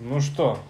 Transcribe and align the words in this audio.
Ну 0.00 0.20
что, 0.20 0.60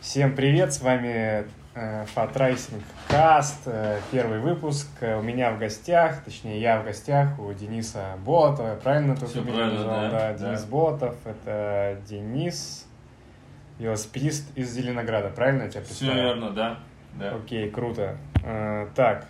всем 0.00 0.34
привет, 0.34 0.72
с 0.72 0.82
вами 0.82 1.46
э, 1.76 2.04
Fat 2.06 2.31
Racing 2.31 2.82
Cast, 3.06 3.62
э, 3.66 4.00
первый 4.10 4.40
выпуск. 4.40 4.88
Э, 5.00 5.16
у 5.16 5.22
меня 5.22 5.52
в 5.52 5.60
гостях, 5.60 6.24
точнее 6.24 6.60
я 6.60 6.80
в 6.80 6.84
гостях 6.84 7.38
у 7.38 7.52
Дениса 7.52 8.16
Болотова, 8.24 8.74
правильно 8.82 9.14
ты 9.14 9.26
Всё 9.26 9.42
фамилию 9.42 9.54
правильно, 9.54 9.78
назвал? 9.78 10.00
да, 10.00 10.10
да. 10.10 10.32
да. 10.32 10.34
Денис 10.34 10.64
Болотов, 10.64 11.16
это 11.24 11.98
Денис, 12.08 12.88
велосипедист 13.78 14.50
из 14.58 14.72
Зеленограда, 14.72 15.28
правильно 15.30 15.62
я 15.62 15.68
тебя 15.68 15.82
Все 15.82 15.90
представил? 15.90 16.14
верно, 16.16 16.50
да. 16.50 16.78
да. 17.14 17.36
Окей, 17.36 17.70
круто. 17.70 18.16
Так, 18.96 19.28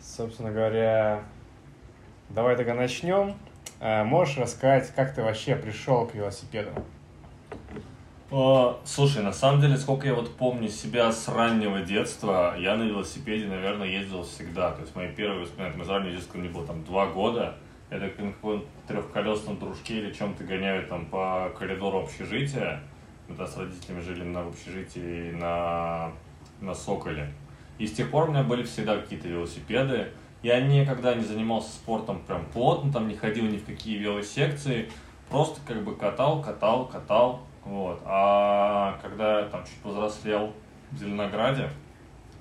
собственно 0.00 0.50
говоря, 0.50 1.20
давай 2.30 2.56
тогда 2.56 2.72
начнем. 2.72 3.36
Э, 3.80 4.04
можешь 4.04 4.38
рассказать, 4.38 4.92
как 4.94 5.14
ты 5.14 5.22
вообще 5.22 5.54
пришел 5.56 6.06
к 6.06 6.14
велосипеду? 6.14 6.70
О, 8.30 8.80
слушай, 8.84 9.22
на 9.22 9.32
самом 9.32 9.60
деле, 9.60 9.76
сколько 9.76 10.08
я 10.08 10.14
вот 10.14 10.34
помню 10.36 10.68
себя 10.68 11.12
с 11.12 11.28
раннего 11.28 11.80
детства, 11.80 12.56
я 12.58 12.74
на 12.74 12.82
велосипеде, 12.82 13.46
наверное, 13.46 13.86
ездил 13.86 14.24
всегда. 14.24 14.72
То 14.72 14.80
есть 14.80 14.96
мои 14.96 15.12
первые 15.12 15.42
воспоминания 15.42 15.84
с 15.84 15.88
раннего 15.88 16.10
детства, 16.12 16.38
мне 16.38 16.48
было 16.48 16.66
там 16.66 16.82
два 16.84 17.06
года. 17.06 17.54
Это 17.88 18.08
как 18.08 18.18
на 18.18 18.32
каком-то 18.32 18.66
трехколесном 18.88 19.60
дружке 19.60 19.98
или 19.98 20.12
чем-то 20.12 20.42
гоняют 20.42 20.88
там 20.88 21.06
по 21.06 21.52
коридору 21.56 22.00
общежития. 22.00 22.82
Мы 23.28 23.36
тогда 23.36 23.46
с 23.46 23.56
родителями 23.56 24.00
жили 24.00 24.24
на 24.24 24.40
общежитии 24.40 25.30
на, 25.32 26.10
на 26.60 26.74
Соколе. 26.74 27.32
И 27.78 27.86
с 27.86 27.92
тех 27.92 28.10
пор 28.10 28.28
у 28.28 28.32
меня 28.32 28.42
были 28.42 28.64
всегда 28.64 28.96
какие-то 28.96 29.28
велосипеды. 29.28 30.08
Я 30.46 30.60
никогда 30.60 31.12
не 31.12 31.24
занимался 31.24 31.72
спортом 31.72 32.20
прям 32.20 32.46
плотно, 32.46 32.92
там 32.92 33.08
не 33.08 33.16
ходил 33.16 33.46
ни 33.46 33.56
в 33.56 33.64
какие 33.64 33.98
велосекции. 33.98 34.88
Просто 35.28 35.60
как 35.66 35.82
бы 35.82 35.96
катал, 35.96 36.40
катал, 36.40 36.86
катал. 36.86 37.40
Вот. 37.64 38.00
А 38.04 38.96
когда 39.02 39.40
я 39.40 39.46
там 39.46 39.64
чуть 39.64 39.78
повзрослел 39.82 40.52
в 40.92 40.98
Зеленограде, 40.98 41.70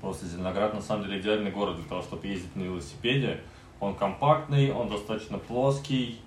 просто 0.02 0.28
Зеленоград 0.28 0.76
на 0.76 0.82
самом 0.82 1.06
деле 1.06 1.20
идеальный 1.20 1.50
город 1.50 1.78
для 1.78 1.86
того, 1.86 2.04
чтобы 2.04 2.28
ездить 2.28 2.56
на 2.56 2.62
велосипеде. 2.62 3.40
Он 3.80 3.96
компактный, 3.96 4.72
он 4.72 4.88
достаточно 4.88 5.40
плоский, 5.40 6.22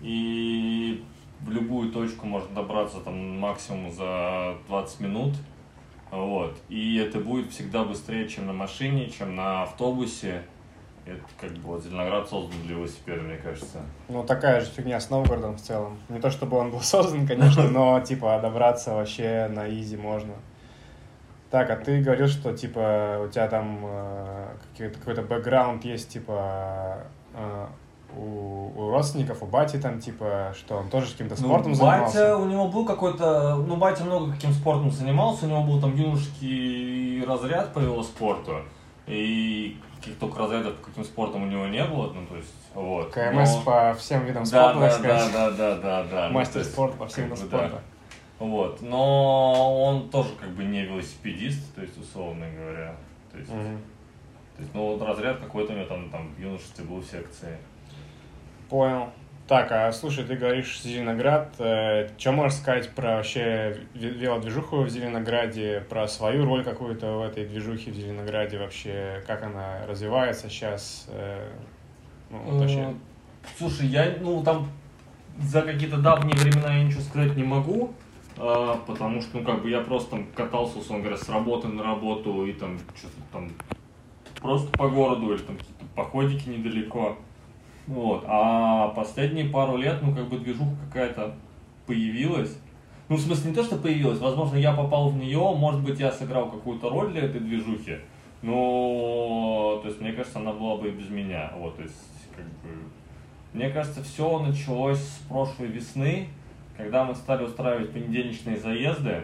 и 0.00 1.04
в 1.40 1.50
любую 1.50 1.92
точку 1.92 2.26
можно 2.26 2.54
добраться 2.54 3.00
там 3.00 3.38
максимум 3.38 3.92
за 3.92 4.56
20 4.66 5.00
минут. 5.00 5.34
Вот. 6.10 6.56
И 6.70 6.96
это 6.96 7.20
будет 7.20 7.50
всегда 7.52 7.84
быстрее, 7.84 8.26
чем 8.30 8.46
на 8.46 8.54
машине, 8.54 9.10
чем 9.10 9.34
на 9.34 9.64
автобусе. 9.64 10.44
Это 11.08 11.22
как 11.40 11.50
бы 11.52 11.68
вот 11.68 11.82
Зеленоград 11.82 12.28
создан 12.28 12.60
для 12.64 12.76
велосипеда, 12.76 13.22
мне 13.22 13.36
кажется. 13.38 13.78
Ну, 14.08 14.24
такая 14.24 14.60
же 14.60 14.66
фигня 14.66 15.00
с 15.00 15.08
Новгородом 15.08 15.56
в 15.56 15.60
целом. 15.60 15.98
Не 16.10 16.20
то, 16.20 16.30
чтобы 16.30 16.58
он 16.58 16.70
был 16.70 16.80
создан, 16.80 17.26
конечно, 17.26 17.62
но, 17.70 17.98
типа, 18.00 18.38
добраться 18.42 18.94
вообще 18.94 19.48
на 19.50 19.70
изи 19.70 19.96
можно. 19.96 20.34
Так, 21.50 21.70
а 21.70 21.76
ты 21.76 22.02
говорил, 22.02 22.28
что, 22.28 22.54
типа, 22.54 23.22
у 23.24 23.28
тебя 23.28 23.48
там 23.48 23.80
э, 23.82 24.48
какой-то, 24.76 25.22
бэкграунд 25.22 25.82
есть, 25.86 26.10
типа, 26.10 26.98
э, 27.32 27.66
у, 28.14 28.72
у 28.76 28.90
родственников, 28.90 29.42
у 29.42 29.46
бати 29.46 29.78
там, 29.78 30.00
типа, 30.00 30.52
что 30.54 30.76
он 30.76 30.90
тоже 30.90 31.12
каким-то 31.12 31.36
спортом 31.36 31.72
ну, 31.72 31.74
занимался? 31.76 32.18
Батя, 32.18 32.36
у 32.36 32.44
него 32.44 32.68
был 32.68 32.84
какой-то, 32.84 33.56
ну, 33.66 33.76
батя 33.76 34.04
много 34.04 34.32
каким 34.32 34.52
спортом 34.52 34.90
занимался, 34.90 35.46
у 35.46 35.48
него 35.48 35.62
был 35.62 35.80
там 35.80 35.96
юношеский 35.96 37.24
разряд 37.24 37.72
по 37.72 37.78
велоспорту, 37.78 38.56
и 39.06 39.78
каких 39.98 40.18
только 40.18 40.38
разрядов 40.38 40.76
по 40.76 40.86
каким 40.86 41.04
спортом 41.04 41.42
у 41.42 41.46
него 41.46 41.66
не 41.66 41.84
было, 41.84 42.12
ну, 42.12 42.26
то 42.26 42.36
есть, 42.36 42.52
вот. 42.74 43.12
КМС 43.12 43.56
Но- 43.56 43.62
по 43.62 43.94
всем 43.94 44.24
видам 44.24 44.44
да, 44.44 44.70
спорта, 44.72 44.80
да, 44.80 44.90
так 44.90 45.02
да, 45.02 45.28
да, 45.30 45.50
да, 45.50 45.76
да, 45.76 46.04
да. 46.04 46.28
Ну, 46.28 46.34
Мастер 46.34 46.60
есть, 46.60 46.72
спорта 46.72 46.96
по 46.96 47.06
всем 47.06 47.24
видам 47.24 47.38
бы, 47.38 47.48
да. 47.48 47.58
спорта. 47.58 47.82
Вот, 48.38 48.82
но 48.82 49.82
он 49.84 50.10
тоже 50.10 50.30
как 50.40 50.50
бы 50.50 50.64
не 50.64 50.82
велосипедист, 50.84 51.74
то 51.74 51.82
есть, 51.82 51.98
условно 51.98 52.46
говоря. 52.56 52.94
То 53.32 53.38
есть, 53.38 53.50
Мгм. 53.50 53.78
то 54.56 54.62
есть 54.62 54.74
ну, 54.74 54.92
вот 54.92 55.02
разряд 55.02 55.38
какой-то 55.38 55.72
у 55.72 55.76
него 55.76 55.86
там, 55.86 56.08
там 56.10 56.28
в 56.34 56.40
юношестве 56.40 56.84
был 56.84 56.98
в 56.98 57.04
секции. 57.04 57.58
Понял. 58.68 59.08
Так, 59.48 59.72
а 59.72 59.90
слушай, 59.92 60.24
ты 60.24 60.36
говоришь 60.36 60.82
Зеленоград. 60.82 61.54
что 61.56 62.32
можешь 62.32 62.58
сказать 62.58 62.90
про 62.90 63.16
вообще 63.16 63.80
ве- 63.94 64.12
велодвижуху 64.12 64.82
в 64.82 64.90
Зеленограде, 64.90 65.82
про 65.88 66.06
свою 66.06 66.44
роль 66.44 66.62
какую-то 66.62 67.16
в 67.16 67.22
этой 67.22 67.46
движухе 67.46 67.90
в 67.90 67.94
Зеленограде 67.94 68.58
вообще, 68.58 69.24
как 69.26 69.42
она 69.42 69.86
развивается 69.86 70.50
сейчас? 70.50 71.08
ну, 72.30 72.38
вот 72.44 72.60
вообще. 72.60 72.80
Э, 72.80 72.92
Слушай, 73.56 73.86
я, 73.86 74.16
ну, 74.20 74.42
там 74.44 74.68
за 75.40 75.62
какие-то 75.62 75.96
давние 75.96 76.36
времена 76.36 76.76
я 76.76 76.84
ничего 76.84 77.00
сказать 77.00 77.34
не 77.34 77.44
могу, 77.44 77.94
потому 78.36 79.22
что, 79.22 79.38
ну, 79.38 79.44
как 79.44 79.62
бы 79.62 79.70
я 79.70 79.80
просто 79.80 80.10
там 80.10 80.26
катался, 80.34 80.78
условно 80.78 81.04
говоря, 81.04 81.16
с 81.16 81.26
работы 81.30 81.68
на 81.68 81.82
работу 81.82 82.44
и 82.44 82.52
там 82.52 82.78
что-то 82.94 83.14
там 83.32 83.50
просто 84.42 84.70
по 84.76 84.88
городу 84.90 85.32
или 85.32 85.38
там 85.40 85.56
какие-то 85.56 85.86
походики 85.94 86.50
недалеко. 86.50 87.16
Вот. 87.88 88.24
А 88.26 88.88
последние 88.88 89.46
пару 89.46 89.78
лет, 89.78 90.00
ну, 90.02 90.14
как 90.14 90.28
бы 90.28 90.38
движуха 90.38 90.76
какая-то 90.86 91.34
появилась. 91.86 92.56
Ну, 93.08 93.16
в 93.16 93.20
смысле, 93.20 93.50
не 93.50 93.56
то, 93.56 93.64
что 93.64 93.76
появилась, 93.76 94.18
возможно, 94.18 94.56
я 94.56 94.74
попал 94.74 95.08
в 95.08 95.16
нее, 95.16 95.38
может 95.56 95.82
быть, 95.82 95.98
я 95.98 96.12
сыграл 96.12 96.50
какую-то 96.50 96.90
роль 96.90 97.10
для 97.12 97.22
этой 97.22 97.40
движухи, 97.40 97.96
но, 98.42 99.80
то 99.82 99.88
есть, 99.88 99.98
мне 100.02 100.12
кажется, 100.12 100.38
она 100.38 100.52
была 100.52 100.76
бы 100.76 100.88
и 100.88 100.90
без 100.90 101.08
меня. 101.08 101.50
Вот, 101.56 101.76
то 101.76 101.82
есть, 101.82 101.96
как 102.36 102.44
бы, 102.44 102.68
мне 103.54 103.70
кажется, 103.70 104.02
все 104.02 104.38
началось 104.40 105.00
с 105.00 105.22
прошлой 105.26 105.68
весны, 105.68 106.28
когда 106.76 107.04
мы 107.04 107.14
стали 107.14 107.44
устраивать 107.44 107.92
понедельничные 107.94 108.58
заезды, 108.58 109.22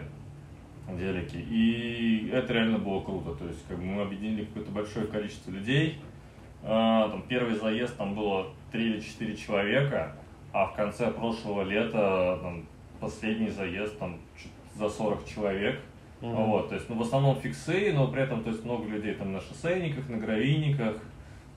делики, 0.97 1.37
и 1.37 2.31
это 2.33 2.53
реально 2.53 2.79
было 2.79 3.01
круто. 3.01 3.35
То 3.35 3.45
есть, 3.45 3.63
как 3.67 3.77
бы 3.77 3.85
мы 3.85 4.01
объединили 4.01 4.45
какое-то 4.45 4.71
большое 4.71 5.05
количество 5.05 5.51
людей. 5.51 5.99
А, 6.67 7.09
Там 7.09 7.21
первый 7.27 7.55
заезд 7.55 7.95
там 7.95 8.15
было 8.15 8.47
3 8.71 8.83
или 8.83 8.99
4 8.99 9.35
человека, 9.35 10.13
а 10.51 10.65
в 10.65 10.75
конце 10.75 11.11
прошлого 11.11 11.61
лета 11.61 12.39
там, 12.41 12.65
последний 12.99 13.49
заезд 13.49 13.97
там 13.99 14.17
за 14.75 14.89
40 14.89 15.25
человек. 15.25 15.79
Мгм. 16.21 16.35
Вот, 16.35 16.69
то 16.69 16.75
есть, 16.75 16.89
ну, 16.89 16.95
в 16.95 17.01
основном 17.01 17.35
фиксы, 17.39 17.91
но 17.93 18.07
при 18.07 18.23
этом, 18.23 18.43
то 18.43 18.49
есть, 18.49 18.63
много 18.65 18.87
людей 18.87 19.13
там 19.13 19.33
на 19.33 19.41
шоссейниках, 19.41 20.09
на 20.09 20.17
гравийниках. 20.17 20.95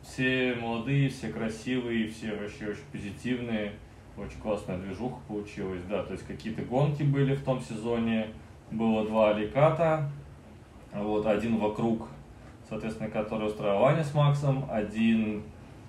Все 0.03 0.55
молодые, 0.61 1.09
все 1.09 1.29
красивые, 1.29 2.09
все 2.09 2.35
вообще 2.37 2.69
очень 2.69 2.85
позитивные. 2.93 3.73
Очень 4.17 4.41
классная 4.41 4.79
движуха 4.79 5.19
получилась, 5.27 5.83
да. 5.89 6.03
То 6.03 6.13
есть, 6.13 6.27
какие-то 6.27 6.63
гонки 6.63 7.03
были 7.03 7.35
в 7.35 7.45
том 7.45 7.61
сезоне. 7.61 8.29
Было 8.71 9.07
два 9.07 9.31
аликата. 9.31 10.11
Вот, 10.93 11.27
один 11.27 11.57
вокруг, 11.57 12.09
соответственно, 12.69 13.11
который 13.11 13.49
устраивал 13.49 13.85
Аня 13.87 14.05
с 14.05 14.15
Максом. 14.15 14.65
Один 14.71 15.43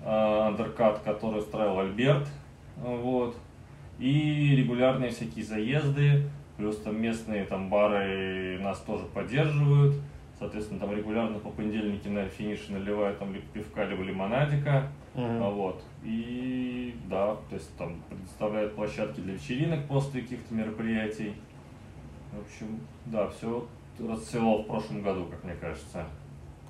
э, 0.04 0.08
андеркат, 0.08 1.00
который 1.00 1.40
устраивал 1.40 1.80
Альберт. 1.80 2.28
Вот. 2.76 3.36
И 3.98 4.56
регулярные 4.56 5.10
всякие 5.10 5.44
заезды. 5.44 6.28
Плюс 6.56 6.76
там 6.78 7.00
местные 7.00 7.44
там 7.44 7.68
бары 7.68 8.58
нас 8.60 8.78
тоже 8.80 9.04
поддерживают. 9.06 9.94
Соответственно, 10.38 10.80
там 10.80 10.96
регулярно 10.96 11.38
по 11.38 11.50
понедельнике 11.50 12.08
на 12.08 12.26
финише 12.26 12.72
наливают 12.72 13.18
там 13.18 13.32
либо 13.34 13.44
пивка, 13.52 13.84
либо 13.84 14.02
лимонадика. 14.02 14.88
А 15.14 15.50
Вот. 15.50 15.82
И 16.02 16.94
да, 17.10 17.36
то 17.48 17.54
есть 17.54 17.76
там 17.76 18.00
предоставляют 18.08 18.74
площадки 18.74 19.20
для 19.20 19.34
вечеринок 19.34 19.86
после 19.86 20.22
каких-то 20.22 20.54
мероприятий. 20.54 21.34
В 22.32 22.40
общем, 22.40 22.80
да, 23.06 23.28
все 23.28 23.66
расцвело 23.98 24.62
в 24.62 24.66
прошлом 24.66 25.02
году, 25.02 25.26
как 25.26 25.44
мне 25.44 25.54
кажется. 25.54 26.06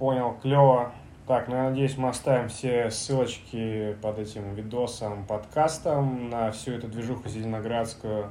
Понял, 0.01 0.35
клево. 0.41 0.93
Так, 1.27 1.49
ну 1.49 1.57
я 1.57 1.65
надеюсь, 1.65 1.99
мы 1.99 2.09
оставим 2.09 2.49
все 2.49 2.91
ссылочки 2.91 3.99
под 4.01 4.19
этим 4.19 4.55
видосом, 4.55 5.27
подкастом 5.27 6.31
на 6.31 6.51
всю 6.53 6.73
эту 6.73 6.89
движуху 6.89 7.29
зеленоградскую. 7.29 8.31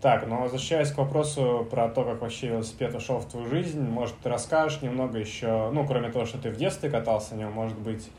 Так, 0.00 0.26
ну 0.26 0.40
возвращаясь 0.40 0.90
к 0.90 0.98
вопросу 0.98 1.64
про 1.70 1.88
то, 1.88 2.02
как 2.02 2.20
вообще 2.20 2.48
велосипед 2.48 2.92
вошел 2.92 3.18
в 3.18 3.26
твою 3.26 3.46
жизнь, 3.46 3.80
может, 3.80 4.16
ты 4.18 4.28
расскажешь 4.28 4.82
немного 4.82 5.18
еще, 5.18 5.70
ну, 5.70 5.86
кроме 5.86 6.10
того, 6.10 6.24
что 6.24 6.38
ты 6.38 6.50
в 6.50 6.56
детстве 6.56 6.90
катался 6.90 7.36
на 7.36 7.42
нем, 7.42 7.52
может 7.52 7.78
быть, 7.78 8.10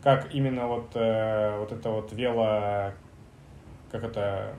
как 0.00 0.32
именно 0.32 0.68
вот, 0.68 0.92
э, 0.94 1.58
вот 1.58 1.72
это 1.72 1.90
вот 1.90 2.12
вело, 2.12 2.92
как 3.90 4.04
это, 4.04 4.54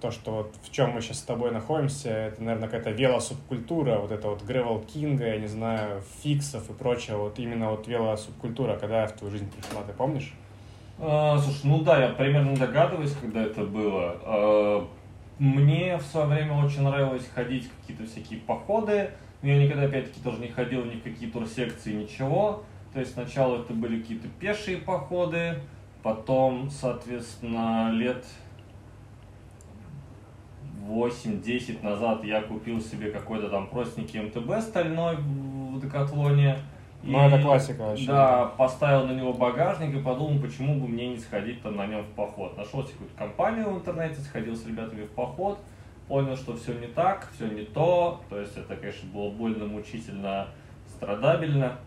то, 0.00 0.10
что 0.10 0.32
вот 0.32 0.54
в 0.62 0.72
чем 0.72 0.90
мы 0.90 1.00
сейчас 1.00 1.18
с 1.18 1.22
тобой 1.22 1.50
находимся, 1.50 2.10
это, 2.10 2.42
наверное, 2.42 2.68
какая-то 2.68 2.90
велосубкультура, 2.90 3.98
вот 3.98 4.10
это 4.10 4.28
вот 4.28 4.42
Гревел 4.42 4.80
Кинга, 4.80 5.26
я 5.26 5.36
не 5.36 5.46
знаю, 5.46 6.02
фиксов 6.22 6.70
и 6.70 6.72
прочее, 6.72 7.16
вот 7.16 7.38
именно 7.38 7.70
вот 7.70 7.86
велосубкультура, 7.86 8.76
когда 8.76 9.06
в 9.06 9.12
твою 9.12 9.30
жизнь 9.32 9.50
пришла, 9.50 9.82
ты 9.82 9.92
помнишь? 9.92 10.32
А, 10.98 11.38
слушай, 11.38 11.60
ну 11.64 11.82
да, 11.82 12.02
я 12.02 12.08
примерно 12.10 12.56
догадываюсь, 12.56 13.14
когда 13.20 13.42
это 13.42 13.64
было. 13.64 14.16
А, 14.22 14.88
мне 15.38 15.96
в 15.96 16.02
свое 16.02 16.26
время 16.26 16.52
очень 16.62 16.82
нравилось 16.82 17.26
ходить 17.34 17.66
в 17.66 17.80
какие-то 17.80 18.04
всякие 18.04 18.40
походы. 18.40 19.10
Но 19.42 19.48
я 19.48 19.64
никогда, 19.64 19.84
опять-таки, 19.84 20.20
тоже 20.20 20.38
не 20.38 20.48
ходил 20.48 20.84
ни 20.84 20.96
в 20.96 21.02
какие 21.02 21.30
турсекции, 21.30 21.94
ничего. 21.94 22.62
То 22.92 23.00
есть 23.00 23.14
сначала 23.14 23.62
это 23.62 23.72
были 23.72 24.02
какие-то 24.02 24.28
пешие 24.28 24.76
походы, 24.76 25.54
потом, 26.02 26.68
соответственно, 26.70 27.90
лет 27.92 28.24
8-10 30.88 31.82
назад 31.84 32.24
я 32.24 32.42
купил 32.42 32.80
себе 32.80 33.10
какой-то 33.10 33.48
там 33.48 33.68
простенький 33.68 34.20
МТБ 34.20 34.62
стальной 34.62 35.16
в 35.16 35.80
Декатлоне. 35.80 36.58
Ну, 37.02 37.18
это 37.26 37.40
классика 37.40 37.80
вообще. 37.80 38.06
Да, 38.06 38.46
поставил 38.58 39.06
на 39.06 39.12
него 39.12 39.32
багажник 39.32 39.94
и 39.94 40.00
подумал, 40.00 40.38
почему 40.40 40.74
бы 40.74 40.86
мне 40.86 41.08
не 41.08 41.18
сходить 41.18 41.62
там 41.62 41.76
на 41.76 41.86
нем 41.86 42.02
в 42.02 42.08
поход. 42.08 42.56
Нашел 42.56 42.82
себе 42.82 42.92
какую-то 42.92 43.16
компанию 43.16 43.70
в 43.70 43.78
интернете, 43.78 44.20
сходил 44.20 44.54
с 44.54 44.66
ребятами 44.66 45.04
в 45.04 45.10
поход, 45.10 45.58
понял, 46.08 46.36
что 46.36 46.56
все 46.56 46.74
не 46.74 46.88
так, 46.88 47.28
все 47.34 47.46
не 47.46 47.62
то. 47.62 48.20
То 48.28 48.38
есть 48.38 48.56
это, 48.56 48.76
конечно, 48.76 49.08
было 49.12 49.30
больно, 49.30 49.64
мучительно, 49.64 50.48
страдабельно. 50.88 51.78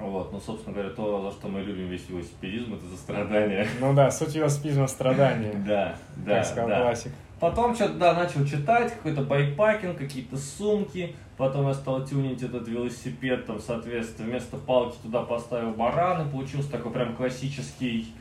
Вот, 0.00 0.32
ну, 0.32 0.40
собственно 0.40 0.74
говоря, 0.74 0.90
то, 0.90 1.30
за 1.30 1.38
что 1.38 1.48
мы 1.48 1.60
любим 1.60 1.86
весь 1.86 2.08
велосипедизм, 2.08 2.74
это 2.74 2.86
за 2.86 2.96
страдания. 2.96 3.68
Ну 3.78 3.94
да, 3.94 4.10
суть 4.10 4.34
велосипедизма 4.34 4.88
страдания. 4.88 5.52
Да, 5.66 5.94
да, 6.16 6.36
Как 6.36 6.46
сказал 6.46 6.82
классик. 6.82 7.12
Потом 7.42 7.74
что-то, 7.74 7.94
да, 7.94 8.14
начал 8.14 8.46
читать, 8.46 8.94
какой-то 8.94 9.22
байкпакинг, 9.22 9.98
какие-то 9.98 10.36
сумки. 10.36 11.16
Потом 11.36 11.66
я 11.66 11.74
стал 11.74 12.04
тюнить 12.04 12.40
этот 12.40 12.68
велосипед, 12.68 13.46
там, 13.46 13.58
соответственно, 13.58 14.28
вместо 14.28 14.58
палки 14.58 14.94
туда 15.02 15.22
поставил 15.22 15.72
бараны. 15.72 16.30
Получился 16.30 16.70
такой 16.70 16.92
прям 16.92 17.16
классический 17.16 18.14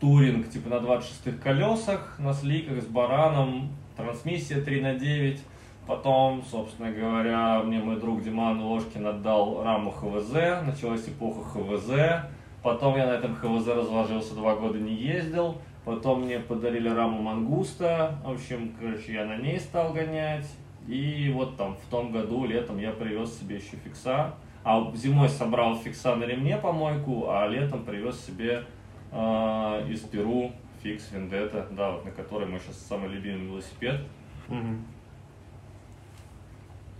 туринг, 0.00 0.50
типа 0.50 0.70
на 0.70 0.80
26 0.80 1.40
колесах, 1.40 2.16
на 2.18 2.34
сликах 2.34 2.82
с 2.82 2.86
бараном, 2.86 3.70
трансмиссия 3.96 4.60
3 4.60 4.80
на 4.80 4.94
9. 4.96 5.40
Потом, 5.86 6.42
собственно 6.50 6.90
говоря, 6.90 7.62
мне 7.62 7.78
мой 7.78 8.00
друг 8.00 8.24
Диман 8.24 8.60
Ложкин 8.60 9.06
отдал 9.06 9.62
раму 9.62 9.92
ХВЗ, 9.92 10.66
началась 10.66 11.06
эпоха 11.06 11.44
ХВЗ. 11.50 12.26
Потом 12.64 12.96
я 12.96 13.06
на 13.06 13.10
этом 13.10 13.36
ХВЗ 13.36 13.68
разложился, 13.68 14.34
два 14.34 14.56
года 14.56 14.80
не 14.80 14.94
ездил. 14.94 15.58
Потом 15.84 16.22
мне 16.22 16.40
подарили 16.40 16.88
раму 16.88 17.20
Мангуста. 17.20 18.18
В 18.24 18.30
общем, 18.30 18.74
короче, 18.80 19.12
я 19.14 19.26
на 19.26 19.36
ней 19.36 19.60
стал 19.60 19.92
гонять. 19.92 20.46
И 20.88 21.30
вот 21.34 21.56
там 21.56 21.76
в 21.76 21.90
том 21.90 22.12
году, 22.12 22.44
летом, 22.44 22.78
я 22.78 22.90
привез 22.92 23.38
себе 23.38 23.56
еще 23.56 23.76
фикса. 23.76 24.34
А 24.64 24.90
зимой 24.94 25.28
собрал 25.28 25.76
фикса 25.76 26.16
на 26.16 26.24
ремне 26.24 26.56
помойку, 26.56 27.28
а 27.28 27.46
летом 27.46 27.84
привез 27.84 28.18
себе 28.18 28.64
э, 29.12 29.86
из 29.90 30.00
Перу 30.00 30.52
фикс 30.82 31.12
Вендетта, 31.12 31.66
да, 31.70 31.92
вот 31.92 32.04
на 32.06 32.10
которой 32.10 32.48
мой 32.48 32.58
сейчас 32.60 32.78
самый 32.78 33.10
любимый 33.10 33.46
велосипед. 33.46 34.00
Мгм. 34.48 34.84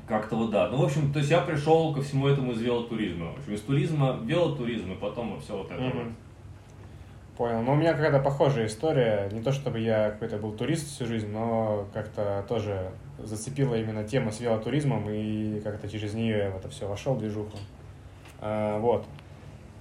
Как-то 0.07 0.37
вот 0.37 0.51
да. 0.51 0.69
Ну, 0.69 0.77
в 0.77 0.85
общем, 0.85 1.11
то 1.11 1.19
есть 1.19 1.31
я 1.31 1.41
пришел 1.41 1.95
ко 1.95 2.03
всему 2.03 2.29
этому 2.29 2.53
из 2.53 2.61
велотуризма. 2.61 3.33
В 3.33 3.39
общем, 3.39 3.55
из 3.55 3.63
туризма 3.63 4.19
велотуризм, 4.23 4.93
и 4.93 4.97
потом 4.97 5.41
все 5.41 5.57
вот 5.57 5.71
это 5.71 5.83
вот. 5.83 6.07
Понял. 7.37 7.63
Ну, 7.63 7.73
у 7.73 7.75
меня 7.75 7.95
какая-то 7.95 8.21
похожая 8.21 8.67
история. 8.67 9.29
Не 9.33 9.43
то, 9.43 9.51
чтобы 9.51 9.81
я 9.81 10.11
какой-то 10.11 10.37
был 10.37 10.53
турист 10.53 10.87
всю 10.87 11.05
жизнь, 11.07 11.33
но 11.33 11.89
как-то 11.93 12.45
тоже 12.49 12.93
зацепила 13.19 13.75
именно 13.75 14.05
тема 14.05 14.31
с 14.31 14.39
велотуризмом, 14.39 15.11
и 15.11 15.61
как-то 15.61 15.89
через 15.89 16.15
нее 16.15 16.39
я 16.39 16.51
в 16.51 16.57
это 16.57 16.69
все 16.69 16.87
вошел, 16.87 17.17
движуху. 17.17 17.59
А, 18.41 18.79
вот. 18.79 19.05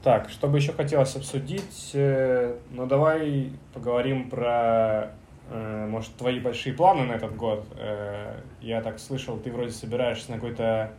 Так, 0.03 0.29
что 0.29 0.47
бы 0.47 0.57
еще 0.57 0.73
хотелось 0.73 1.15
обсудить? 1.15 1.91
Э, 1.93 2.57
Ну, 2.71 2.87
давай 2.87 3.51
поговорим 3.73 4.29
про, 4.31 5.11
э, 5.51 5.87
может, 5.87 6.15
твои 6.15 6.39
большие 6.39 6.73
планы 6.73 7.05
на 7.05 7.13
этот 7.13 7.35
год. 7.35 7.65
Э, 7.77 8.33
Я 8.61 8.81
так 8.81 8.97
слышал, 8.99 9.37
ты 9.37 9.51
вроде 9.51 9.71
собираешься 9.71 10.31
на 10.31 10.37
какой-то 10.37 10.91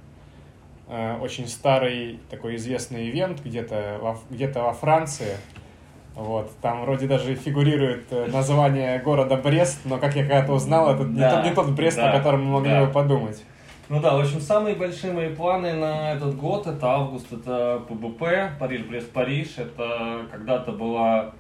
очень 1.22 1.48
старый 1.48 2.20
такой 2.28 2.56
известный 2.56 3.08
ивент 3.08 3.40
где-то 3.42 3.96
во, 4.02 4.18
где-то 4.28 4.64
во 4.64 4.74
Франции. 4.74 5.38
Вот, 6.14 6.50
там 6.60 6.82
вроде 6.82 7.08
даже 7.08 7.34
фигурирует 7.34 8.06
э, 8.10 8.26
название 8.26 9.00
города 9.00 9.36
Брест, 9.36 9.80
но, 9.84 9.98
как 9.98 10.14
я 10.14 10.22
когда-то 10.22 10.52
узнал, 10.52 10.94
это 10.94 11.04
не, 11.04 11.18
Да, 11.18 11.36
тот, 11.36 11.44
не 11.44 11.54
тот 11.54 11.70
Брест, 11.70 11.96
да, 11.96 12.10
о 12.10 12.16
котором 12.16 12.44
мы 12.44 12.52
могли 12.52 12.70
да. 12.70 12.84
бы 12.84 12.92
подумать. 12.92 13.42
Ну 13.88 14.00
да, 14.00 14.16
в 14.16 14.20
общем, 14.20 14.40
самые 14.40 14.76
большие 14.76 15.12
мои 15.12 15.34
планы 15.34 15.74
на 15.74 16.12
этот 16.12 16.36
год, 16.36 16.66
это 16.66 16.86
август, 16.86 17.30
это 17.32 17.82
ПБП, 17.88 18.58
Париж-Брест-Париж. 18.58 19.58
Это 19.58 20.22
когда-то 20.30 20.72
была 20.72 21.32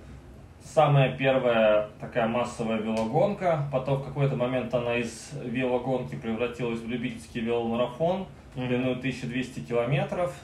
самая 0.62 1.16
первая 1.16 1.88
такая 2.00 2.28
массовая 2.28 2.78
велогонка. 2.78 3.68
Потом 3.72 3.98
в 3.98 4.04
какой-то 4.04 4.36
момент 4.36 4.74
она 4.74 4.96
из 4.96 5.30
велогонки 5.42 6.16
превратилась 6.16 6.80
в 6.80 6.88
любительский 6.88 7.40
веломарафон 7.40 8.26
длиной 8.54 8.92
1200 8.92 9.60
километров. 9.60 10.34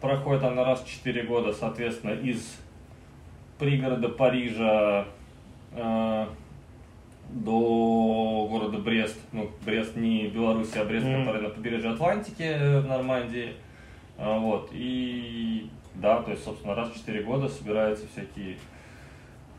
Проходит 0.00 0.44
она 0.44 0.64
раз 0.64 0.82
в 0.82 0.88
4 0.88 1.22
года, 1.24 1.52
соответственно, 1.52 2.12
из 2.12 2.58
пригорода 3.60 4.08
Парижа 4.08 5.04
э, 5.72 6.26
до 7.28 8.48
города 8.50 8.78
Брест. 8.78 9.20
Ну, 9.32 9.50
Брест 9.64 9.94
не 9.96 10.26
Беларусь, 10.28 10.74
а 10.76 10.84
Брест, 10.84 11.06
Мгм. 11.06 11.24
который 11.24 11.42
на 11.42 11.50
побережье 11.50 11.90
Атлантики 11.90 12.42
э, 12.42 12.80
в 12.80 12.86
Нормандии. 12.88 13.52
А, 14.18 14.38
Вот. 14.38 14.70
И 14.72 15.68
да, 15.94 16.22
то 16.22 16.30
есть, 16.32 16.42
собственно, 16.42 16.74
раз 16.74 16.90
в 16.90 16.96
4 16.98 17.22
года 17.22 17.48
собираются 17.48 18.06
всякие 18.12 18.56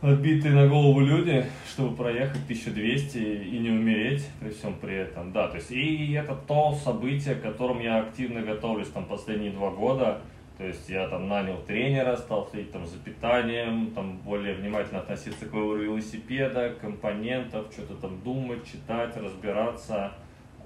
отбитые 0.01 0.56
на 0.56 0.68
голову 0.68 1.00
люди, 1.01 1.45
чтобы 1.69 1.95
проехать 1.95 2.44
1200 2.45 3.18
и 3.18 3.59
не 3.59 3.69
умереть 3.69 4.27
при 4.39 4.50
всем 4.50 4.74
при 4.81 4.95
этом. 4.95 5.31
Да, 5.31 5.48
то 5.48 5.57
есть, 5.57 5.69
и 5.71 6.13
это 6.13 6.36
то 6.48 6.74
событие, 6.74 7.36
к 7.36 7.44
которому 7.44 7.81
я 7.81 8.00
активно 8.00 8.42
готовлюсь 8.42 8.88
там 8.89 9.06
последние 9.06 9.51
два 9.51 9.69
года. 9.69 10.21
То 10.62 10.68
есть 10.68 10.88
я 10.90 11.08
там 11.08 11.28
нанял 11.28 11.58
тренера, 11.66 12.16
стал 12.16 12.48
следить 12.52 12.72
там 12.72 12.86
за 12.86 13.00
питанием, 13.00 13.90
там 13.96 14.18
более 14.18 14.54
внимательно 14.54 15.00
относиться 15.00 15.48
к 15.48 15.54
выбору 15.54 15.81
велосипеда, 15.81 16.75
компонентов, 16.80 17.66
что-то 17.72 17.96
там 17.96 18.22
думать, 18.22 18.63
читать, 18.63 19.18
разбираться. 19.18 20.12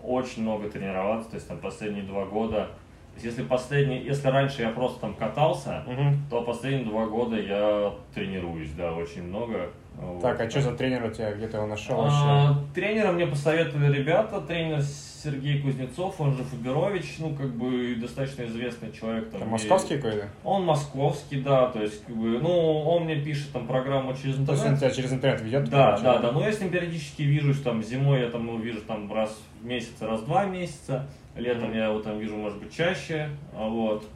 Очень 0.04 0.42
много 0.42 0.70
тренироваться, 0.70 1.30
то 1.30 1.36
есть 1.38 1.48
там 1.48 1.60
последние 1.60 2.04
два 2.04 2.26
года. 2.26 2.66
То 3.14 3.24
есть 3.24 3.26
если 3.28 3.44
последний, 3.44 4.00
если 4.00 4.28
раньше 4.28 4.64
я 4.64 4.70
просто 4.72 5.00
там 5.00 5.14
катался, 5.14 5.86
Мгм. 5.88 6.18
то 6.30 6.42
последние 6.42 6.84
два 6.84 7.06
года 7.06 7.38
я 7.40 7.94
тренируюсь, 8.14 8.72
да, 8.74 8.92
очень 8.92 9.24
много. 9.24 9.70
Так, 9.96 10.04
Вот. 10.04 10.26
а 10.42 10.50
что 10.50 10.60
за 10.60 10.76
тренер 10.76 11.06
у 11.06 11.10
тебя? 11.10 11.32
Где 11.32 11.48
ты 11.48 11.56
его 11.56 11.68
нашел 11.68 12.02
А, 12.02 12.50
вообще? 12.50 12.66
Тренера 12.76 13.14
мне 13.14 13.28
посоветовали 13.28 13.98
ребята, 14.00 14.42
тренер 14.42 14.82
Сергей 15.26 15.60
Кузнецов, 15.60 16.22
он 16.22 16.38
же 16.38 16.44
Фаберович, 16.44 17.16
ну, 17.18 17.34
как 17.36 17.50
бы, 17.56 17.96
достаточно 17.96 18.44
известный 18.44 18.92
человек. 18.92 19.32
Там, 19.32 19.42
Это 19.42 19.50
московский 19.50 19.96
какой-то? 19.96 20.30
Он 20.44 20.64
московский, 20.64 21.42
да, 21.42 21.70
то 21.70 21.82
есть, 21.82 22.06
как 22.06 22.16
бы, 22.16 22.40
ну, 22.40 22.82
он 22.82 23.06
мне 23.06 23.16
пишет 23.16 23.52
там 23.52 23.66
программу 23.66 24.16
через 24.16 24.38
Ну, 24.38 24.46
то 24.46 24.52
есть 24.52 24.64
он 24.64 24.74
интернет. 24.74 24.94
тебя 24.94 25.04
через 25.04 25.14
интернет 25.14 25.42
ведет? 25.42 25.70
Да, 25.70 25.98
да, 25.98 26.20
да, 26.20 26.32
но 26.32 26.42
я 26.42 26.52
с 26.52 26.62
ним 26.62 26.70
периодически 26.70 27.24
вижусь, 27.24 27.62
там, 27.62 27.82
зимой 27.82 28.20
я 28.22 28.30
там 28.30 28.46
его 28.46 28.58
вижу 28.60 28.82
там 28.82 29.12
раз 29.12 29.36
в 29.62 29.66
месяц, 29.66 30.00
раз 30.02 30.22
в 30.22 30.26
два 30.26 30.46
месяца, 30.46 31.08
летом 31.36 31.74
я 31.74 31.86
его 31.88 32.00
там 32.00 32.20
вижу, 32.20 32.36
может 32.36 32.60
быть, 32.60 32.72
чаще, 32.76 33.30
а 33.56 33.68
вот, 33.68 34.08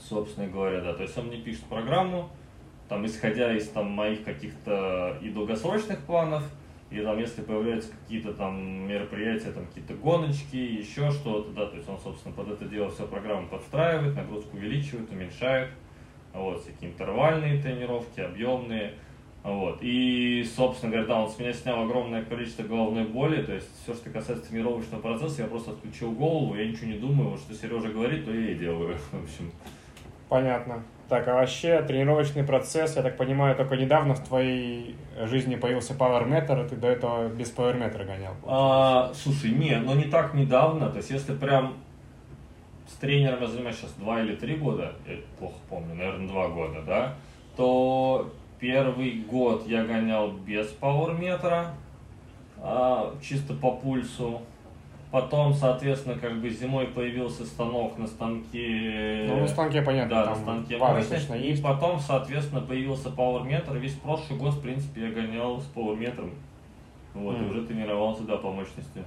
собственно 0.00 0.48
говоря, 0.48 0.80
да, 0.80 0.94
то 0.94 1.02
есть 1.02 1.16
он 1.18 1.26
мне 1.26 1.36
пишет 1.36 1.64
программу, 1.64 2.30
там, 2.88 3.04
исходя 3.04 3.54
из 3.54 3.68
там 3.68 3.90
моих 3.90 4.24
каких-то 4.24 5.18
и 5.20 5.28
долгосрочных 5.28 5.98
планов, 6.00 6.44
и 6.94 7.02
там, 7.02 7.18
если 7.18 7.42
появляются 7.42 7.90
какие-то 7.90 8.32
там 8.32 8.86
мероприятия, 8.86 9.50
там 9.50 9.66
какие-то 9.66 9.94
гоночки, 9.94 10.56
еще 10.56 11.10
что-то, 11.10 11.50
да, 11.50 11.66
то 11.66 11.76
есть 11.76 11.88
он, 11.88 11.98
собственно, 11.98 12.34
под 12.34 12.50
это 12.52 12.64
дело 12.66 12.90
все 12.90 13.06
программу 13.06 13.48
подстраивает, 13.48 14.14
нагрузку 14.14 14.56
увеличивает, 14.56 15.10
уменьшает, 15.10 15.70
вот, 16.32 16.62
всякие 16.62 16.90
интервальные 16.90 17.60
тренировки, 17.60 18.20
объемные, 18.20 18.94
вот. 19.44 19.78
И, 19.82 20.42
собственно 20.56 20.92
говоря, 20.92 21.06
да, 21.06 21.20
он 21.22 21.28
с 21.28 21.38
меня 21.38 21.52
снял 21.52 21.82
огромное 21.82 22.24
количество 22.24 22.62
головной 22.62 23.04
боли. 23.04 23.42
То 23.42 23.52
есть 23.52 23.68
все, 23.82 23.92
что 23.92 24.08
касается 24.08 24.48
тренировочного 24.48 25.02
процесса, 25.02 25.42
я 25.42 25.48
просто 25.48 25.72
отключил 25.72 26.12
голову, 26.12 26.54
я 26.54 26.66
ничего 26.66 26.86
не 26.86 26.98
думаю. 26.98 27.28
Вот 27.28 27.40
что 27.40 27.54
Сережа 27.54 27.88
говорит, 27.88 28.24
то 28.24 28.32
я 28.32 28.52
и 28.52 28.54
делаю. 28.54 28.96
В 29.12 29.22
общем. 29.22 29.52
Понятно. 30.30 30.82
Так, 31.08 31.28
а 31.28 31.34
вообще 31.34 31.82
тренировочный 31.82 32.44
процесс, 32.44 32.96
я 32.96 33.02
так 33.02 33.16
понимаю, 33.18 33.54
только 33.56 33.76
недавно 33.76 34.14
в 34.14 34.24
твоей 34.26 34.96
жизни 35.24 35.56
появился 35.56 35.92
Power 35.92 36.26
Meter, 36.26 36.66
ты 36.68 36.76
до 36.76 36.88
этого 36.88 37.28
без 37.28 37.52
Power 37.54 37.78
Meter 37.78 38.04
гонял. 38.06 38.32
А, 38.46 39.12
слушай, 39.14 39.50
не, 39.50 39.76
но 39.76 39.94
не 39.94 40.04
так 40.04 40.32
недавно. 40.32 40.88
То 40.88 40.96
есть, 40.96 41.10
если 41.10 41.34
прям 41.34 41.74
с 42.88 42.94
тренером 42.94 43.42
я 43.42 43.46
занимаюсь 43.46 43.76
сейчас 43.76 43.92
два 43.92 44.22
или 44.22 44.34
три 44.34 44.56
года, 44.56 44.92
я 45.06 45.16
плохо 45.38 45.56
помню, 45.68 45.94
наверное, 45.94 46.28
два 46.28 46.48
года, 46.48 46.82
да, 46.86 47.14
то 47.56 48.32
первый 48.58 49.24
год 49.30 49.66
я 49.66 49.84
гонял 49.84 50.32
без 50.32 50.68
пауэрметра, 50.68 51.74
а, 52.58 53.14
чисто 53.22 53.52
по 53.52 53.72
пульсу. 53.72 54.40
Потом, 55.14 55.54
соответственно, 55.54 56.18
как 56.18 56.40
бы 56.40 56.50
зимой 56.50 56.88
появился 56.88 57.46
станок 57.46 57.96
на 57.98 58.08
станке. 58.08 59.26
Ну, 59.28 59.42
на 59.42 59.46
станке 59.46 59.80
понятно, 59.80 60.10
да, 60.10 60.30
на 60.30 60.34
станке 60.34 60.76
мощность. 60.76 61.30
И 61.30 61.50
есть. 61.50 61.62
потом, 61.62 62.00
соответственно, 62.00 62.60
появился 62.60 63.10
пауэрметр. 63.10 63.76
Весь 63.76 63.92
прошлый 63.92 64.36
год, 64.40 64.54
в 64.54 64.60
принципе, 64.60 65.02
я 65.02 65.10
гонял 65.12 65.60
с 65.60 65.66
пауэрметром. 65.66 66.32
Вот, 67.14 67.36
и 67.36 67.42
Мгм. 67.42 67.50
уже 67.50 67.64
тренировался, 67.64 68.24
да, 68.24 68.38
по 68.38 68.50
мощности. 68.50 69.04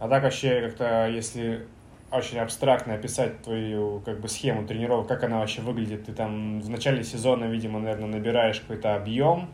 А 0.00 0.08
так 0.08 0.24
вообще 0.24 0.60
как-то, 0.62 1.06
если 1.06 1.68
очень 2.10 2.40
абстрактно 2.40 2.94
описать 2.94 3.42
твою 3.42 4.00
как 4.00 4.18
бы 4.18 4.26
схему 4.26 4.66
тренировок, 4.66 5.06
как 5.06 5.22
она 5.22 5.38
вообще 5.38 5.62
выглядит, 5.62 6.04
ты 6.06 6.12
там 6.12 6.60
в 6.60 6.68
начале 6.68 7.04
сезона, 7.04 7.44
видимо, 7.44 7.78
наверное, 7.78 8.08
набираешь 8.08 8.58
какой-то 8.58 8.96
объем, 8.96 9.50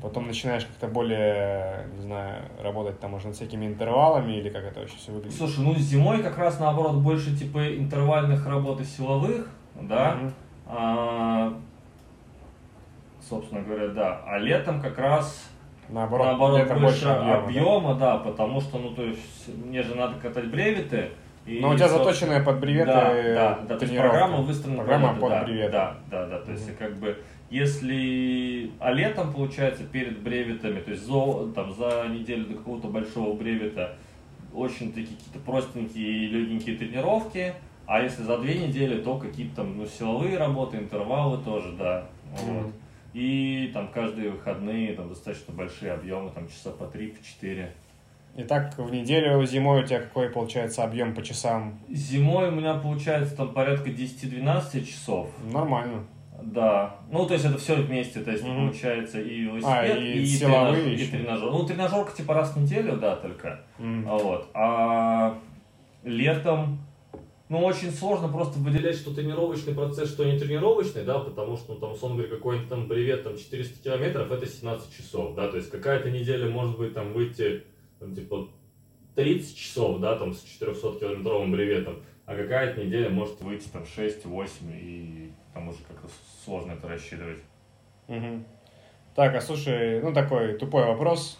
Потом 0.00 0.26
начинаешь 0.26 0.64
как-то 0.64 0.88
более, 0.88 1.86
не 1.94 2.02
знаю, 2.02 2.42
работать 2.60 2.98
там, 2.98 3.12
может, 3.12 3.26
над 3.28 3.36
всякими 3.36 3.66
интервалами 3.66 4.32
или 4.32 4.48
как 4.48 4.64
это 4.64 4.80
вообще 4.80 4.96
все 4.96 5.12
выглядит? 5.12 5.36
Слушай, 5.36 5.60
ну 5.60 5.74
зимой 5.74 6.22
как 6.22 6.38
раз 6.38 6.58
наоборот 6.58 6.96
больше 6.96 7.36
типа 7.36 7.76
интервальных 7.76 8.46
работ 8.46 8.80
и 8.80 8.84
силовых, 8.84 9.48
да. 9.74 10.14
Мгм. 10.14 10.32
А, 10.66 11.54
собственно 13.20 13.62
говоря, 13.62 13.88
да. 13.88 14.22
А 14.26 14.38
летом 14.38 14.80
как 14.80 14.98
раз 14.98 15.48
Наоборот, 15.88 16.26
наоборот 16.26 16.60
где-то 16.60 16.80
больше 16.80 17.08
объема, 17.08 17.44
объема, 17.44 17.94
да? 17.94 18.16
да? 18.16 18.18
потому 18.18 18.60
что, 18.60 18.78
ну, 18.78 18.90
то 18.90 19.02
есть, 19.02 19.48
мне 19.64 19.82
же 19.82 19.94
надо 19.94 20.14
катать 20.20 20.46
бреветы. 20.50 21.10
и, 21.44 21.60
Но 21.60 21.70
у 21.70 21.74
тебя 21.74 21.88
собственно, 21.88 22.12
заточенная 22.12 22.44
под 22.44 22.60
бреветы 22.60 22.86
да, 22.86 23.14
да, 23.14 23.58
да, 23.68 23.78
то 23.78 23.84
есть 23.84 23.96
программа 23.96 24.38
выстроена 24.38 24.76
Программа 24.78 25.08
под, 25.08 25.20
под 25.20 25.30
да, 25.30 25.44
бреветы. 25.44 25.72
Да, 25.72 25.96
да, 26.10 26.26
да, 26.26 26.38
то 26.40 26.50
есть 26.50 26.68
Мгм. 26.68 26.76
как 26.76 26.96
бы 26.96 27.18
если, 27.52 28.70
а 28.80 28.92
летом 28.92 29.30
получается 29.30 29.84
перед 29.84 30.20
бреветами, 30.20 30.80
то 30.80 30.90
есть 30.90 31.04
за, 31.04 31.52
там, 31.52 31.74
за 31.74 32.08
неделю 32.08 32.46
до 32.46 32.54
какого-то 32.54 32.88
большого 32.88 33.36
бревета 33.36 33.96
очень 34.54 34.92
такие 34.92 35.16
какие-то 35.18 35.38
простенькие 35.38 36.06
и 36.06 36.26
легенькие 36.28 36.76
тренировки, 36.78 37.54
а 37.86 38.00
если 38.00 38.22
за 38.22 38.38
две 38.38 38.54
недели, 38.54 39.02
то 39.02 39.18
какие-то 39.18 39.56
там 39.56 39.76
ну, 39.76 39.86
силовые 39.86 40.38
работы, 40.38 40.78
интервалы 40.78 41.44
тоже, 41.44 41.72
да. 41.72 42.06
Вот. 42.42 42.72
И 43.12 43.70
там 43.74 43.88
каждые 43.88 44.30
выходные 44.30 44.94
там 44.94 45.10
достаточно 45.10 45.52
большие 45.52 45.92
объемы, 45.92 46.30
там 46.30 46.48
часа 46.48 46.70
по 46.70 46.86
три, 46.86 47.08
по 47.08 47.22
четыре. 47.22 47.74
Итак, 48.34 48.78
в 48.78 48.90
неделю 48.90 49.44
зимой 49.44 49.82
у 49.82 49.86
тебя 49.86 50.00
какой 50.00 50.30
получается 50.30 50.84
объем 50.84 51.14
по 51.14 51.22
часам? 51.22 51.78
Зимой 51.90 52.48
у 52.48 52.52
меня 52.52 52.74
получается 52.74 53.36
там 53.36 53.52
порядка 53.52 53.90
10-12 53.90 54.86
часов. 54.86 55.28
Нормально. 55.52 56.04
Да. 56.44 56.96
Ну, 57.10 57.26
то 57.26 57.34
есть 57.34 57.44
это 57.46 57.58
все 57.58 57.76
вместе, 57.76 58.20
то 58.20 58.30
есть 58.30 58.42
Мгм. 58.44 58.68
получается 58.70 59.20
и 59.20 59.40
велосипед, 59.42 59.96
А, 59.96 59.96
и 59.96 60.24
силовые 60.26 60.84
тренаж- 60.84 61.00
и 61.00 61.06
тренажер. 61.06 61.50
Ну, 61.50 61.66
тренажерка 61.66 62.12
типа 62.16 62.34
раз 62.34 62.54
в 62.56 62.60
неделю, 62.60 62.96
да, 62.96 63.16
только. 63.16 63.60
А 63.78 64.18
Вот. 64.18 64.48
А 64.54 65.38
летом, 66.04 66.78
ну, 67.48 67.58
очень 67.64 67.90
сложно 67.90 68.28
просто 68.28 68.58
выделять, 68.58 68.96
что 68.96 69.14
тренировочный 69.14 69.74
процесс, 69.74 70.10
что 70.10 70.24
не 70.24 70.38
тренировочный, 70.38 71.04
да, 71.04 71.18
потому 71.20 71.56
что, 71.56 71.74
ну, 71.74 71.80
там, 71.80 71.92
условно 71.92 72.18
говоря, 72.18 72.34
какой-нибудь 72.36 72.68
там 72.68 72.88
бревет, 72.88 73.22
там, 73.24 73.36
400 73.36 73.82
километров, 73.82 74.30
это 74.32 74.46
17 74.46 74.94
часов, 74.96 75.34
да, 75.34 75.48
то 75.48 75.56
есть 75.56 75.70
какая-то 75.70 76.10
неделя 76.10 76.48
может 76.50 76.76
быть, 76.78 76.94
там, 76.94 77.12
выйти, 77.12 77.62
там, 78.00 78.14
типа, 78.14 78.48
30 79.14 79.56
часов, 79.56 80.00
да, 80.00 80.16
там, 80.16 80.32
с 80.34 80.42
400-километровым 80.60 81.52
бреветом, 81.52 82.02
а 82.26 82.34
какая-то 82.34 82.82
неделя 82.84 83.10
может 83.10 83.40
выйти, 83.42 83.68
там, 83.68 83.84
6-8, 83.84 84.48
и 84.80 85.32
там 85.54 85.68
уже 85.68 85.78
как-то 85.84 86.08
сложно 86.44 86.72
это 86.72 86.88
рассчитывать. 86.88 87.38
Мгм. 88.08 88.44
Так, 89.14 89.34
а 89.34 89.40
слушай, 89.40 90.00
ну 90.00 90.12
такой 90.12 90.54
тупой 90.58 90.86
вопрос. 90.86 91.38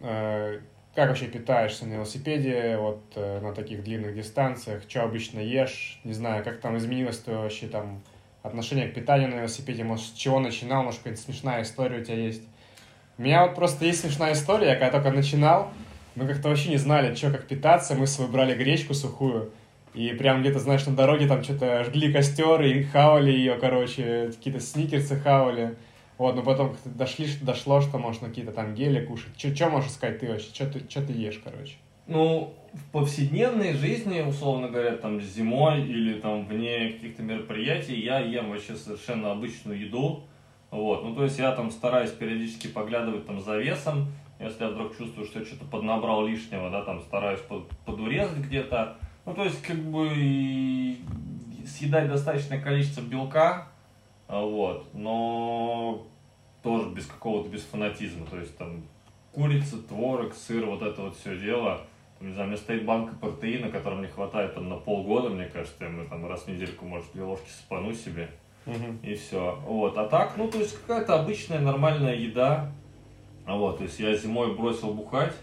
Э, 0.00 0.60
Как 0.94 1.08
вообще 1.10 1.26
питаешься 1.26 1.86
на 1.86 1.94
велосипеде, 1.94 2.76
вот 2.76 3.02
э, 3.14 3.40
на 3.40 3.54
таких 3.54 3.84
длинных 3.84 4.14
дистанциях? 4.14 4.82
Что 4.88 5.04
обычно 5.04 5.38
ешь? 5.38 6.00
Не 6.02 6.12
знаю, 6.12 6.42
как 6.42 6.60
там 6.60 6.76
изменилось 6.76 7.18
твое 7.18 7.38
вообще 7.40 7.68
там 7.68 8.02
отношение 8.42 8.88
к 8.88 8.94
питанию 8.94 9.28
на 9.28 9.34
велосипеде? 9.36 9.84
Может, 9.84 10.06
с 10.06 10.12
чего 10.12 10.40
начинал? 10.40 10.82
Может, 10.82 11.00
какая-то 11.00 11.20
смешная 11.20 11.62
история 11.62 12.00
у 12.00 12.04
тебя 12.04 12.16
есть? 12.16 12.42
У 13.16 13.22
меня 13.22 13.46
вот 13.46 13.54
просто 13.54 13.84
есть 13.84 14.00
смешная 14.00 14.32
история. 14.32 14.68
Я 14.70 14.76
когда 14.76 15.00
только 15.00 15.10
начинал, 15.16 15.70
мы 16.16 16.26
как-то 16.26 16.48
вообще 16.48 16.70
не 16.70 16.78
знали, 16.78 17.14
что 17.14 17.30
как 17.30 17.46
питаться. 17.46 17.94
Мы 17.94 18.06
с 18.06 18.14
собой 18.16 18.32
брали 18.32 18.54
гречку 18.54 18.94
сухую. 18.94 19.52
И 19.98 20.14
прям 20.14 20.42
где-то, 20.42 20.60
знаешь, 20.60 20.86
на 20.86 20.94
дороге 20.94 21.26
там 21.26 21.42
что-то 21.42 21.82
жгли 21.82 22.12
костер 22.12 22.62
и 22.62 22.84
хавали 22.84 23.32
ее, 23.32 23.54
короче, 23.54 24.30
какие-то 24.32 24.60
сникерсы 24.60 25.16
хавали. 25.16 25.76
Вот, 26.18 26.36
но 26.36 26.42
потом 26.42 26.76
дошли, 26.84 27.26
дошло, 27.42 27.80
что 27.80 27.98
можно 27.98 28.28
какие-то 28.28 28.52
там 28.52 28.76
гели 28.76 29.04
кушать. 29.04 29.32
Что 29.36 29.68
можешь 29.68 29.90
сказать 29.90 30.20
ты 30.20 30.28
вообще? 30.28 30.54
Что 30.54 30.66
ты, 30.66 30.86
чё 30.86 31.04
ты 31.04 31.12
ешь, 31.12 31.40
короче? 31.42 31.74
Ну, 32.06 32.54
в 32.72 32.92
повседневной 32.92 33.72
жизни, 33.72 34.20
условно 34.20 34.68
говоря, 34.68 34.92
там 34.92 35.20
зимой 35.20 35.82
или 35.82 36.20
там 36.20 36.46
вне 36.46 36.90
каких-то 36.92 37.24
мероприятий, 37.24 38.00
я 38.00 38.20
ем 38.20 38.50
вообще 38.50 38.76
совершенно 38.76 39.32
обычную 39.32 39.80
еду. 39.80 40.22
Вот, 40.70 41.02
ну 41.02 41.12
то 41.16 41.24
есть 41.24 41.40
я 41.40 41.50
там 41.50 41.72
стараюсь 41.72 42.12
периодически 42.12 42.68
поглядывать 42.68 43.26
там 43.26 43.40
за 43.40 43.56
весом, 43.56 44.06
если 44.38 44.62
я 44.62 44.70
вдруг 44.70 44.96
чувствую, 44.96 45.26
что 45.26 45.40
я 45.40 45.44
что-то 45.44 45.64
поднабрал 45.64 46.24
лишнего, 46.24 46.70
да, 46.70 46.82
там 46.84 47.00
стараюсь 47.00 47.40
под- 47.40 47.68
подурезать 47.84 48.38
где-то. 48.38 48.96
Ну 49.28 49.34
то 49.34 49.44
есть 49.44 49.60
как 49.60 49.76
бы 49.76 50.96
съедать 51.66 52.08
достаточное 52.08 52.62
количество 52.62 53.02
белка, 53.02 53.68
а, 54.26 54.40
вот, 54.40 54.86
но 54.94 56.06
тоже 56.62 56.88
без 56.88 57.04
какого-то, 57.04 57.50
без 57.50 57.62
фанатизма, 57.62 58.24
то 58.24 58.38
есть 58.38 58.56
там 58.56 58.82
курица, 59.34 59.82
творог, 59.82 60.32
сыр, 60.32 60.64
вот 60.64 60.80
это 60.80 61.02
вот 61.02 61.14
все 61.14 61.36
дело. 61.36 61.82
Там, 62.18 62.28
не 62.28 62.32
знаю, 62.32 62.48
у 62.48 62.52
меня 62.52 62.58
стоит 62.58 62.86
банка 62.86 63.14
протеина, 63.16 63.68
которой 63.68 63.98
мне 63.98 64.08
хватает 64.08 64.54
там 64.54 64.70
на 64.70 64.76
полгода, 64.76 65.28
мне 65.28 65.44
кажется, 65.44 65.76
я 65.78 65.90
мы 65.90 66.06
там 66.06 66.26
раз 66.26 66.44
в 66.44 66.48
недельку, 66.48 66.86
может, 66.86 67.12
две 67.12 67.24
ложки 67.24 67.50
сыпану 67.50 67.92
себе, 67.92 68.30
и 69.02 69.14
все. 69.14 69.58
Вот, 69.66 69.98
а 69.98 70.08
так, 70.08 70.38
ну, 70.38 70.48
то 70.48 70.58
есть 70.58 70.80
какая-то 70.80 71.20
обычная 71.20 71.60
нормальная 71.60 72.14
еда. 72.14 72.72
А 73.44 73.56
вот, 73.56 73.76
то 73.76 73.82
есть 73.82 74.00
я 74.00 74.16
зимой 74.16 74.56
бросил 74.56 74.94
бухать, 74.94 75.34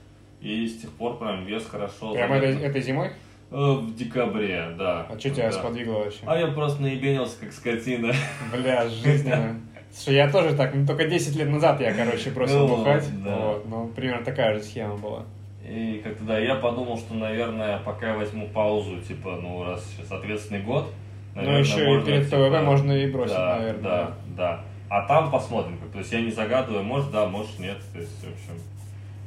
и 0.42 0.68
с 0.68 0.82
тех 0.82 0.90
пор 0.92 1.20
прям 1.20 1.46
вес 1.46 1.68
хорошо. 1.68 2.14
Прям 2.14 2.34
этой, 2.34 2.60
этой 2.64 2.82
зимой? 2.82 3.12
Э, 3.52 3.74
В 3.74 3.96
декабре, 3.96 4.70
да. 4.78 5.06
А 5.10 5.20
что 5.20 5.30
тебя 5.30 5.46
Да. 5.50 5.52
сподвигло 5.54 6.00
вообще? 6.00 6.20
А 6.26 6.38
я 6.38 6.48
просто 6.48 6.82
наебенился, 6.82 7.40
как 7.40 7.52
скотина. 7.54 8.14
Бля, 8.52 8.88
жизненно. 8.90 9.60
Слушай, 9.94 10.16
я 10.16 10.30
тоже 10.30 10.56
так, 10.56 10.74
ну 10.76 10.86
только 10.86 11.08
10 11.08 11.36
лет 11.38 11.48
назад 11.50 11.80
я, 11.80 11.94
короче, 11.94 12.32
бросил 12.32 12.68
Ну, 12.68 12.78
бухать. 12.78 13.08
да. 13.24 13.36
Вот, 13.38 13.66
ну, 13.70 13.88
примерно 13.96 14.26
такая 14.26 14.56
же 14.56 14.62
схема 14.64 14.98
была. 14.98 15.24
И 15.66 16.02
как-то, 16.04 16.24
да, 16.26 16.38
я 16.38 16.56
подумал, 16.56 16.98
что, 16.98 17.14
наверное, 17.14 17.80
пока 17.80 18.12
я 18.12 18.18
возьму 18.18 18.48
паузу, 18.50 19.00
типа, 19.02 19.40
ну, 19.42 19.64
раз 19.64 19.86
сейчас 19.96 20.12
ответственный 20.12 20.62
год, 20.62 20.92
Ну, 21.34 21.42
наверное, 21.42 21.62
еще 21.62 21.84
и 21.84 21.88
можно, 21.88 22.06
перед 22.06 22.26
типа, 22.26 22.36
ТВП 22.38 22.62
можно 22.62 22.92
и 22.92 23.12
бросить, 23.12 23.36
да, 23.36 23.56
наверное. 23.58 23.82
Да, 23.84 24.12
да. 24.38 24.62
А 24.90 25.08
там 25.08 25.32
посмотрим. 25.32 25.80
То 25.92 26.00
есть 26.00 26.12
я 26.12 26.22
не 26.22 26.32
загадываю, 26.32 26.84
может 26.84 27.12
да, 27.12 27.26
может 27.28 27.58
нет. 27.60 27.78
То 27.94 28.00
есть, 28.00 28.12
в 28.24 28.28
общем, 28.28 28.62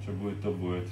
что 0.02 0.12
будет, 0.12 0.40
то 0.42 0.50
будет. 0.50 0.88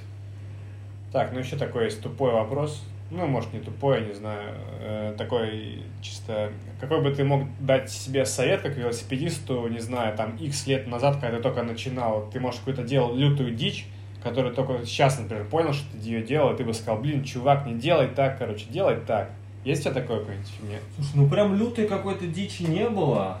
Так, 1.13 1.31
ну 1.31 1.39
еще 1.39 1.55
такой 1.55 1.85
есть 1.85 2.01
тупой 2.01 2.31
вопрос. 2.33 2.83
Ну, 3.09 3.25
может, 3.25 3.53
не 3.53 3.59
тупой, 3.59 4.01
я 4.01 4.07
не 4.07 4.13
знаю. 4.13 4.55
Э, 4.81 5.15
такой 5.17 5.83
чисто... 6.01 6.51
Какой 6.81 7.01
бы 7.01 7.11
ты 7.11 7.23
мог 7.23 7.43
дать 7.59 7.89
себе 7.89 8.25
совет, 8.25 8.61
как 8.61 8.75
велосипедисту, 8.75 9.67
не 9.67 9.79
знаю, 9.79 10.15
там, 10.17 10.35
x 10.35 10.67
лет 10.67 10.87
назад, 10.87 11.17
когда 11.21 11.37
ты 11.37 11.43
только 11.43 11.63
начинал, 11.63 12.29
ты, 12.31 12.39
может, 12.39 12.59
какую-то 12.59 12.83
делал 12.83 13.15
лютую 13.15 13.55
дичь, 13.55 13.87
которую 14.21 14.53
только 14.53 14.85
сейчас, 14.85 15.19
например, 15.19 15.45
понял, 15.45 15.71
что 15.73 15.85
ты 15.91 15.99
ее 15.99 16.21
делал, 16.21 16.53
и 16.53 16.57
ты 16.57 16.65
бы 16.65 16.73
сказал, 16.73 16.97
блин, 17.01 17.23
чувак, 17.23 17.65
не 17.65 17.75
делай 17.75 18.07
так, 18.07 18.37
короче, 18.37 18.65
делай 18.69 18.97
так. 18.97 19.31
Есть 19.63 19.85
у 19.85 19.89
тебя 19.89 20.01
такое 20.01 20.19
какое-нибудь 20.19 20.49
фигня? 20.49 20.77
Слушай, 20.95 21.11
ну 21.15 21.29
прям 21.29 21.55
лютой 21.55 21.87
какой-то 21.87 22.27
дичи 22.27 22.63
не 22.63 22.89
было. 22.89 23.37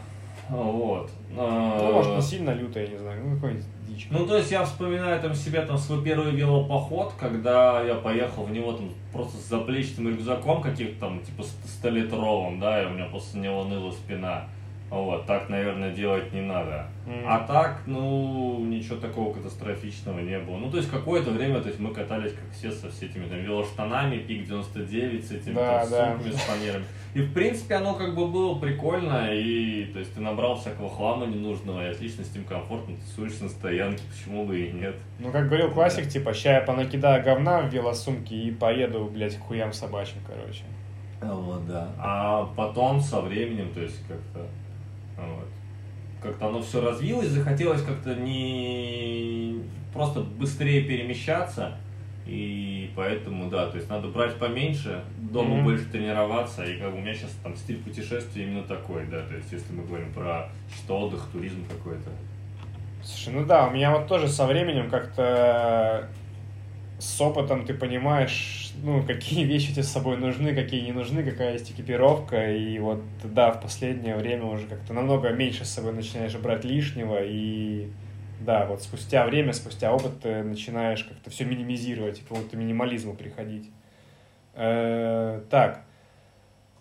Вот. 0.49 1.11
А, 1.37 1.79
Ну, 1.81 1.91
может, 1.93 2.15
не 2.15 2.21
сильно 2.21 2.51
лютая, 2.51 2.85
я 2.85 2.91
не 2.91 2.97
знаю, 2.97 3.21
ну, 3.23 3.35
какой-нибудь 3.35 3.65
дичь. 3.97 4.07
Ну, 4.09 4.25
то 4.25 4.37
есть 4.37 4.51
я 4.51 4.63
вспоминаю 4.63 5.21
там 5.21 5.33
себя 5.33 5.65
там 5.65 5.77
свой 5.77 6.03
первый 6.03 6.31
велопоход, 6.31 7.13
когда 7.19 7.81
я 7.83 7.95
поехал 7.95 8.43
в 8.43 8.51
него 8.51 8.73
там 8.73 8.91
просто 9.11 9.37
с 9.37 9.49
заплечным 9.49 10.09
рюкзаком 10.09 10.61
каких-то 10.61 10.99
там, 11.01 11.19
типа 11.21 11.41
100-литровым, 11.41 12.59
да, 12.59 12.83
и 12.83 12.85
у 12.85 12.89
меня 12.89 13.05
после 13.05 13.41
него 13.41 13.63
ныла 13.63 13.91
спина. 13.91 14.45
Вот, 14.89 15.25
так, 15.25 15.49
наверное, 15.49 15.91
делать 15.91 16.31
не 16.31 16.39
надо. 16.39 16.87
М. 17.05 17.23
А 17.27 17.39
так, 17.39 17.81
ну, 17.87 18.63
ничего 18.63 18.95
такого 18.95 19.33
катастрофичного 19.33 20.19
не 20.21 20.39
было. 20.39 20.55
Ну, 20.55 20.71
то 20.71 20.77
есть, 20.77 20.89
какое-то 20.89 21.31
время, 21.31 21.59
то 21.59 21.67
есть, 21.67 21.77
мы 21.81 21.93
катались, 21.93 22.31
как 22.31 22.49
все, 22.53 22.71
со 22.71 22.89
всеми 22.89 23.09
этими 23.09 23.27
там 23.27 23.39
велоштанами, 23.39 24.19
пик 24.19 24.47
99, 24.47 25.27
с 25.27 25.31
этими 25.31 25.55
Да, 25.55 25.81
там, 25.81 25.89
да. 25.89 26.11
сумками 26.13 26.31
с 26.31 26.39
фанерами. 26.39 26.85
И, 27.17 27.21
в 27.21 27.33
принципе, 27.33 27.73
оно 27.73 27.95
как 27.95 28.13
бы 28.13 28.27
было 28.27 28.59
прикольно, 28.59 29.33
и, 29.33 29.85
то 29.85 29.97
есть, 29.97 30.13
ты 30.13 30.21
набрал 30.21 30.55
всякого 30.55 30.87
хлама 30.87 31.25
ненужного, 31.25 31.87
и 31.87 31.89
отлично 31.89 32.23
с 32.23 32.35
ним 32.35 32.43
комфортно 32.43 32.95
тусуешься 32.97 33.45
на 33.45 33.49
стоянке, 33.49 34.03
почему 34.07 34.45
бы 34.45 34.59
и 34.59 34.71
нет. 34.71 34.95
Ну, 35.17 35.31
как 35.31 35.47
говорил 35.47 35.71
классик, 35.71 36.07
типа, 36.07 36.35
ща 36.35 36.53
я 36.53 36.61
понакидаю 36.61 37.23
говна 37.23 37.61
в 37.61 37.73
велосумки 37.73 38.35
и 38.35 38.51
поеду, 38.51 39.09
блядь, 39.11 39.35
к 39.35 39.41
хуям 39.41 39.73
собачьим, 39.73 40.19
короче. 40.27 40.61
Вот, 41.19 41.65
да. 41.65 41.89
А 41.97 42.45
потом, 42.55 43.01
со 43.01 43.21
временем, 43.21 43.73
то 43.73 43.81
есть, 43.81 43.99
как-то, 44.07 44.45
вот, 45.17 45.47
как-то 46.21 46.49
оно 46.49 46.61
все 46.61 46.81
развилось, 46.81 47.29
захотелось 47.29 47.81
как-то 47.81 48.13
не 48.13 49.63
просто 49.91 50.19
быстрее 50.19 50.83
перемещаться, 50.83 51.79
и 52.27 52.91
поэтому, 52.95 53.49
да, 53.49 53.67
то 53.67 53.77
есть 53.77 53.89
надо 53.89 54.09
брать 54.09 54.35
поменьше, 54.35 55.03
дома 55.17 55.55
Мгм. 55.55 55.63
больше 55.63 55.85
тренироваться, 55.85 56.65
и 56.65 56.77
как 56.77 56.91
бы 56.91 56.97
у 56.97 57.01
меня 57.01 57.13
сейчас 57.13 57.31
там 57.43 57.55
стиль 57.55 57.77
путешествия 57.77 58.43
именно 58.43 58.63
такой, 58.63 59.05
да, 59.05 59.21
то 59.21 59.35
есть 59.35 59.51
если 59.51 59.73
мы 59.73 59.83
говорим 59.83 60.11
про 60.13 60.49
что 60.75 60.99
отдых, 60.99 61.27
туризм 61.31 61.65
какой-то. 61.67 62.09
Слушай, 63.03 63.33
ну 63.33 63.45
да, 63.45 63.67
у 63.67 63.71
меня 63.71 63.91
вот 63.91 64.07
тоже 64.07 64.27
со 64.27 64.45
временем 64.45 64.89
как-то 64.89 66.09
с 66.99 67.21
опытом 67.21 67.65
ты 67.65 67.73
понимаешь, 67.73 68.71
ну, 68.83 69.03
какие 69.03 69.43
вещи 69.45 69.71
тебе 69.71 69.83
с 69.83 69.91
собой 69.91 70.17
нужны, 70.17 70.53
какие 70.55 70.81
не 70.81 70.91
нужны, 70.91 71.23
какая 71.23 71.53
есть 71.53 71.71
экипировка, 71.71 72.51
и 72.51 72.79
вот, 72.79 73.01
да, 73.23 73.51
в 73.51 73.61
последнее 73.61 74.15
время 74.15 74.45
уже 74.45 74.67
как-то 74.67 74.93
намного 74.93 75.29
меньше 75.29 75.65
с 75.65 75.69
собой 75.69 75.93
начинаешь 75.93 76.35
брать 76.35 76.65
лишнего, 76.65 77.19
и 77.23 77.87
Да, 78.39 78.65
вот 78.65 78.83
спустя 78.83 79.25
время, 79.25 79.53
спустя 79.53 79.91
опыт 79.91 80.21
ты 80.21 80.43
начинаешь 80.43 81.03
как-то 81.03 81.29
все 81.29 81.45
минимизировать, 81.45 82.19
к 82.19 82.23
какому-то 82.23 82.55
минимализму 82.55 83.15
приходить. 83.15 83.69
Э, 84.53 85.41
так, 85.49 85.81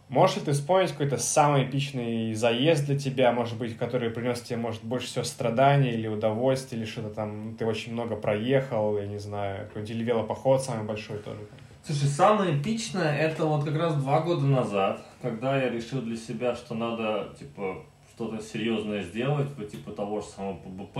можешь 0.08 0.36
ли 0.36 0.42
ты 0.42 0.52
вспомнить 0.52 0.92
какой-то 0.92 1.16
самый 1.16 1.64
эпичный 1.64 2.34
заезд 2.34 2.86
для 2.86 2.98
тебя, 2.98 3.32
может 3.32 3.58
быть, 3.58 3.76
который 3.76 4.10
принес 4.10 4.40
тебе, 4.40 4.58
может, 4.58 4.82
больше 4.84 5.06
всего 5.06 5.24
страданий 5.24 5.90
или 5.90 6.08
удовольствия, 6.08 6.78
или 6.78 6.84
что-то 6.84 7.10
там, 7.10 7.56
ты 7.58 7.64
очень 7.64 7.92
много 7.92 8.16
проехал, 8.16 8.98
я 8.98 9.06
не 9.06 9.18
знаю, 9.18 9.66
какой-нибудь 9.66 9.90
или 9.90 10.04
велопоход 10.04 10.62
самый 10.62 10.84
большой 10.84 11.18
тоже. 11.18 11.40
Слушай, 11.84 12.08
самое 12.08 12.60
эпичное, 12.60 13.16
это 13.16 13.44
вот 13.44 13.64
как 13.64 13.76
раз 13.76 13.94
два 13.94 14.20
года 14.20 14.44
назад, 14.44 15.00
когда 15.22 15.56
я 15.56 15.70
решил 15.70 16.02
для 16.02 16.16
себя, 16.16 16.54
что 16.56 16.74
надо, 16.74 17.28
типа, 17.38 17.84
что-то 18.14 18.42
серьезное 18.42 19.02
сделать, 19.02 19.48
типа 19.70 19.92
того 19.92 20.20
же 20.20 20.26
самого 20.26 20.56
ПБП, 20.56 20.98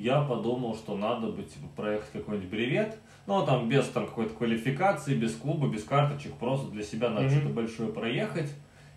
я 0.00 0.22
подумал, 0.22 0.74
что 0.74 0.96
надо 0.96 1.28
бы, 1.28 1.42
типа, 1.42 1.66
проехать 1.76 2.10
какой-нибудь 2.12 2.48
бревет, 2.50 2.96
ну, 3.26 3.44
там, 3.44 3.68
без 3.68 3.86
там 3.88 4.06
какой-то 4.06 4.34
квалификации, 4.34 5.14
без 5.14 5.36
клуба, 5.36 5.68
без 5.68 5.84
карточек, 5.84 6.32
просто 6.34 6.70
для 6.70 6.82
себя 6.82 7.10
надо 7.10 7.26
mm-hmm. 7.26 7.38
что-то 7.38 7.48
большое 7.50 7.92
проехать. 7.92 8.50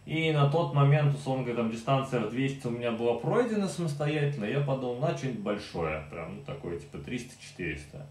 И 0.06 0.32
на 0.32 0.50
тот 0.50 0.74
момент, 0.74 1.14
условно 1.14 1.44
говоря, 1.44 1.64
там 1.64 1.72
дистанция 1.72 2.22
в 2.22 2.30
200 2.30 2.68
у 2.68 2.72
меня 2.72 2.92
была 2.92 3.16
пройдена 3.16 3.68
самостоятельно, 3.68 4.46
я 4.46 4.62
подумал, 4.62 5.00
на 5.00 5.18
что-нибудь 5.18 5.42
большое, 5.42 6.04
прям, 6.10 6.38
ну, 6.38 6.44
такое, 6.44 6.80
типа, 6.80 6.98
300-400. 6.98 8.02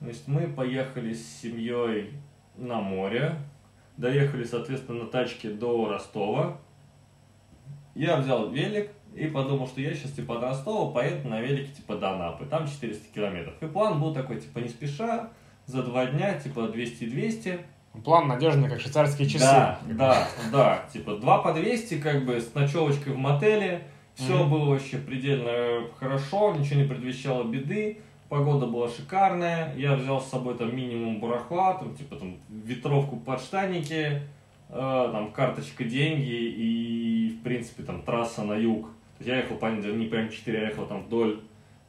То 0.00 0.06
есть 0.06 0.26
мы 0.26 0.48
поехали 0.48 1.12
с 1.12 1.40
семьей 1.40 2.14
на 2.56 2.80
море, 2.80 3.36
доехали, 3.96 4.44
соответственно, 4.44 5.04
на 5.04 5.10
тачке 5.10 5.50
до 5.50 5.88
Ростова. 5.88 6.58
Я 7.94 8.16
взял 8.16 8.50
велик, 8.50 8.90
и 9.14 9.26
подумал, 9.26 9.66
что 9.66 9.80
я 9.80 9.94
сейчас 9.94 10.12
типа 10.12 10.38
до 10.38 10.48
Ростова 10.48 10.90
поеду 10.90 11.28
на 11.28 11.40
велике 11.40 11.72
типа 11.72 11.96
до 11.96 12.14
Анапы, 12.14 12.46
там 12.46 12.66
400 12.66 13.14
километров. 13.14 13.54
И 13.60 13.66
план 13.66 14.00
был 14.00 14.14
такой, 14.14 14.40
типа 14.40 14.58
не 14.58 14.68
спеша, 14.68 15.30
за 15.66 15.82
два 15.82 16.06
дня, 16.06 16.34
типа 16.34 16.60
200-200. 16.60 17.60
План 18.04 18.26
надежный, 18.26 18.70
как 18.70 18.80
швейцарские 18.80 19.28
часы. 19.28 19.44
Да, 19.44 19.78
да, 19.86 20.28
да, 20.50 20.84
типа 20.92 21.16
2 21.16 21.38
по 21.38 21.52
200, 21.52 21.98
как 22.00 22.24
бы 22.24 22.40
с 22.40 22.54
ночевочкой 22.54 23.12
в 23.12 23.18
мотеле. 23.18 23.86
Все 24.14 24.32
mm-hmm. 24.32 24.48
было 24.48 24.70
вообще 24.70 24.98
предельно 24.98 25.86
хорошо, 25.98 26.54
ничего 26.54 26.80
не 26.80 26.86
предвещало 26.86 27.44
беды. 27.44 28.00
Погода 28.28 28.66
была 28.66 28.88
шикарная. 28.88 29.74
Я 29.76 29.94
взял 29.94 30.20
с 30.20 30.28
собой 30.28 30.56
там 30.56 30.74
минимум 30.74 31.20
барахла, 31.20 31.74
там, 31.74 31.94
типа 31.94 32.16
там 32.16 32.36
ветровку 32.48 33.16
под 33.16 33.40
штаники, 33.40 34.22
э, 34.70 35.08
там 35.12 35.32
карточка 35.32 35.84
деньги 35.84 36.32
и, 36.32 37.36
в 37.38 37.42
принципе, 37.42 37.82
там 37.82 38.02
трасса 38.02 38.42
на 38.42 38.54
юг 38.54 38.88
я 39.26 39.38
ехал 39.38 39.56
по 39.56 39.66
не 39.66 40.06
по 40.06 40.14
М4, 40.14 40.52
я 40.52 40.68
ехал 40.68 40.86
там 40.86 41.04
вдоль 41.04 41.40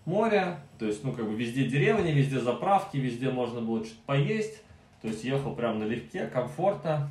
моря, 0.05 0.59
то 0.79 0.85
есть, 0.85 1.03
ну, 1.03 1.11
как 1.13 1.27
бы 1.27 1.35
везде 1.35 1.65
деревни, 1.65 2.11
везде 2.11 2.39
заправки, 2.39 2.97
везде 2.97 3.29
можно 3.29 3.61
было 3.61 3.83
что-то 3.83 4.01
поесть, 4.05 4.61
то 5.01 5.07
есть 5.07 5.23
ехал 5.23 5.55
прям 5.55 5.79
налегке, 5.79 6.27
комфортно, 6.27 7.09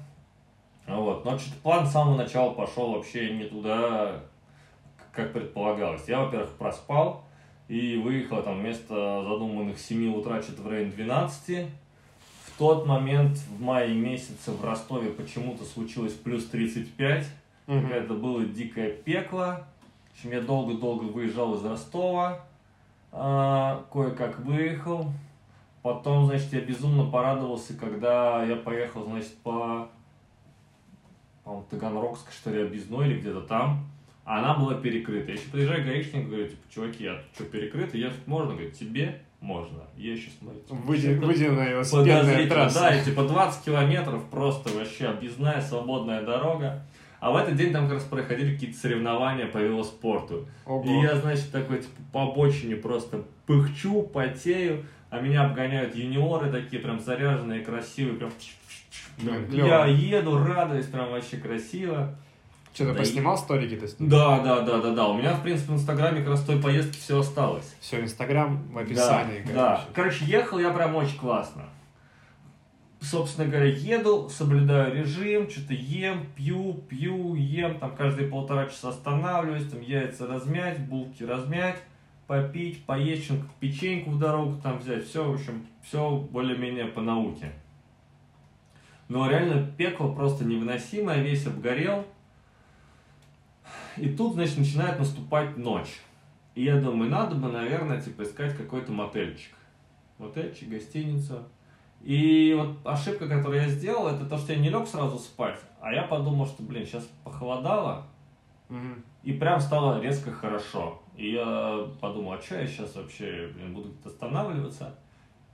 вот, 0.86 1.24
но 1.24 1.38
что-то 1.38 1.56
план 1.62 1.86
с 1.86 1.92
самого 1.92 2.16
начала 2.16 2.52
пошел 2.52 2.92
вообще 2.92 3.34
не 3.34 3.44
туда, 3.44 4.20
как 5.12 5.32
предполагалось. 5.32 6.08
Я, 6.08 6.24
во-первых, 6.24 6.50
проспал 6.56 7.24
и 7.68 7.96
выехал 7.96 8.42
там 8.42 8.60
вместо 8.60 9.22
задуманных 9.22 9.78
7 9.78 10.14
утра, 10.14 10.42
что-то 10.42 10.62
в 10.62 10.68
районе 10.68 10.90
12. 10.90 11.66
В 12.46 12.58
тот 12.58 12.86
момент, 12.86 13.38
в 13.38 13.60
мае 13.62 13.94
месяце 13.94 14.50
в 14.50 14.64
Ростове 14.64 15.10
почему-то 15.10 15.64
случилось 15.64 16.12
плюс 16.12 16.46
35. 16.46 17.26
Mm-hmm. 17.66 17.92
Это 17.92 18.14
было 18.14 18.44
дикое 18.44 18.90
пекло. 18.90 19.66
В 20.12 20.18
общем, 20.18 20.32
я 20.32 20.40
долго-долго 20.40 21.04
выезжал 21.04 21.54
из 21.54 21.64
Ростова, 21.64 22.44
а, 23.10 23.84
кое-как 23.92 24.40
выехал. 24.40 25.12
Потом, 25.82 26.26
значит, 26.26 26.52
я 26.52 26.60
безумно 26.60 27.10
порадовался, 27.10 27.74
когда 27.74 28.44
я 28.44 28.56
поехал, 28.56 29.04
значит, 29.04 29.36
по, 29.38 29.88
по 31.42 31.64
Таганрогской, 31.70 32.32
что 32.32 32.50
ли, 32.50 32.62
объездной 32.62 33.08
или 33.08 33.20
где-то 33.20 33.40
там. 33.40 33.86
А 34.24 34.38
она 34.38 34.54
была 34.54 34.74
перекрыта. 34.74 35.32
Я 35.32 35.34
еще 35.34 35.48
приезжаю 35.50 35.84
гаишник, 35.84 36.28
говорю, 36.28 36.46
типа, 36.46 36.62
чуваки, 36.72 37.06
а 37.06 37.20
что, 37.34 37.44
перекрыто? 37.44 37.96
Ехать 37.96 38.26
можно? 38.26 38.52
Говорит, 38.52 38.78
тебе 38.78 39.20
можно. 39.40 39.82
Я 39.96 40.12
еще 40.12 40.30
смотрю. 40.38 40.60
Выделенная 41.26 41.70
велосипедная 41.70 42.48
трасса. 42.48 42.80
Да, 42.80 42.96
и 42.96 43.04
типа 43.04 43.24
20 43.24 43.64
километров 43.64 44.22
просто 44.30 44.70
вообще 44.70 45.06
объездная 45.06 45.60
свободная 45.60 46.22
дорога. 46.22 46.84
А 47.22 47.30
в 47.30 47.36
этот 47.36 47.54
день 47.54 47.72
там 47.72 47.84
как 47.84 47.98
раз 47.98 48.02
проходили 48.02 48.54
какие-то 48.54 48.76
соревнования 48.76 49.46
по 49.46 49.58
велоспорту. 49.58 50.48
Ого. 50.66 50.84
И 50.84 51.02
я, 51.02 51.14
значит, 51.14 51.52
такой, 51.52 51.78
типа, 51.78 51.94
по 52.12 52.22
обочине 52.24 52.74
просто 52.74 53.22
пыхчу, 53.46 54.02
потею, 54.02 54.84
а 55.08 55.20
меня 55.20 55.44
обгоняют 55.44 55.94
юниоры 55.94 56.50
такие, 56.50 56.82
прям 56.82 56.98
заряженные, 56.98 57.60
красивые, 57.60 58.16
прям... 58.16 58.32
Да, 59.18 59.36
я 59.52 59.86
еду, 59.86 60.36
радуюсь, 60.36 60.86
прям 60.86 61.12
вообще 61.12 61.36
красиво. 61.36 62.12
Что-то 62.74 62.94
да 62.94 62.98
поснимал 62.98 63.36
и... 63.36 63.38
сторики-то? 63.38 63.86
Да, 64.00 64.40
да, 64.40 64.62
да, 64.62 64.78
да, 64.78 64.90
да. 64.92 65.06
У 65.06 65.16
меня, 65.16 65.34
в 65.34 65.44
принципе, 65.44 65.74
в 65.74 65.76
Инстаграме 65.76 66.22
как 66.22 66.30
раз 66.30 66.42
той 66.42 66.60
поездки 66.60 66.98
все 66.98 67.20
осталось. 67.20 67.76
Все, 67.78 68.00
Инстаграм 68.00 68.60
в 68.72 68.78
описании. 68.78 69.44
Да, 69.46 69.54
да. 69.54 69.84
Короче, 69.94 70.24
ехал 70.24 70.58
я 70.58 70.70
прям 70.70 70.96
очень 70.96 71.18
классно 71.18 71.66
собственно 73.02 73.48
говоря, 73.48 73.66
еду, 73.66 74.28
соблюдаю 74.28 74.94
режим, 74.94 75.50
что-то 75.50 75.74
ем, 75.74 76.26
пью, 76.36 76.74
пью, 76.88 77.34
ем, 77.34 77.78
там 77.78 77.94
каждые 77.96 78.28
полтора 78.28 78.66
часа 78.66 78.90
останавливаюсь, 78.90 79.68
там 79.68 79.80
яйца 79.80 80.26
размять, 80.26 80.78
булки 80.86 81.24
размять, 81.24 81.82
попить, 82.26 82.84
поесть, 82.84 83.30
печеньку 83.60 84.10
в 84.10 84.18
дорогу 84.18 84.60
там 84.62 84.78
взять, 84.78 85.06
все, 85.06 85.24
в 85.24 85.34
общем, 85.34 85.66
все 85.82 86.16
более-менее 86.16 86.86
по 86.86 87.00
науке. 87.00 87.52
Но 89.08 89.28
реально 89.28 89.70
пекло 89.76 90.14
просто 90.14 90.44
невыносимое, 90.44 91.22
весь 91.22 91.46
обгорел. 91.46 92.06
И 93.96 94.08
тут, 94.08 94.34
значит, 94.34 94.58
начинает 94.58 94.98
наступать 94.98 95.56
ночь. 95.58 96.00
И 96.54 96.64
я 96.64 96.80
думаю, 96.80 97.10
надо 97.10 97.34
бы, 97.34 97.48
наверное, 97.48 98.00
типа 98.00 98.22
искать 98.22 98.56
какой-то 98.56 98.92
мотельчик. 98.92 99.52
Мотельчик, 100.18 100.68
гостиница. 100.68 101.42
И 102.02 102.54
вот 102.58 102.78
ошибка, 102.84 103.28
которую 103.28 103.62
я 103.62 103.68
сделал, 103.68 104.08
это 104.08 104.24
то, 104.24 104.36
что 104.36 104.52
я 104.52 104.58
не 104.58 104.70
лег 104.70 104.88
сразу 104.88 105.18
спать, 105.18 105.58
а 105.80 105.92
я 105.92 106.02
подумал, 106.02 106.46
что, 106.46 106.62
блин, 106.62 106.84
сейчас 106.84 107.08
похолодало, 107.22 108.06
угу. 108.68 108.78
и 109.22 109.32
прям 109.32 109.60
стало 109.60 110.00
резко 110.00 110.32
хорошо. 110.32 111.00
И 111.16 111.32
я 111.32 111.86
подумал, 112.00 112.32
а 112.32 112.40
что 112.40 112.56
я 112.56 112.66
сейчас 112.66 112.96
вообще, 112.96 113.50
блин, 113.54 113.74
буду 113.74 113.92
останавливаться? 114.04 114.98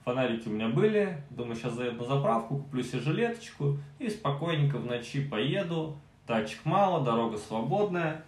Фонарики 0.05 0.49
у 0.49 0.53
меня 0.53 0.69
были, 0.69 1.23
думаю, 1.29 1.55
сейчас 1.55 1.75
заеду 1.75 1.99
на 1.99 2.05
заправку, 2.05 2.59
куплю 2.59 2.83
себе 2.83 3.01
жилеточку 3.01 3.77
и 3.99 4.09
спокойненько 4.09 4.79
в 4.79 4.87
ночи 4.87 5.23
поеду. 5.23 5.99
Тачек 6.27 6.65
мало, 6.65 7.05
дорога 7.05 7.37
свободная. 7.37 8.25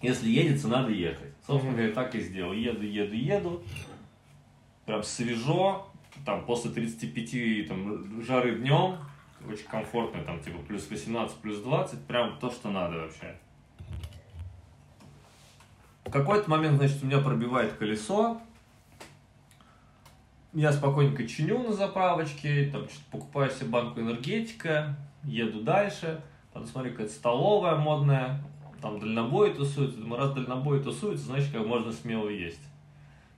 Если 0.00 0.30
едется, 0.30 0.68
надо 0.68 0.90
ехать. 0.90 1.32
Собственно 1.46 1.74
говоря, 1.74 1.92
так 1.92 2.14
и 2.14 2.20
сделал. 2.20 2.54
Еду, 2.54 2.82
еду, 2.82 3.14
еду. 3.14 3.62
Прям 4.86 5.02
свежо, 5.02 5.86
там 6.24 6.44
после 6.44 6.70
35 6.70 7.68
там, 7.68 8.22
жары 8.22 8.56
днем, 8.56 8.98
очень 9.48 9.66
комфортно, 9.66 10.22
там 10.22 10.40
типа 10.40 10.58
плюс 10.66 10.88
18, 10.88 11.36
плюс 11.38 11.58
20, 11.58 12.06
прям 12.06 12.38
то, 12.38 12.50
что 12.50 12.70
надо 12.70 12.98
вообще. 12.98 13.36
В 16.04 16.10
какой-то 16.10 16.50
момент, 16.50 16.76
значит, 16.76 17.02
у 17.02 17.06
меня 17.06 17.18
пробивает 17.18 17.72
колесо, 17.74 18.40
я 20.52 20.72
спокойненько 20.72 21.26
чиню 21.26 21.62
на 21.62 21.72
заправочке, 21.72 22.70
там 22.70 22.86
покупаю 23.10 23.50
себе 23.50 23.68
банку 23.70 24.00
энергетика, 24.00 24.96
еду 25.24 25.62
дальше, 25.62 26.22
потом 26.52 26.68
смотрю, 26.68 26.92
какая-то 26.92 27.12
столовая 27.12 27.76
модная, 27.76 28.44
там 28.80 28.98
дальнобой 29.00 29.54
тусуется, 29.54 29.98
думаю, 29.98 30.20
раз 30.20 30.32
дальнобой 30.32 30.82
тусуется, 30.82 31.26
значит, 31.26 31.52
как 31.52 31.66
можно 31.66 31.92
смело 31.92 32.28
есть 32.28 32.60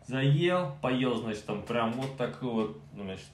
заел, 0.07 0.77
поел, 0.81 1.17
значит, 1.17 1.45
там 1.47 1.63
прям 1.63 1.93
вот 1.93 2.17
такую 2.17 2.53
вот, 2.53 2.81
значит, 2.95 3.27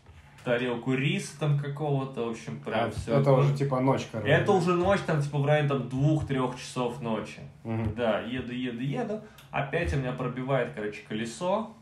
тарелку 0.45 0.95
риса 0.95 1.39
там 1.39 1.59
какого-то, 1.59 2.27
в 2.27 2.31
общем, 2.31 2.61
прям 2.61 2.89
а, 2.89 2.91
все. 2.91 3.13
Это, 3.13 3.21
это 3.21 3.33
уже 3.33 3.57
типа 3.57 3.81
ночь, 3.81 4.07
короче. 4.11 4.31
Это 4.31 4.53
уже 4.53 4.75
ночь, 4.75 5.01
там 5.07 5.23
типа 5.23 5.39
в 5.39 5.47
районе 5.47 5.69
там 5.69 5.89
двух-трех 5.89 6.59
часов 6.59 7.01
ночи. 7.03 7.41
Угу. 7.65 7.95
Да, 7.97 8.21
еду, 8.21 8.53
еду, 8.53 8.81
еду. 8.81 9.21
Опять 9.51 9.93
у 9.95 9.97
меня 9.97 10.13
пробивает, 10.13 10.73
короче, 10.75 11.03
колесо. 11.09 11.75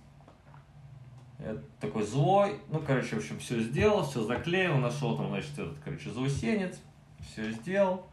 Я 1.39 1.57
такой 1.81 2.03
злой. 2.03 2.59
Ну, 2.69 2.81
короче, 2.81 3.15
в 3.15 3.19
общем, 3.19 3.39
все 3.39 3.61
сделал, 3.61 4.05
все 4.05 4.23
заклеил, 4.25 4.77
нашел 4.79 5.17
там, 5.17 5.29
значит, 5.29 5.53
этот, 5.53 5.79
короче, 5.85 6.11
заусенец. 6.11 6.81
Все 7.21 7.51
сделал. 7.53 8.07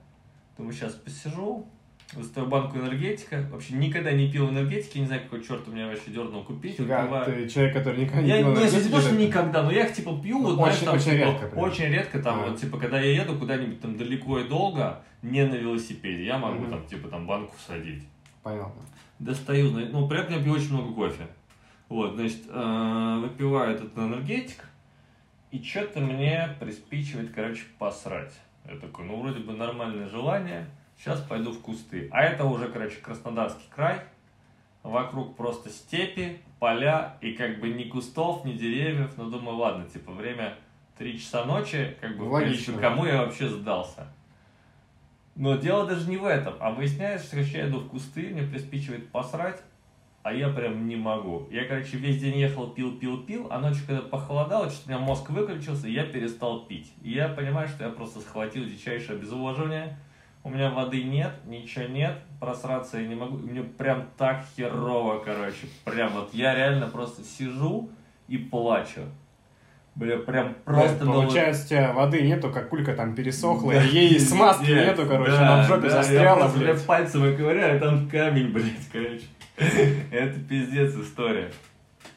Думаю, 0.58 0.74
сейчас 0.74 0.94
посижу, 0.94 1.68
Достаю 2.16 2.48
банку 2.48 2.78
энергетика. 2.78 3.46
Вообще 3.52 3.74
никогда 3.74 4.12
не 4.12 4.32
пил 4.32 4.50
энергетики. 4.50 5.00
Не 5.00 5.06
знаю, 5.06 5.24
какой 5.24 5.44
черт 5.44 5.68
у 5.68 5.72
меня 5.72 5.88
вообще 5.88 6.12
дернул 6.12 6.44
купить. 6.44 6.78
Фига, 6.78 7.26
ты 7.26 7.48
человек, 7.50 7.74
который 7.74 8.02
никогда 8.02 8.22
не 8.22 8.30
я, 8.30 8.38
пил 8.38 8.54
энергетики? 8.54 9.12
Не, 9.12 9.18
не 9.18 9.26
никогда, 9.28 9.64
но 9.64 9.72
я 9.72 9.86
их 9.86 9.94
типа 9.94 10.18
пью. 10.22 10.40
Ну, 10.40 10.56
вот, 10.56 10.68
очень, 10.68 10.78
знаешь, 10.78 10.80
там, 10.80 10.96
очень 10.96 11.06
типа, 11.06 11.30
редко. 11.30 11.48
Прям. 11.48 11.64
Очень 11.64 11.86
редко. 11.86 12.20
Там, 12.24 12.40
а. 12.40 12.48
вот, 12.48 12.60
типа, 12.60 12.78
когда 12.78 13.00
я 13.02 13.22
еду 13.22 13.38
куда-нибудь 13.38 13.82
там 13.82 13.98
далеко 13.98 14.40
и 14.40 14.48
долго, 14.48 15.02
не 15.22 15.46
на 15.46 15.56
велосипеде, 15.56 16.26
я 16.26 16.38
могу 16.38 16.64
mm-hmm. 16.64 16.70
там, 16.70 16.86
типа, 16.86 17.10
там 17.10 17.28
банку 17.28 17.54
всадить. 17.58 18.04
Понятно. 18.44 18.82
достаю, 19.20 19.72
ну, 19.72 20.08
при 20.08 20.20
этом 20.20 20.38
я 20.38 20.44
пью 20.44 20.54
очень 20.54 20.74
много 20.74 20.94
кофе. 20.94 21.28
Вот, 21.90 22.16
значит, 22.16 22.44
э, 22.48 23.20
выпиваю 23.22 23.76
этот 23.76 23.98
энергетик, 23.98 24.66
и 25.52 25.62
что-то 25.62 26.00
мне 26.00 26.50
приспичивает, 26.60 27.32
короче, 27.34 27.64
посрать. 27.78 28.34
Я 28.68 28.78
такой, 28.78 29.06
ну, 29.06 29.22
вроде 29.22 29.40
бы 29.40 29.54
нормальное 29.54 30.08
желание, 30.10 30.68
сейчас 30.98 31.22
пойду 31.22 31.52
в 31.52 31.62
кусты. 31.62 32.10
А 32.12 32.24
это 32.24 32.46
уже, 32.46 32.68
короче, 32.70 32.98
Краснодарский 32.98 33.68
край, 33.74 34.02
вокруг 34.84 35.36
просто 35.36 35.70
степи, 35.70 36.40
поля, 36.60 37.18
и 37.22 37.34
как 37.34 37.60
бы 37.60 37.70
ни 37.70 37.84
кустов, 37.84 38.46
ни 38.46 38.54
деревьев, 38.54 39.14
но 39.18 39.30
думаю, 39.30 39.58
ладно, 39.58 39.86
типа, 39.86 40.12
время 40.12 40.56
3 40.98 41.20
часа 41.20 41.46
ночи, 41.46 41.98
как 42.00 42.18
бы, 42.18 42.26
в 42.26 42.32
Логично. 42.32 42.54
принципе, 42.54 42.80
кому 42.80 43.06
я 43.06 43.22
вообще 43.24 43.50
сдался? 43.50 44.08
Но 45.36 45.58
дело 45.58 45.86
даже 45.86 46.10
не 46.10 46.18
в 46.18 46.26
этом, 46.26 46.54
а 46.60 46.72
выясняется, 46.72 47.28
что 47.28 47.58
я 47.58 47.68
иду 47.68 47.80
в 47.80 47.90
кусты, 47.90 48.30
мне 48.30 48.44
приспичивает 48.44 49.12
посрать, 49.12 49.62
а 50.24 50.34
я 50.34 50.50
прям 50.50 50.88
не 50.88 50.96
могу. 50.96 51.48
Я, 51.52 51.66
короче, 51.66 51.98
весь 51.98 52.20
день 52.22 52.38
ехал, 52.38 52.70
пил, 52.70 52.98
пил, 52.98 53.22
пил, 53.24 53.48
а 53.52 53.60
ночью, 53.60 53.84
когда 53.86 54.02
похолодало, 54.02 54.70
что-то 54.70 54.94
у 54.94 54.96
меня 54.96 55.06
мозг 55.06 55.30
выключился, 55.30 55.88
и 55.88 55.92
я 55.92 56.06
перестал 56.06 56.66
пить. 56.66 56.94
И 57.04 57.12
я 57.12 57.28
понимаю, 57.28 57.68
что 57.68 57.84
я 57.84 57.90
просто 57.92 58.22
схватил 58.22 58.64
дичайшее 58.66 59.18
обезвоживание, 59.18 60.00
у 60.46 60.50
меня 60.50 60.70
воды 60.70 61.04
нет, 61.04 61.32
ничего 61.48 61.86
нет, 61.86 62.20
просраться 62.40 63.00
я 63.00 63.08
не 63.08 63.16
могу, 63.16 63.40
и 63.40 63.42
мне 63.42 63.64
прям 63.64 64.06
так 64.16 64.46
херово, 64.56 65.18
короче, 65.18 65.68
прям 65.84 66.14
вот 66.14 66.34
я 66.34 66.54
реально 66.54 66.86
просто 66.88 67.24
сижу 67.24 67.90
и 68.28 68.38
плачу. 68.38 69.02
Бля, 69.96 70.18
прям 70.18 70.54
просто... 70.66 71.06
Да, 71.06 71.12
Получается, 71.12 71.64
у 71.66 71.68
тебя 71.70 71.94
воды 71.94 72.22
нету, 72.22 72.52
как 72.52 72.70
кулька 72.70 72.94
там 72.94 73.16
пересохла, 73.16 73.74
Да, 73.74 73.84
и 73.84 73.88
ей 73.88 74.20
смазки 74.20 74.66
пиздец. 74.66 74.86
нету, 74.88 75.08
короче, 75.08 75.32
Да, 75.32 75.54
она 75.54 75.64
в 75.64 75.68
жопе 75.68 75.82
да, 75.82 75.88
я 75.88 76.04
застряла, 76.04 76.40
просто, 76.42 76.60
бля, 76.60 76.74
блядь. 76.74 76.86
пальцем 76.86 77.26
и 77.26 77.36
ковыряю, 77.36 77.78
а 77.78 77.80
там 77.80 78.10
камень, 78.10 78.48
блядь, 78.54 78.90
короче. 78.92 79.24
Это 80.12 80.40
пиздец 80.42 80.94
история. 80.96 81.50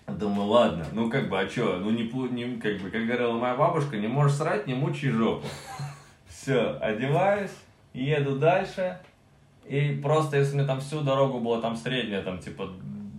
Думаю, 0.07 0.49
ладно, 0.49 0.87
ну 0.93 1.09
как 1.09 1.31
бы, 1.31 1.39
а 1.39 1.47
чё, 1.47 1.79
ну 1.79 1.91
не, 1.91 2.03
не 2.33 2.61
как 2.61 2.79
бы, 2.81 2.91
как 2.91 3.07
говорила 3.07 3.33
моя 3.33 3.55
бабушка, 3.55 3.97
не 3.97 4.09
можешь 4.09 4.37
срать, 4.37 4.67
не 4.67 4.75
мучай 4.75 5.11
жопу. 5.11 5.47
Все, 6.27 6.77
одеваюсь, 6.81 7.53
еду 7.99 8.39
дальше, 8.39 8.99
и 9.67 9.99
просто 10.03 10.39
если 10.39 10.55
мне 10.55 10.65
там 10.65 10.81
всю 10.81 11.01
дорогу 11.01 11.41
было 11.41 11.61
там 11.61 11.77
средняя, 11.77 12.23
там 12.23 12.39
типа 12.39 12.71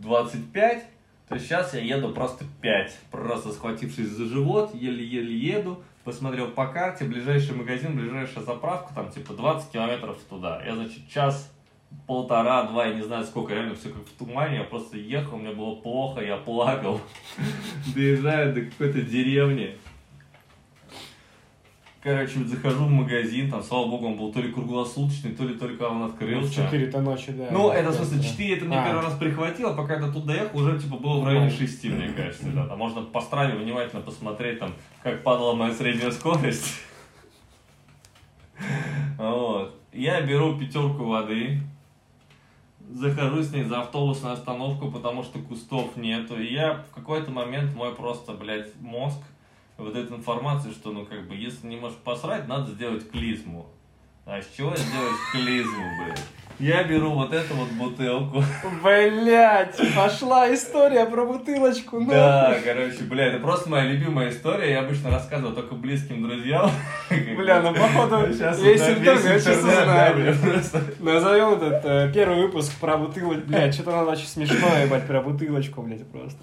25, 0.01 0.83
то 1.27 1.37
сейчас 1.37 1.73
я 1.73 1.81
еду 1.81 2.09
просто 2.09 2.45
5, 2.61 2.99
просто 3.11 3.51
схватившись 3.51 4.09
за 4.09 4.25
живот, 4.25 4.73
еле-еле 4.73 5.37
еду, 5.37 5.83
посмотрел 6.03 6.47
по 6.47 6.67
карте, 6.67 7.05
ближайший 7.05 7.55
магазин, 7.55 7.95
ближайшая 7.95 8.43
заправка, 8.43 8.93
там 8.95 9.11
типа 9.11 9.33
20 9.33 9.71
километров 9.71 10.17
туда. 10.27 10.63
Я, 10.65 10.75
значит, 10.75 11.07
час, 11.07 11.51
полтора, 12.07 12.63
два, 12.63 12.87
я 12.87 12.95
не 12.95 13.03
знаю 13.03 13.25
сколько, 13.25 13.53
реально 13.53 13.75
все 13.75 13.89
как 13.89 14.03
в 14.03 14.17
тумане, 14.17 14.57
я 14.57 14.63
просто 14.63 14.97
ехал, 14.97 15.37
мне 15.37 15.51
было 15.51 15.75
плохо, 15.75 16.21
я 16.21 16.37
плакал. 16.37 16.99
Доезжаю 17.95 18.53
до 18.53 18.61
какой-то 18.61 19.01
деревни. 19.01 19.77
Короче, 22.01 22.39
вот 22.39 22.47
захожу 22.47 22.85
в 22.85 22.89
магазин, 22.89 23.51
там, 23.51 23.61
слава 23.61 23.85
богу, 23.87 24.07
он 24.07 24.15
был 24.17 24.31
то 24.31 24.39
ли 24.39 24.53
круглосуточный, 24.53 25.31
то 25.31 25.43
ли 25.43 25.55
только 25.55 25.83
он 25.83 25.99
Ну, 25.99 26.07
В 26.07 26.11
открылся. 26.13 26.63
4 26.63 26.97
ночи, 27.01 27.31
да. 27.33 27.49
Ну, 27.51 27.71
это, 27.71 27.89
в 27.89 27.93
смысле, 27.95 28.23
4 28.23 28.55
это 28.55 28.65
мне 28.65 28.79
А. 28.79 28.85
первый 28.85 29.03
раз 29.03 29.17
прихватило, 29.17 29.73
пока 29.73 29.95
я 29.95 30.09
тут 30.09 30.25
доехал, 30.25 30.59
уже, 30.59 30.79
типа, 30.79 30.95
было 30.95 31.19
в 31.19 31.25
районе 31.25 31.47
Нормально. 31.47 31.67
6, 31.67 31.83
мне 31.85 32.09
кажется, 32.09 32.47
да. 32.51 32.67
Там 32.67 32.77
можно 32.77 33.01
по 33.01 33.19
страве 33.19 33.57
внимательно 33.57 34.01
посмотреть, 34.01 34.59
там, 34.59 34.73
как 35.03 35.23
падала 35.23 35.53
моя 35.55 35.73
средняя 35.73 36.11
скорость. 36.11 36.79
Вот. 39.17 39.75
Я 39.91 40.21
беру 40.21 40.57
пятерку 40.57 41.03
воды, 41.03 41.59
захожу 42.89 43.43
с 43.43 43.51
ней 43.51 43.63
за 43.63 43.81
автобусную 43.81 44.33
остановку, 44.35 44.89
потому 44.89 45.23
что 45.23 45.39
кустов 45.39 45.97
нету. 45.97 46.39
И 46.39 46.53
я 46.53 46.85
в 46.89 46.95
какой-то 46.95 47.31
момент 47.31 47.75
мой 47.75 47.93
просто, 47.93 48.33
блядь, 48.33 48.73
мозг 48.79 49.17
вот 49.79 49.95
эта 49.95 50.13
информация, 50.13 50.71
что, 50.71 50.91
ну, 50.91 51.05
как 51.05 51.27
бы, 51.27 51.35
если 51.35 51.67
не 51.67 51.77
можешь 51.77 51.97
посрать, 51.97 52.47
надо 52.47 52.71
сделать 52.71 53.09
клизму. 53.09 53.67
А 54.25 54.41
с 54.41 54.47
чего 54.55 54.75
сделать 54.75 55.15
клизму, 55.31 55.83
блядь? 56.03 56.21
Я 56.59 56.83
беру 56.83 57.11
вот 57.11 57.33
эту 57.33 57.53
вот 57.53 57.69
бутылку. 57.69 58.43
Блять, 58.83 59.79
пошла 59.95 60.53
история 60.53 61.05
про 61.05 61.25
бутылочку, 61.25 62.01
ну. 62.01 62.11
Да, 62.11 62.57
короче, 62.61 63.03
бля, 63.03 63.27
это 63.27 63.39
просто 63.39 63.69
моя 63.69 63.85
любимая 63.85 64.29
история. 64.29 64.71
Я 64.71 64.81
обычно 64.81 65.09
рассказываю 65.09 65.55
только 65.55 65.73
близким 65.75 66.21
друзьям. 66.21 66.69
Бля, 67.09 67.61
ну 67.61 67.73
походу 67.73 68.27
Сейчас 68.33 68.61
весь 68.61 68.81
да, 68.81 68.91
интернет 68.91 69.41
сейчас 69.41 69.63
да, 69.63 70.13
бля, 70.13 70.31
узнает. 70.31 70.41
просто. 70.41 70.83
Назовем 70.99 71.53
этот 71.53 71.85
э, 71.85 72.11
первый 72.13 72.41
выпуск 72.41 72.77
про 72.81 72.97
бутылочку. 72.97 73.47
Блядь, 73.47 73.73
что-то 73.73 73.91
надо 73.91 74.11
очень 74.11 74.27
смешно, 74.27 74.67
ебать, 74.83 75.07
про 75.07 75.21
бутылочку, 75.21 75.81
блядь, 75.81 76.05
просто. 76.11 76.39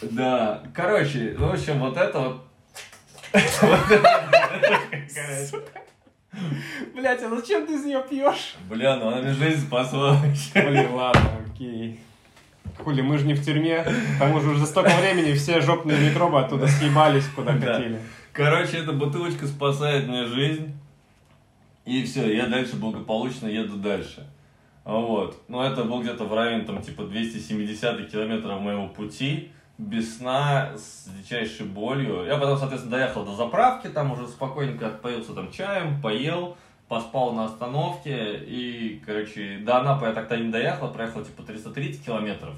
Да, 0.00 0.62
короче, 0.74 1.34
в 1.36 1.52
общем, 1.52 1.80
вот 1.80 1.96
это 1.96 2.20
вот... 2.20 2.42
Блять, 6.94 7.22
а 7.22 7.30
зачем 7.30 7.66
ты 7.66 7.74
из 7.74 7.84
нее 7.84 8.02
пьешь? 8.08 8.56
Бля, 8.68 8.96
ну 8.96 9.08
она 9.08 9.18
мне 9.22 9.32
жизнь 9.32 9.66
спасла. 9.66 10.18
Блин, 10.54 10.92
ладно, 10.92 11.30
окей. 11.52 11.98
Хули, 12.78 13.00
мы 13.00 13.16
же 13.18 13.26
не 13.26 13.34
в 13.34 13.44
тюрьме. 13.44 13.84
К 13.84 14.18
тому 14.18 14.40
же 14.40 14.50
уже 14.50 14.60
за 14.60 14.66
столько 14.66 14.90
времени 15.00 15.32
все 15.34 15.60
жопные 15.60 15.98
микробы 15.98 16.38
оттуда 16.40 16.66
съебались, 16.66 17.26
куда 17.34 17.52
Да. 17.52 17.74
хотели. 17.74 18.00
Короче, 18.32 18.78
эта 18.78 18.92
бутылочка 18.92 19.46
спасает 19.46 20.06
мне 20.08 20.26
жизнь. 20.26 20.74
И 21.86 22.02
все, 22.04 22.34
я 22.34 22.46
дальше 22.48 22.76
благополучно 22.76 23.46
еду 23.46 23.76
дальше. 23.76 24.26
Вот. 24.84 25.40
Ну, 25.48 25.62
это 25.62 25.84
был 25.84 26.02
где-то 26.02 26.24
в 26.24 26.34
районе, 26.34 26.64
там, 26.64 26.82
типа, 26.82 27.04
270 27.04 28.10
километров 28.10 28.60
моего 28.60 28.88
пути. 28.88 29.50
Без 29.78 30.16
сна, 30.16 30.72
с 30.76 31.06
дичайшей 31.08 31.66
болью. 31.66 32.24
Я 32.24 32.38
потом, 32.38 32.56
соответственно, 32.58 32.96
доехал 32.96 33.24
до 33.24 33.34
заправки, 33.34 33.88
там 33.88 34.10
уже 34.12 34.26
спокойненько 34.26 34.86
отпоился 34.86 35.34
там 35.34 35.52
чаем, 35.52 36.00
поел, 36.00 36.56
поспал 36.88 37.34
на 37.34 37.44
остановке. 37.44 38.38
И, 38.38 39.02
короче, 39.04 39.58
до 39.58 39.78
Анапы 39.78 40.06
я 40.06 40.12
так-то 40.14 40.38
не 40.38 40.50
доехал, 40.50 40.90
проехал, 40.90 41.22
типа, 41.22 41.42
330 41.42 42.04
километров. 42.04 42.54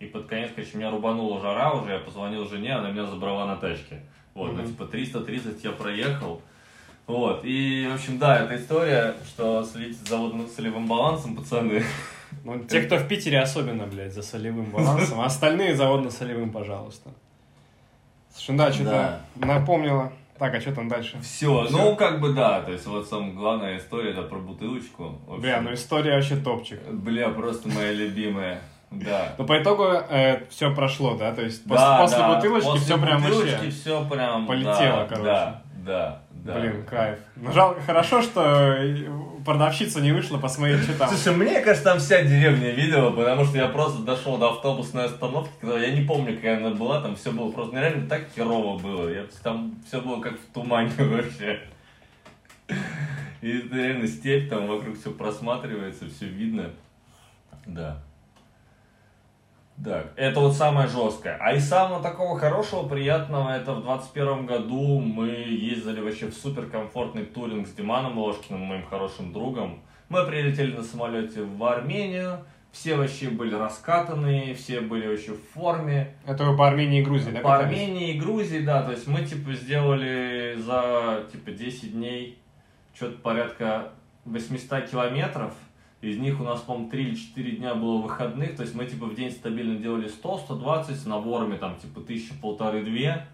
И 0.00 0.06
под 0.06 0.26
конец, 0.26 0.50
короче, 0.54 0.76
меня 0.78 0.90
рубанула 0.90 1.40
жара 1.40 1.72
уже, 1.74 1.92
я 1.92 1.98
позвонил 1.98 2.48
жене, 2.48 2.74
она 2.74 2.90
меня 2.90 3.04
забрала 3.04 3.46
на 3.46 3.56
тачке. 3.56 4.00
Вот, 4.34 4.52
ну, 4.52 4.62
Мгм. 4.62 4.66
типа, 4.68 4.86
330 4.86 5.62
я 5.64 5.72
проехал. 5.72 6.40
Вот, 7.06 7.40
и, 7.44 7.86
в 7.90 7.94
общем, 7.94 8.18
да, 8.18 8.38
эта 8.40 8.56
история, 8.56 9.14
что 9.26 9.62
следите 9.64 10.04
за 10.08 10.16
водно-солевым 10.16 10.86
балансом, 10.86 11.36
пацаны. 11.36 11.82
Ну, 12.44 12.58
те, 12.64 12.82
кто 12.82 12.96
в 12.96 13.08
Питере, 13.08 13.40
особенно, 13.40 13.86
блядь, 13.86 14.12
за 14.12 14.22
солевым 14.22 14.66
балансом. 14.66 15.20
А 15.20 15.26
остальные 15.26 15.74
за 15.74 15.88
водно-солевым, 15.88 16.50
пожалуйста. 16.50 17.10
Слушай, 18.34 18.56
да, 18.56 18.72
что-то 18.72 19.20
напомнило. 19.36 20.12
Так, 20.38 20.54
а 20.54 20.60
что 20.60 20.72
там 20.74 20.86
дальше? 20.86 21.18
Все, 21.22 21.66
ну, 21.70 21.96
как 21.96 22.20
бы, 22.20 22.34
да, 22.34 22.60
то 22.60 22.70
есть, 22.70 22.86
вот 22.86 23.08
самая 23.08 23.32
главная 23.32 23.78
история, 23.78 24.10
это 24.10 24.20
про 24.20 24.36
бутылочку. 24.38 25.18
Бля, 25.38 25.62
ну 25.62 25.72
история 25.72 26.16
вообще 26.16 26.36
топчик. 26.36 26.78
Бля, 26.90 27.30
просто 27.30 27.70
моя 27.70 27.92
любимая, 27.92 28.60
да. 28.90 29.34
Но 29.38 29.46
по 29.46 29.60
итогу 29.60 29.92
все 30.50 30.74
прошло, 30.74 31.14
да? 31.14 31.34
То 31.34 31.40
есть 31.40 31.66
Да, 31.66 32.02
после 32.02 32.18
да, 32.18 32.34
бутылочки 32.34 32.68
после 32.68 32.84
все 32.84 32.98
прям 32.98 33.22
бутылочки 33.22 33.54
вообще... 33.54 33.70
все 33.70 34.04
прям, 34.04 34.46
полетело, 34.46 34.76
да, 34.76 35.06
короче. 35.08 35.24
Да, 35.24 35.62
да, 35.86 36.22
да. 36.30 36.60
Блин, 36.60 36.84
кайф. 36.84 37.18
Ну, 37.36 37.52
жалко, 37.52 37.80
хорошо, 37.80 38.20
что 38.20 38.76
продавщица 39.46 40.02
не 40.02 40.12
вышла 40.12 40.36
посмотреть, 40.36 40.82
что 40.82 40.98
там. 40.98 41.08
Слушай, 41.08 41.34
мне 41.34 41.60
кажется, 41.60 41.84
там 41.84 41.98
вся 41.98 42.22
деревня 42.22 42.72
видела, 42.72 43.10
потому 43.10 43.46
что 43.46 43.56
я 43.56 43.68
просто 43.68 44.02
дошел 44.02 44.36
до 44.36 44.50
автобусной 44.50 45.04
остановки, 45.04 45.52
когда 45.58 45.78
я 45.78 45.92
не 45.92 46.04
помню, 46.04 46.36
какая 46.36 46.58
она 46.58 46.70
была, 46.74 47.00
там 47.00 47.16
все 47.16 47.32
было 47.32 47.50
просто 47.50 47.76
нереально 47.76 48.06
так 48.06 48.24
херово 48.34 48.78
было. 48.78 49.08
Я, 49.08 49.24
там 49.42 49.74
все 49.86 50.02
было 50.02 50.20
как 50.20 50.34
в 50.38 50.52
тумане 50.52 50.92
вообще. 50.98 51.60
И 53.40 53.58
это 53.58 53.76
реально 53.76 54.06
степь, 54.06 54.50
там 54.50 54.66
вокруг 54.66 54.98
все 54.98 55.10
просматривается, 55.12 56.06
все 56.08 56.26
видно. 56.26 56.70
Да. 57.64 58.02
Так, 59.82 60.12
это 60.16 60.40
вот 60.40 60.54
самое 60.54 60.88
жесткое. 60.88 61.36
А 61.40 61.52
из 61.52 61.68
самого 61.68 62.02
такого 62.02 62.38
хорошего, 62.38 62.88
приятного, 62.88 63.50
это 63.50 63.74
в 63.74 63.82
21 63.82 64.46
году 64.46 65.00
мы 65.00 65.28
ездили 65.28 66.00
вообще 66.00 66.26
в 66.26 66.34
суперкомфортный 66.34 67.24
туринг 67.24 67.66
с 67.68 67.72
Диманом 67.72 68.18
Ложкиным, 68.18 68.60
моим 68.62 68.86
хорошим 68.86 69.32
другом. 69.32 69.80
Мы 70.08 70.24
прилетели 70.24 70.74
на 70.74 70.82
самолете 70.82 71.42
в 71.42 71.62
Армению, 71.64 72.44
все 72.72 72.96
вообще 72.96 73.28
были 73.28 73.54
раскатанные, 73.54 74.54
все 74.54 74.80
были 74.80 75.08
вообще 75.08 75.32
в 75.32 75.42
форме. 75.54 76.14
Это 76.26 76.44
вы 76.44 76.56
по 76.56 76.68
Армении 76.68 77.00
и 77.00 77.02
Грузии, 77.02 77.30
да? 77.30 77.40
По? 77.40 77.56
Армении 77.56 78.14
и 78.14 78.18
Грузии, 78.18 78.60
да, 78.60 78.82
то 78.82 78.92
есть 78.92 79.06
мы 79.06 79.24
типа 79.24 79.52
сделали 79.52 80.56
за 80.58 81.26
типа 81.32 81.50
10 81.50 81.92
дней 81.92 82.38
что-то 82.94 83.18
порядка 83.18 83.92
800 84.24 84.90
километров. 84.90 85.52
Из 86.02 86.18
них 86.18 86.40
у 86.40 86.44
нас, 86.44 86.60
по-моему, 86.60 86.90
3 86.90 87.02
или 87.02 87.14
4 87.14 87.50
дня 87.52 87.74
было 87.74 88.00
выходных, 88.00 88.56
то 88.56 88.62
есть 88.62 88.74
мы 88.74 88.84
типа 88.84 89.06
в 89.06 89.14
день 89.14 89.30
стабильно 89.30 89.76
делали 89.76 90.10
100-120 90.10 90.94
с 90.94 91.06
наборами 91.06 91.56
там 91.56 91.76
типа 91.76 92.00
тысячи 92.00 92.34
полторы-две. 92.40 93.26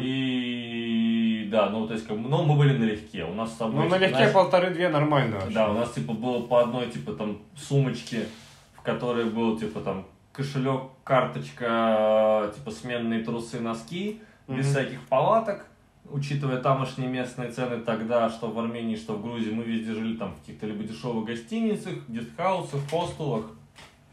И 0.00 1.48
да, 1.50 1.68
ну 1.70 1.86
то 1.86 1.94
есть 1.94 2.06
как 2.06 2.18
бы, 2.18 2.28
ну 2.28 2.44
мы 2.44 2.56
были 2.56 2.76
налегке. 2.76 3.24
У 3.24 3.34
нас 3.34 3.52
с 3.52 3.56
собой... 3.56 3.84
Ну, 3.84 3.88
налегке 3.88 4.14
знаешь, 4.14 4.32
полторы-две 4.32 4.88
нормально 4.88 5.36
вообще. 5.36 5.54
да, 5.54 5.70
у 5.70 5.74
нас 5.74 5.92
типа 5.92 6.12
было 6.12 6.42
по 6.42 6.62
одной 6.62 6.86
типа 6.88 7.12
там 7.14 7.38
сумочке 7.56 8.26
в 8.74 8.82
который 8.82 9.24
был, 9.24 9.58
типа, 9.58 9.80
там, 9.80 10.06
кошелек, 10.32 10.82
карточка, 11.04 12.52
типа, 12.54 12.70
сменные 12.70 13.24
трусы, 13.24 13.60
носки, 13.60 14.20
без 14.46 14.66
Мгм. 14.66 14.74
всяких 14.74 15.00
палаток, 15.08 15.66
учитывая 16.10 16.60
тамошние 16.60 17.08
местные 17.08 17.50
цены 17.50 17.80
тогда, 17.80 18.28
что 18.28 18.50
в 18.50 18.58
Армении, 18.58 18.96
что 18.96 19.14
в 19.14 19.22
Грузии, 19.22 19.50
мы 19.50 19.64
везде 19.64 19.94
жили 19.94 20.16
там 20.16 20.32
в 20.34 20.40
каких-то 20.40 20.66
либо 20.66 20.84
дешевых 20.84 21.24
гостиницах, 21.24 21.94
гестхаусах, 22.08 22.80
хостелах, 22.90 23.46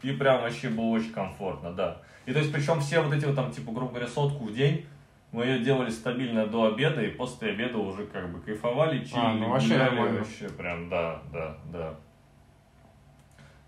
и 0.02 0.12
прям 0.12 0.42
вообще 0.42 0.68
было 0.68 0.86
очень 0.86 1.12
комфортно, 1.12 1.72
да. 1.72 2.02
И 2.26 2.32
то 2.32 2.38
есть, 2.38 2.52
причем 2.52 2.80
все 2.80 3.00
вот 3.00 3.12
эти 3.12 3.24
вот 3.24 3.36
там, 3.36 3.50
типа, 3.50 3.72
грубо 3.72 3.90
говоря, 3.90 4.08
сотку 4.08 4.44
в 4.44 4.54
день, 4.54 4.86
мы 5.32 5.46
ее 5.46 5.60
делали 5.60 5.90
стабильно 5.90 6.46
до 6.46 6.66
обеда, 6.66 7.02
и 7.02 7.10
после 7.10 7.50
обеда 7.50 7.78
уже 7.78 8.06
как 8.06 8.30
бы 8.30 8.40
кайфовали, 8.40 8.98
чилили, 9.04 9.16
А, 9.16 9.34
ну 9.34 9.48
вообще 9.48 9.68
гуляли, 9.74 10.18
вообще 10.18 10.48
прям, 10.50 10.88
да, 10.88 11.22
да, 11.32 11.56
да. 11.72 11.94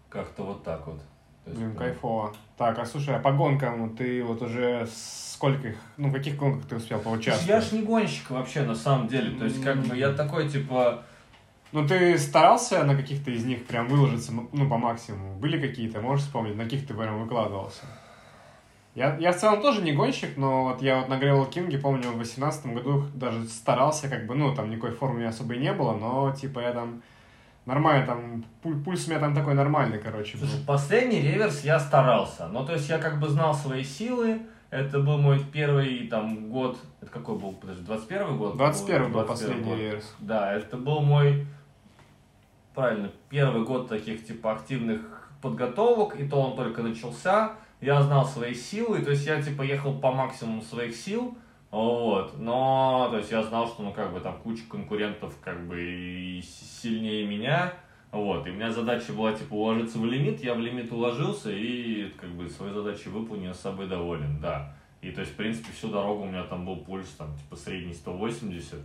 Как-то 0.08 0.42
вот 0.42 0.62
так 0.62 0.86
вот. 0.86 1.00
Есть, 1.46 1.58
Блин, 1.58 1.72
да. 1.74 1.78
кайфово. 1.78 2.34
Так, 2.56 2.78
а 2.78 2.86
слушай, 2.86 3.14
а 3.14 3.18
по 3.18 3.32
гонкам 3.32 3.96
ты 3.96 4.22
вот 4.24 4.40
уже 4.42 4.86
сколько 4.90 5.68
их, 5.68 5.76
ну, 5.96 6.08
в 6.08 6.12
каких 6.12 6.36
гонках 6.36 6.66
ты 6.68 6.76
успел 6.76 7.00
поучаствовать? 7.00 7.48
я 7.48 7.60
ж 7.60 7.72
не 7.72 7.82
гонщик 7.82 8.30
вообще, 8.30 8.62
на 8.62 8.74
самом 8.74 9.08
деле. 9.08 9.36
То 9.38 9.44
есть, 9.44 9.62
как 9.62 9.78
бы, 9.78 9.96
я 9.96 10.12
такой, 10.12 10.48
типа, 10.48 11.02
Ну, 11.72 11.86
ты 11.86 12.16
старался 12.18 12.84
на 12.84 12.94
каких-то 12.94 13.32
из 13.32 13.44
них 13.44 13.66
прям 13.66 13.88
выложиться, 13.88 14.32
ну, 14.32 14.48
ну, 14.52 14.68
по 14.68 14.78
максимуму? 14.78 15.34
Были 15.38 15.60
какие-то, 15.60 16.00
можешь 16.00 16.24
вспомнить, 16.24 16.56
на 16.56 16.64
каких 16.64 16.86
ты 16.86 16.94
прям 16.94 17.20
выкладывался? 17.20 17.82
Я, 18.94 19.16
я 19.16 19.32
в 19.32 19.36
целом 19.36 19.60
тоже 19.60 19.82
не 19.82 19.90
гонщик, 19.92 20.36
но 20.36 20.62
вот 20.66 20.80
я 20.80 21.00
вот 21.00 21.08
на 21.08 21.14
Gravel 21.14 21.50
King, 21.50 21.76
помню, 21.78 22.10
в 22.10 22.14
2018 22.14 22.66
году 22.66 23.04
даже 23.12 23.44
старался, 23.46 24.08
как 24.08 24.26
бы, 24.26 24.36
ну, 24.36 24.54
там 24.54 24.70
никакой 24.70 24.92
формы 24.92 25.16
у 25.16 25.18
меня 25.18 25.30
особо 25.30 25.54
и 25.54 25.58
не 25.58 25.72
было, 25.72 25.94
но, 25.96 26.30
типа, 26.30 26.60
я 26.60 26.72
там 26.72 27.02
нормально, 27.66 28.06
там, 28.06 28.44
пуль- 28.62 28.82
пульс 28.82 29.06
у 29.06 29.10
меня 29.10 29.20
там 29.20 29.34
такой 29.34 29.54
нормальный, 29.54 29.98
короче, 29.98 30.36
был. 30.38 30.46
Слушай, 30.46 30.64
последний 30.66 31.20
реверс 31.20 31.62
я 31.64 31.78
старался. 31.80 32.48
Ну, 32.48 32.64
то 32.64 32.72
есть 32.72 32.88
я 32.88 32.98
как 32.98 33.20
бы 33.20 33.28
знал 33.28 33.54
свои 33.54 33.82
силы. 33.84 34.42
Это 34.70 34.98
был 34.98 35.18
мой 35.18 35.38
первый 35.52 36.08
там 36.08 36.50
год. 36.50 36.78
Это 37.00 37.10
какой 37.10 37.38
был? 37.38 37.52
Подожди, 37.52 37.84
21 37.84 38.36
год? 38.38 38.56
21 38.56 39.04
был 39.04 39.24
21 39.24 39.26
последний 39.26 39.70
год. 39.70 39.78
реверс. 39.78 40.14
Да, 40.18 40.52
это 40.52 40.76
был 40.76 41.00
мой, 41.00 41.46
правильно, 42.74 43.10
первый 43.30 43.64
год 43.64 43.88
таких 43.88 44.26
типа 44.26 44.52
активных 44.52 45.30
подготовок, 45.40 46.18
и 46.18 46.26
то 46.26 46.40
он 46.40 46.56
только 46.56 46.82
начался. 46.82 47.52
Я 47.80 48.02
знал 48.02 48.26
свои 48.26 48.54
силы, 48.54 49.00
то 49.00 49.10
есть 49.10 49.26
я 49.26 49.40
типа 49.42 49.62
ехал 49.62 49.94
по 49.98 50.10
максимуму 50.10 50.62
своих 50.62 50.96
сил, 50.96 51.36
вот, 51.74 52.38
но, 52.38 53.08
то 53.10 53.18
есть 53.18 53.32
я 53.32 53.42
знал, 53.42 53.66
что, 53.66 53.82
ну, 53.82 53.92
как 53.92 54.12
бы 54.12 54.20
там 54.20 54.36
куча 54.44 54.62
конкурентов, 54.70 55.34
как 55.42 55.66
бы, 55.66 55.80
и 55.80 56.40
сильнее 56.42 57.26
меня, 57.26 57.72
вот, 58.12 58.46
и 58.46 58.50
у 58.50 58.54
меня 58.54 58.70
задача 58.70 59.12
была, 59.12 59.32
типа, 59.32 59.54
уложиться 59.54 59.98
в 59.98 60.06
лимит, 60.06 60.40
я 60.44 60.54
в 60.54 60.60
лимит 60.60 60.92
уложился, 60.92 61.50
и, 61.50 62.10
как 62.10 62.30
бы, 62.30 62.48
свои 62.48 62.70
задачи 62.70 63.08
выполнил, 63.08 63.48
я 63.48 63.54
с 63.54 63.60
собой 63.60 63.88
доволен, 63.88 64.38
да. 64.40 64.72
И, 65.02 65.10
то 65.10 65.20
есть, 65.20 65.32
в 65.32 65.36
принципе, 65.36 65.72
всю 65.72 65.88
дорогу 65.88 66.22
у 66.22 66.26
меня 66.26 66.44
там 66.44 66.64
был 66.64 66.76
пульс, 66.76 67.08
там, 67.18 67.34
типа, 67.36 67.56
средний 67.56 67.92
180, 67.92 68.78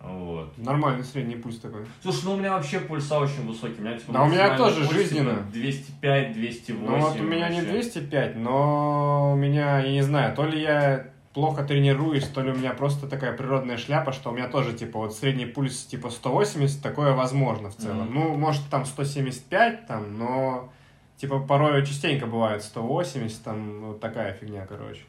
вот. 0.00 0.58
Нормальный 0.58 1.04
средний 1.04 1.36
пульс 1.36 1.58
такой. 1.58 1.86
Слушай, 2.02 2.24
ну 2.24 2.34
у 2.34 2.36
меня 2.36 2.52
вообще 2.52 2.80
пульса 2.80 3.18
очень 3.18 3.46
высокий. 3.46 3.80
У 3.80 3.84
меня, 3.84 3.96
типа, 3.96 4.12
Да, 4.12 4.24
у 4.24 4.28
меня 4.28 4.58
тоже 4.58 4.84
пульс, 4.84 4.92
жизненно. 4.92 5.36
типа, 5.36 5.52
205, 5.52 6.32
208. 6.34 6.84
Ну 6.84 6.98
вот 6.98 7.18
у 7.18 7.22
меня 7.22 7.48
не 7.48 7.60
вообще. 7.62 7.72
205, 7.72 8.36
но 8.36 9.32
у 9.32 9.36
меня, 9.36 9.80
я 9.80 9.90
не 9.90 10.02
знаю, 10.02 10.34
то 10.36 10.44
ли 10.44 10.60
я 10.60 11.12
плохо 11.32 11.64
тренируюсь, 11.64 12.28
то 12.28 12.42
ли 12.42 12.50
у 12.52 12.54
меня 12.54 12.72
просто 12.74 13.06
такая 13.06 13.32
природная 13.32 13.76
шляпа, 13.76 14.12
что 14.12 14.30
у 14.30 14.34
меня 14.34 14.48
тоже, 14.48 14.72
типа, 14.72 14.98
вот 14.98 15.14
средний 15.14 15.46
пульс, 15.46 15.84
типа, 15.84 16.10
180, 16.10 16.82
такое 16.82 17.12
возможно 17.12 17.70
в 17.70 17.76
целом. 17.76 18.06
Мгм. 18.06 18.14
Ну, 18.14 18.34
может, 18.36 18.62
там 18.70 18.84
175, 18.84 19.86
там, 19.86 20.18
но, 20.18 20.70
типа, 21.16 21.40
порой 21.40 21.84
частенько 21.86 22.26
бывает 22.26 22.62
180, 22.62 23.42
там, 23.42 23.80
вот 23.86 24.00
такая 24.00 24.34
фигня, 24.34 24.66
короче. 24.66 25.02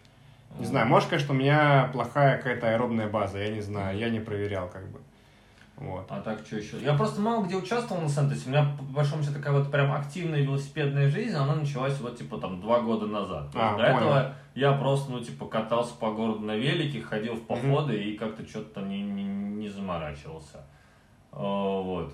Не 0.59 0.65
знаю, 0.65 0.87
может, 0.87 1.09
конечно, 1.09 1.33
у 1.33 1.37
меня 1.37 1.89
плохая 1.93 2.37
какая-то 2.37 2.69
аэробная 2.69 3.07
база, 3.07 3.39
я 3.39 3.49
не 3.49 3.61
знаю, 3.61 3.97
я 3.97 4.09
не 4.09 4.19
проверял, 4.19 4.69
как 4.69 4.87
бы. 4.87 4.99
Вот. 5.75 6.05
А 6.09 6.21
так 6.21 6.45
что 6.45 6.57
еще? 6.57 6.79
Я 6.79 6.93
просто 6.93 7.19
мало 7.19 7.45
где 7.45 7.55
участвовал 7.55 8.01
на 8.01 8.09
самом 8.09 8.29
деле. 8.29 8.41
У 8.45 8.49
меня, 8.49 8.75
по 8.77 8.83
большому 8.83 9.23
счету, 9.23 9.35
такая 9.35 9.53
вот 9.53 9.71
прям 9.71 9.91
активная 9.91 10.41
велосипедная 10.41 11.09
жизнь, 11.09 11.35
она 11.35 11.55
началась 11.55 11.99
вот, 11.99 12.17
типа, 12.17 12.37
там, 12.37 12.61
два 12.61 12.79
года 12.81 13.07
назад. 13.07 13.49
А, 13.55 13.75
до 13.75 13.83
понял. 13.83 13.97
этого 13.97 14.35
я 14.55 14.73
просто, 14.73 15.11
ну, 15.11 15.19
типа, 15.19 15.45
катался 15.47 15.95
по 15.95 16.11
городу 16.11 16.41
на 16.41 16.55
велике, 16.55 17.01
ходил 17.01 17.33
в 17.35 17.41
походы 17.41 17.95
и 17.95 18.17
как-то 18.17 18.47
что-то 18.47 18.75
там 18.75 18.89
не, 18.89 19.01
не, 19.01 19.23
не 19.23 19.69
заморачивался. 19.69 20.63
А, 21.31 21.81
Вот. 21.81 22.13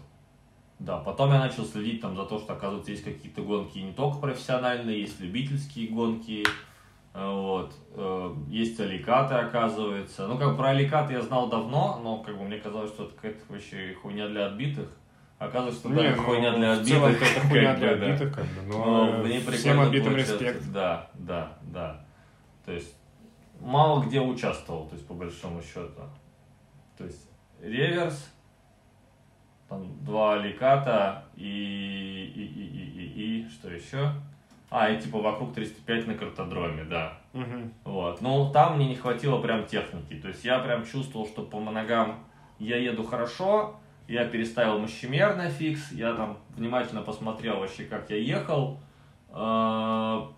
Да, 0.80 0.98
потом 1.00 1.34
я 1.34 1.39
начал 1.39 1.65
следить 1.65 2.00
там 2.00 2.15
за 2.15 2.24
то, 2.24 2.39
что, 2.39 2.54
оказывается, 2.54 2.91
есть 2.91 3.04
какие-то 3.04 3.41
гонки 3.41 3.80
не 3.80 3.91
только 3.91 4.19
профессиональные, 4.19 5.02
есть 5.02 5.19
любительские 5.19 5.89
гонки, 5.89 6.45
вот, 7.26 7.74
Э, 8.02 8.34
есть 8.48 8.80
аликаты, 8.80 9.34
оказывается. 9.36 10.26
Ну, 10.28 10.38
как 10.38 10.56
про 10.56 10.70
аликаты 10.70 11.14
я 11.14 11.22
знал 11.22 11.50
давно, 11.50 12.00
но, 12.02 12.20
как 12.20 12.38
бы, 12.38 12.46
мне 12.46 12.58
казалось, 12.58 12.92
что 12.92 13.06
это 13.06 13.16
какая-то 13.16 13.40
вообще 13.50 13.94
хуйня 14.02 14.28
для 14.30 14.46
отбитых. 14.46 14.88
Оказывается, 15.38 15.82
что 15.82 15.90
да, 15.90 15.96
Не, 15.96 16.08
это 16.08 16.18
ну, 16.18 16.24
хуйня 16.24 16.52
для 16.54 16.72
отбитых. 16.74 16.94
целом 16.94 17.12
это 17.12 17.48
хуйня 17.48 17.76
для 17.76 17.96
да. 17.96 18.06
отбитых, 18.06 18.36
как 18.36 18.46
бы, 18.46 18.62
Но 18.68 19.06
но 19.06 19.24
мне 19.24 19.40
всем 19.40 19.80
отбитым 19.82 20.14
получается. 20.14 20.34
респект. 20.46 20.72
Да, 20.72 21.10
да, 21.14 21.58
да. 21.64 22.06
То 22.66 22.72
есть 22.72 22.96
мало 23.60 24.04
где 24.04 24.22
участвовал, 24.22 24.88
то 24.88 24.96
есть 24.96 25.08
по 25.08 25.14
большому 25.14 25.62
счету. 25.62 26.02
То 26.98 27.06
есть 27.06 27.30
реверс, 27.62 28.32
там 29.68 30.04
два 30.06 30.36
аликата 30.36 31.26
и, 31.36 31.44
и, 31.44 32.44
и, 32.44 32.66
и, 32.66 33.40
и, 33.40 33.46
и 33.46 33.50
что 33.50 33.70
еще? 33.70 34.12
А, 34.72 34.90
и 34.90 35.02
типа 35.02 35.20
вокруг 35.20 35.54
305 35.54 36.08
на 36.08 36.14
картодроме, 36.14 36.84
да. 36.84 37.18
Мгм. 37.34 37.74
Вот. 37.86 38.22
Но 38.22 38.52
там 38.52 38.76
мне 38.76 38.88
не 38.90 38.96
хватило 38.96 39.42
прям 39.42 39.66
техники. 39.66 40.14
То 40.16 40.28
есть 40.28 40.46
я 40.46 40.60
прям 40.60 40.86
чувствовал, 40.86 41.26
что 41.26 41.42
по 41.44 41.60
ногам 41.60 42.20
я 42.60 42.78
еду 42.78 43.04
хорошо, 43.04 43.76
я 44.08 44.26
переставил 44.26 44.78
мощемер 44.80 45.36
на 45.36 45.50
фикс, 45.50 45.92
я 45.92 46.14
там 46.14 46.38
внимательно 46.56 47.02
посмотрел 47.02 47.60
вообще, 47.60 47.84
как 47.86 48.10
я 48.10 48.18
ехал. 48.18 48.80
А, 49.32 50.32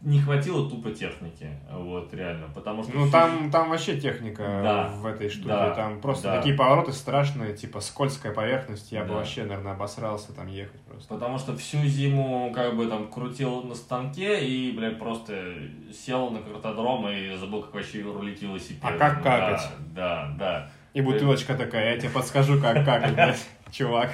Не 0.00 0.20
хватило 0.20 0.68
тупо 0.68 0.90
техники, 0.90 1.48
вот, 1.70 2.12
реально, 2.12 2.48
потому 2.52 2.82
что... 2.82 2.92
Ну, 2.92 3.08
там, 3.08 3.52
там 3.52 3.70
вообще 3.70 4.00
техника 4.00 4.42
Да, 4.60 4.88
в 4.96 5.06
этой 5.06 5.28
штуке. 5.28 5.46
да, 5.48 5.70
там 5.74 6.00
просто 6.00 6.24
да. 6.24 6.36
такие 6.38 6.56
повороты 6.56 6.90
страшные, 6.92 7.54
типа 7.56 7.78
скользкая 7.80 8.32
поверхность. 8.34 8.90
Я 8.90 9.02
бы 9.02 9.10
Да. 9.10 9.14
вообще, 9.14 9.44
наверное, 9.44 9.74
обосрался 9.74 10.32
там 10.34 10.48
ехать 10.48 10.81
просто. 11.08 11.14
Потому 11.14 11.38
что 11.38 11.56
всю 11.56 11.78
зиму 11.84 12.52
как 12.54 12.76
бы 12.76 12.86
там 12.86 13.08
крутил 13.08 13.62
на 13.62 13.74
станке 13.74 14.44
и, 14.44 14.72
блядь, 14.72 14.98
просто 14.98 15.54
сел 15.92 16.30
на 16.30 16.40
картодром 16.40 17.08
и 17.08 17.34
забыл, 17.36 17.62
как 17.62 17.74
вообще 17.74 18.02
рулить 18.02 18.42
велосипедом. 18.42 18.94
А 18.94 18.98
как 18.98 19.18
Ну, 19.18 19.22
какать? 19.22 19.70
Да, 19.94 20.34
да, 20.38 20.70
И 20.94 21.00
бутылочка 21.00 21.54
такая, 21.54 21.94
я 21.94 22.00
тебе 22.00 22.10
подскажу, 22.10 22.60
как 22.60 22.84
как, 22.84 23.12
блядь, 23.14 23.46
чувак. 23.70 24.10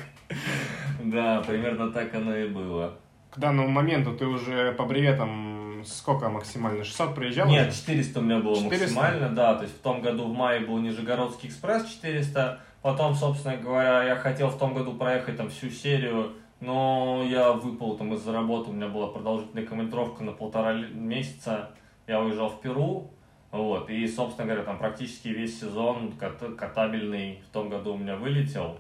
да. 1.03 1.39
Да, 1.39 1.41
примерно 1.43 1.91
так 1.91 2.15
оно 2.15 2.37
и 2.37 2.49
было. 2.49 2.95
К 3.31 3.39
данному 3.39 3.69
моменту 3.69 4.17
ты 4.17 4.27
уже 4.27 4.73
по 4.73 4.85
бреветам 4.85 5.83
сколько 5.85 6.29
максимально? 6.29 6.85
600 6.85 7.15
проезжал? 7.15 7.47
Нет, 7.49 7.69
уже? 7.69 7.77
400 7.77 8.19
у 8.19 8.23
меня 8.23 8.39
было 8.39 8.57
400? 8.57 8.79
максимально, 8.79 9.29
да. 9.31 9.55
То 9.55 9.63
есть 9.63 9.77
в 9.77 9.81
том 9.81 10.01
году 10.03 10.25
в 10.25 10.35
мае 10.35 10.61
был 10.61 10.79
Нижегородский 10.79 11.49
экспресс 11.49 11.89
400. 11.89 12.61
Потом, 12.83 13.15
собственно 13.15 13.57
говоря, 13.57 14.05
я 14.05 14.17
хотел 14.17 14.49
в 14.49 14.59
том 14.59 14.75
году 14.75 14.95
проехать 14.95 15.37
там 15.37 15.51
всю 15.51 15.71
серию, 15.71 16.33
но 16.61 17.25
я 17.29 17.53
выпал 17.53 17.97
там 17.97 18.15
из-за 18.15 18.33
работы. 18.33 18.71
У 18.71 18.73
меня 18.73 18.89
была 18.89 19.09
продолжительная 19.09 19.67
командировка 19.67 20.25
на 20.25 20.33
полтора 20.33 20.75
месяца. 20.75 21.71
Я 22.07 22.21
уезжал 22.21 22.49
в 22.49 22.61
Перу. 22.61 23.11
Вот, 23.51 23.89
и, 23.89 24.07
собственно 24.07 24.47
говоря, 24.47 24.65
там 24.65 24.79
практически 24.79 25.29
весь 25.29 25.59
сезон 25.59 26.13
кат- 26.19 26.55
катабельный 26.57 27.41
в 27.49 27.53
том 27.53 27.71
году 27.71 27.95
у 27.95 27.97
меня 27.97 28.17
вылетел. 28.17 28.79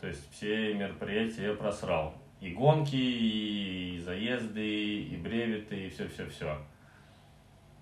То 0.00 0.06
есть 0.06 0.30
все 0.32 0.74
мероприятия 0.74 1.48
я 1.48 1.54
просрал. 1.54 2.14
И 2.40 2.52
гонки, 2.52 2.94
и 2.94 4.00
заезды, 4.04 5.02
и 5.02 5.16
бреветы, 5.16 5.86
и 5.86 5.90
все-все-все. 5.90 6.56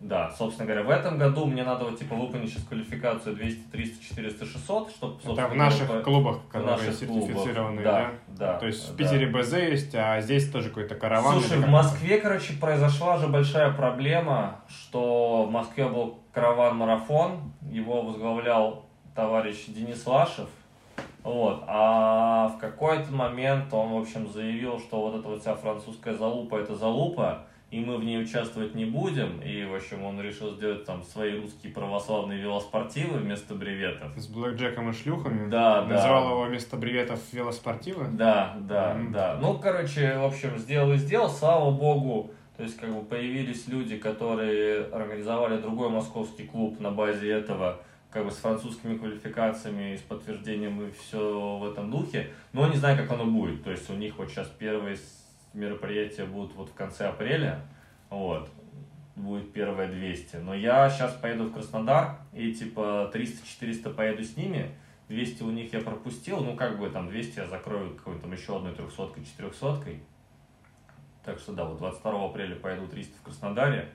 Да, 0.01 0.31
собственно 0.31 0.67
говоря, 0.67 0.85
в 0.87 0.91
этом 0.91 1.19
году 1.19 1.45
мне 1.47 1.65
надо 1.65 1.85
вот 1.85 1.99
типа 1.99 2.15
выполнить 2.15 2.53
сейчас 2.53 2.63
квалификацию 2.65 3.35
200, 3.35 3.63
300, 3.73 4.05
400, 4.05 4.47
600, 4.47 4.91
чтобы, 4.91 5.33
Это 5.33 5.49
в 5.49 5.57
наших 5.57 6.03
клубах, 6.05 6.37
в 6.37 6.49
которые 6.49 6.77
наших 6.77 7.09
клубах. 7.09 7.29
сертифицированные, 7.29 7.85
да, 7.85 8.13
да? 8.29 8.53
да. 8.53 8.59
То 8.59 8.67
есть 8.67 8.89
в 8.89 8.97
да. 8.97 9.05
Питере 9.05 9.27
БЗ 9.27 9.53
есть, 9.55 9.95
а 9.97 10.21
здесь 10.21 10.49
тоже 10.51 10.69
какой-то 10.69 10.95
караван. 10.95 11.41
Слушай, 11.41 11.59
в 11.59 11.69
Москве, 11.69 12.19
короче, 12.19 12.53
произошла 12.53 13.19
же 13.19 13.27
большая 13.27 13.73
проблема, 13.73 14.61
что 14.69 15.47
в 15.47 15.51
Москве 15.51 15.89
был 15.89 16.21
караван-марафон, 16.33 17.53
его 17.69 18.03
возглавлял 18.03 18.87
товарищ 19.17 19.65
Денис 19.67 20.07
Лашев, 20.07 20.49
вот, 21.25 21.65
а 21.67 22.49
в 22.49 22.59
какой-то 22.59 23.13
момент 23.13 23.75
он, 23.75 23.95
в 23.95 23.97
общем, 23.97 24.29
заявил, 24.29 24.79
что 24.79 25.01
вот 25.01 25.19
эта 25.19 25.29
вот 25.29 25.41
вся 25.41 25.57
французская 25.57 26.15
залупа, 26.15 26.57
это 26.57 26.77
залупа, 26.77 27.47
и 27.71 27.81
мы 27.81 27.99
в 27.99 28.05
ней 28.05 28.23
участвовать 28.23 28.75
не 28.75 28.87
будем. 28.87 29.41
И, 29.43 29.65
в 29.65 29.75
общем, 29.75 30.03
он 30.05 30.21
решил 30.21 30.55
сделать 30.55 30.85
там 30.87 31.03
свои 31.03 31.39
русские 31.39 31.73
православные 31.73 32.41
велоспортивы 32.41 33.19
вместо 33.19 33.55
бреветов. 33.55 34.13
С 34.17 34.27
блэкджеком 34.27 34.91
и 34.91 34.93
шлюхами? 34.95 35.51
Да, 35.51 35.83
да. 35.83 35.95
Называл 35.97 36.31
его 36.31 36.43
вместо 36.45 36.77
бреветов 36.77 37.21
велоспортивы? 37.33 38.07
Да, 38.13 38.57
да, 38.61 38.95
Мгм. 38.95 39.13
да. 39.13 39.39
Ну, 39.41 39.59
короче, 39.59 40.17
в 40.19 40.25
общем, 40.25 40.57
сделал 40.59 40.93
и 40.93 40.97
сделал, 40.97 41.29
слава 41.29 41.71
богу. 41.71 42.31
То 42.57 42.63
есть, 42.65 42.77
как 42.79 42.93
бы 42.93 43.03
появились 43.05 43.69
люди, 43.69 43.99
которые 43.99 44.85
организовали 44.87 45.61
другой 45.61 45.91
московский 45.91 46.45
клуб 46.45 46.81
на 46.81 46.91
базе 46.91 47.31
этого, 47.31 47.81
как 48.11 48.25
бы 48.25 48.31
с 48.33 48.37
французскими 48.39 48.97
квалификациями, 48.97 49.95
с 49.95 50.01
подтверждением 50.01 50.81
и 50.83 50.91
все 50.91 51.59
в 51.59 51.71
этом 51.71 51.91
духе. 51.91 52.31
Но 52.53 52.67
не 52.67 52.77
знаю, 52.77 52.97
как 52.97 53.13
оно 53.13 53.27
будет. 53.27 53.63
То 53.63 53.71
есть, 53.71 53.89
у 53.91 53.95
них 53.95 54.19
вот 54.19 54.29
сейчас 54.31 54.49
первые 54.49 54.97
с- 54.97 55.28
мероприятия 55.53 56.25
будут 56.25 56.55
вот 56.55 56.71
в 56.71 56.75
конце 56.75 57.09
апреля. 57.09 57.63
Вот. 58.11 58.51
Будет 59.17 59.53
первое 59.53 59.89
200. 59.89 60.37
Но 60.37 60.55
я 60.55 60.89
сейчас 60.91 61.15
поеду 61.15 61.45
в 61.45 61.53
Краснодар, 61.53 62.19
и 62.33 62.55
типа 62.55 63.11
300-400 63.13 63.95
поеду 63.95 64.23
с 64.23 64.37
ними. 64.37 64.71
200 65.09 65.43
у 65.43 65.51
них 65.51 65.73
я 65.73 65.81
пропустил, 65.81 66.45
ну 66.45 66.55
как 66.55 66.79
бы 66.79 66.91
там 66.91 67.09
200 67.09 67.39
я 67.39 67.47
закрою 67.47 67.95
какой-то 67.95 68.23
там 68.23 68.33
еще 68.33 68.57
одной 68.57 68.75
трехсоткой, 68.75 69.25
четырехсоткой. 69.25 70.03
Так 71.25 71.39
что 71.39 71.53
да, 71.53 71.65
вот 71.65 71.79
22 71.79 72.27
апреля 72.27 72.57
поеду 72.57 72.87
300 72.89 73.19
в 73.19 73.23
Краснодаре. 73.23 73.91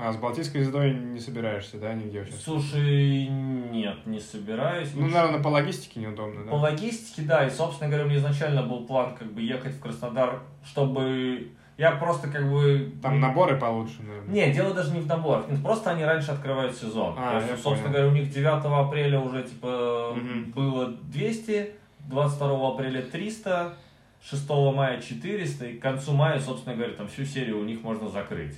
А 0.00 0.12
с 0.12 0.16
Балтийской 0.16 0.62
звездой 0.62 0.94
не 0.94 1.18
собираешься, 1.18 1.76
да, 1.78 1.92
нигде 1.92 2.24
сейчас? 2.24 2.42
Слушай, 2.42 3.26
нет, 3.26 3.96
не 4.06 4.20
собираюсь. 4.20 4.90
Ну, 4.94 5.08
наверное, 5.08 5.42
по 5.42 5.48
логистике 5.48 5.98
неудобно, 5.98 6.44
да? 6.44 6.50
По 6.52 6.54
логистике, 6.54 7.22
да, 7.22 7.44
и, 7.44 7.50
собственно 7.50 7.90
говоря, 7.90 8.04
у 8.06 8.08
меня 8.08 8.18
изначально 8.20 8.62
был 8.62 8.86
план 8.86 9.16
как 9.16 9.32
бы 9.32 9.42
ехать 9.42 9.72
в 9.74 9.80
Краснодар, 9.80 10.40
чтобы... 10.64 11.48
Я 11.76 11.92
просто 11.92 12.28
как 12.28 12.48
бы... 12.48 12.92
Там 13.02 13.20
наборы 13.20 13.56
получше, 13.56 14.02
наверное. 14.02 14.32
Не, 14.32 14.52
дело 14.52 14.72
даже 14.72 14.92
не 14.92 15.00
в 15.00 15.06
наборах, 15.08 15.48
нет, 15.48 15.62
просто 15.62 15.90
они 15.90 16.04
раньше 16.04 16.30
открывают 16.30 16.76
сезон. 16.76 17.14
А, 17.18 17.32
То 17.32 17.36
есть, 17.38 17.48
я 17.50 17.56
собственно 17.56 17.76
понял. 17.76 17.92
говоря, 17.92 18.08
у 18.08 18.12
них 18.12 18.30
9 18.32 18.46
апреля 18.88 19.20
уже 19.20 19.42
типа 19.42 20.14
Мгм. 20.16 20.50
было 20.52 20.86
200, 20.88 21.70
22 22.08 22.68
апреля 22.68 23.02
300, 23.02 23.74
6 24.22 24.50
мая 24.74 25.00
400, 25.00 25.66
и 25.66 25.78
к 25.78 25.82
концу 25.82 26.12
мая, 26.12 26.38
собственно 26.40 26.74
говоря, 26.76 26.92
там 26.94 27.08
всю 27.08 27.24
серию 27.24 27.60
у 27.60 27.64
них 27.64 27.82
можно 27.82 28.08
закрыть. 28.08 28.54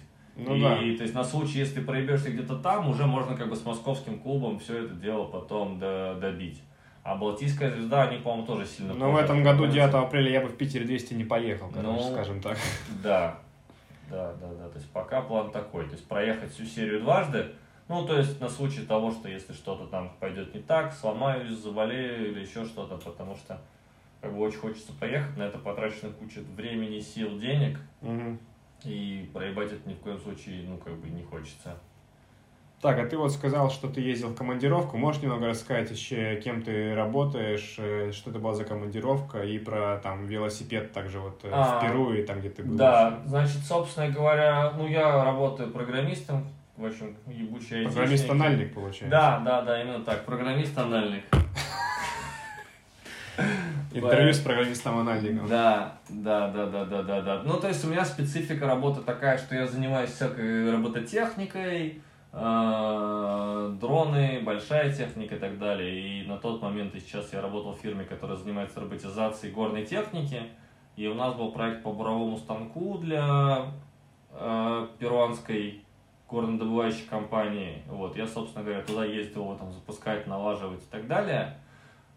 Ну 0.46 0.56
и, 0.56 0.60
да. 0.60 0.76
то 0.76 1.02
есть 1.02 1.14
на 1.14 1.24
случай, 1.24 1.58
если 1.58 1.80
проебешься 1.80 2.30
где-то 2.30 2.56
там, 2.56 2.88
уже 2.88 3.06
можно 3.06 3.36
как 3.36 3.48
бы 3.48 3.56
с 3.56 3.64
московским 3.64 4.18
клубом 4.18 4.58
все 4.58 4.84
это 4.84 4.94
дело 4.94 5.24
потом 5.26 5.78
до- 5.78 6.16
добить. 6.20 6.62
А 7.02 7.16
Балтийская 7.16 7.70
звезда, 7.70 8.02
они, 8.02 8.18
по-моему, 8.18 8.46
тоже 8.46 8.66
сильно 8.66 8.92
Но 8.92 9.10
в 9.10 9.12
позже 9.12 9.24
этом 9.24 9.42
году, 9.42 9.64
открываются. 9.64 9.90
9 9.92 9.94
апреля, 10.06 10.30
я 10.32 10.40
бы 10.42 10.48
в 10.48 10.56
Питере 10.56 10.84
200 10.84 11.14
не 11.14 11.24
поехал, 11.24 11.68
короче, 11.68 11.88
Ну, 11.88 12.12
скажем 12.12 12.40
так. 12.42 12.58
Да, 13.02 13.38
да, 14.10 14.34
да, 14.40 14.48
да. 14.48 14.68
То 14.68 14.76
есть 14.76 14.90
пока 14.90 15.22
план 15.22 15.50
такой. 15.50 15.84
То 15.86 15.92
есть 15.92 16.06
проехать 16.06 16.52
всю 16.52 16.64
серию 16.66 17.00
дважды. 17.00 17.46
Ну, 17.88 18.06
то 18.06 18.16
есть 18.18 18.40
на 18.40 18.48
случай 18.48 18.82
того, 18.82 19.10
что 19.10 19.28
если 19.28 19.52
что-то 19.52 19.86
там 19.86 20.12
пойдет 20.20 20.54
не 20.54 20.60
так, 20.60 20.92
сломаюсь, 20.92 21.48
заболею 21.50 22.30
или 22.32 22.40
еще 22.40 22.64
что-то, 22.64 22.96
потому 22.98 23.34
что 23.34 23.60
как 24.20 24.32
бы 24.36 24.40
очень 24.42 24.58
хочется 24.58 24.92
поехать, 24.92 25.36
на 25.38 25.44
это 25.44 25.58
потрачено 25.58 26.12
куча 26.12 26.40
времени, 26.54 27.00
сил, 27.00 27.38
денег, 27.38 27.78
Мгм. 28.02 28.38
И 28.84 29.28
проебать 29.32 29.72
это 29.72 29.88
ни 29.88 29.94
в 29.94 29.98
коем 29.98 30.18
случае, 30.20 30.64
ну, 30.68 30.76
как 30.78 30.94
бы 30.94 31.08
не 31.08 31.22
хочется. 31.22 31.76
Так, 32.80 32.98
а 32.98 33.04
ты 33.04 33.18
вот 33.18 33.30
сказал, 33.30 33.70
что 33.70 33.88
ты 33.88 34.00
ездил 34.00 34.28
в 34.28 34.34
командировку. 34.34 34.96
Можешь 34.96 35.20
немного 35.20 35.48
рассказать 35.48 35.90
еще, 35.90 36.36
кем 36.36 36.62
ты 36.62 36.94
работаешь, 36.94 37.74
э, 37.76 38.10
что 38.12 38.30
это 38.30 38.38
была 38.38 38.54
за 38.54 38.64
командировка, 38.64 39.42
и 39.42 39.58
про 39.58 40.00
там 40.02 40.24
велосипед 40.26 40.90
также 40.92 41.20
вот 41.20 41.40
э, 41.44 41.50
А, 41.52 41.78
в 41.78 41.82
Перу 41.82 42.14
и 42.14 42.22
там, 42.22 42.40
где 42.40 42.48
ты 42.48 42.62
был. 42.62 42.76
Да, 42.76 43.20
значит, 43.26 43.58
собственно 43.66 44.08
говоря, 44.08 44.72
ну, 44.78 44.88
я 44.88 45.22
работаю 45.22 45.70
программистом, 45.70 46.46
в 46.78 46.86
общем, 46.86 47.14
ебучий 47.26 47.80
айтишник. 47.80 47.92
Программист-анальник, 47.92 48.72
получается. 48.74 49.10
Да, 49.10 49.42
да, 49.44 49.60
да, 49.60 49.82
именно 49.82 50.02
так, 50.02 50.24
программист-анальник. 50.24 51.24
Интервью 53.92 54.32
с 54.32 54.38
программистом-анальником. 54.40 55.48
Да, 55.48 55.98
да, 56.08 56.48
да, 56.48 56.66
да, 56.66 56.84
да, 56.84 57.02
да, 57.02 57.20
да. 57.22 57.42
Ну, 57.44 57.58
то 57.58 57.68
есть 57.68 57.84
у 57.84 57.88
меня 57.88 58.04
специфика 58.04 58.66
работы 58.66 59.00
такая, 59.00 59.36
что 59.38 59.54
я 59.54 59.66
занимаюсь 59.66 60.10
всякой 60.10 60.70
робототехникой, 60.70 62.00
э, 62.32 63.76
дроны, 63.80 64.40
большая 64.44 64.92
техника 64.92 65.34
и 65.34 65.38
так 65.38 65.58
далее. 65.58 66.22
И 66.22 66.26
на 66.26 66.36
тот 66.36 66.62
момент, 66.62 66.94
и 66.94 67.00
сейчас 67.00 67.32
я 67.32 67.40
работал 67.40 67.72
в 67.72 67.80
фирме, 67.80 68.04
которая 68.04 68.36
занимается 68.36 68.80
роботизацией 68.80 69.52
горной 69.52 69.84
техники. 69.84 70.42
И 70.96 71.06
у 71.08 71.14
нас 71.14 71.34
был 71.34 71.50
проект 71.50 71.82
по 71.82 71.92
буровому 71.92 72.36
станку 72.36 72.98
для 72.98 73.66
э, 74.32 74.86
перуанской 74.98 75.84
горнодобывающей 76.28 77.06
компании. 77.08 77.82
Вот, 77.88 78.16
я, 78.16 78.26
собственно 78.26 78.64
говоря, 78.64 78.82
туда 78.82 79.04
ездил 79.04 79.42
его 79.42 79.54
там 79.56 79.72
запускать, 79.72 80.26
налаживать 80.28 80.82
и 80.82 80.90
так 80.90 81.08
далее. 81.08 81.56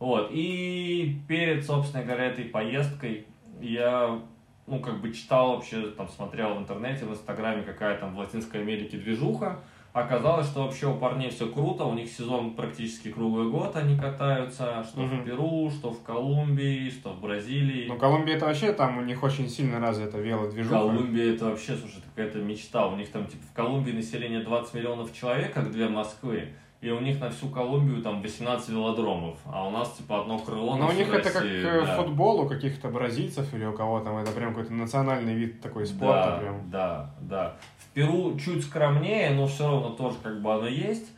Вот, 0.03 0.31
и 0.33 1.21
перед, 1.29 1.65
собственно 1.65 2.03
говоря, 2.03 2.25
этой 2.25 2.43
поездкой 2.43 3.25
я, 3.61 4.19
ну, 4.67 4.81
как 4.81 4.99
бы 4.99 5.13
читал 5.13 5.55
вообще, 5.55 5.91
там, 5.91 6.09
смотрел 6.09 6.55
в 6.55 6.57
интернете, 6.59 7.05
в 7.05 7.11
Инстаграме, 7.11 7.61
какая 7.61 7.97
там 7.97 8.13
в 8.13 8.17
Латинской 8.19 8.59
Америке 8.59 8.97
движуха. 8.97 9.61
Оказалось, 9.93 10.47
что 10.47 10.63
вообще 10.65 10.87
у 10.87 10.95
парней 10.95 11.29
все 11.29 11.47
круто, 11.47 11.85
у 11.85 11.93
них 11.93 12.09
сезон 12.09 12.53
практически 12.53 13.13
круглый 13.13 13.49
год, 13.49 13.77
они 13.77 13.97
катаются, 13.97 14.83
что 14.83 15.03
Мгм. 15.03 15.21
в 15.21 15.23
Перу, 15.23 15.71
что 15.71 15.91
в 15.91 16.03
Колумбии, 16.03 16.89
что 16.89 17.13
в 17.13 17.21
Бразилии. 17.21 17.85
Ну, 17.87 17.97
Колумбия 17.97 18.35
это 18.35 18.47
вообще 18.47 18.73
там 18.73 18.97
у 18.97 19.03
них 19.03 19.23
очень 19.23 19.47
сильно 19.47 19.79
развита 19.79 20.17
велодвижуха. 20.17 20.79
Колумбия 20.79 21.33
это 21.33 21.45
вообще, 21.45 21.77
слушай, 21.77 22.03
какая-то 22.13 22.39
мечта. 22.39 22.87
У 22.87 22.97
них 22.97 23.09
там, 23.09 23.25
типа, 23.25 23.43
в 23.49 23.55
Колумбии 23.55 23.93
население 23.93 24.41
20 24.41 24.73
миллионов 24.73 25.13
человек, 25.13 25.53
как 25.53 25.71
две 25.71 25.87
Москвы. 25.87 26.49
И 26.83 26.91
у 26.91 26.99
них 26.99 27.21
на 27.21 27.29
всю 27.29 27.47
Колумбию 27.47 28.01
там 28.01 28.21
18 28.21 28.67
велодромов. 28.67 29.37
А 29.45 29.65
у 29.65 29.71
нас, 29.71 29.93
типа, 29.93 30.19
одно 30.19 30.37
крыло 30.37 30.75
Но 30.75 30.89
у 30.89 30.91
них 30.91 31.07
это 31.13 31.31
как 31.31 31.43
да. 31.43 31.95
футбол 31.95 32.41
у 32.41 32.49
каких-то 32.49 32.89
бразильцев 32.89 33.53
или 33.53 33.63
у 33.63 33.71
кого 33.71 34.01
там. 34.01 34.17
Это 34.17 34.33
прям 34.33 34.49
какой-то 34.49 34.73
национальный 34.73 35.33
вид 35.33 35.61
такой 35.61 35.85
спорта. 35.85 36.31
Да, 36.31 36.39
Прям. 36.39 36.69
да, 36.69 37.15
да. 37.21 37.55
В 37.77 37.85
Перу 37.93 38.37
чуть 38.37 38.65
скромнее, 38.65 39.29
но 39.29 39.47
все 39.47 39.65
равно 39.65 39.91
тоже 39.91 40.17
как 40.21 40.41
бы 40.41 40.53
оно 40.53 40.67
есть. 40.67 41.09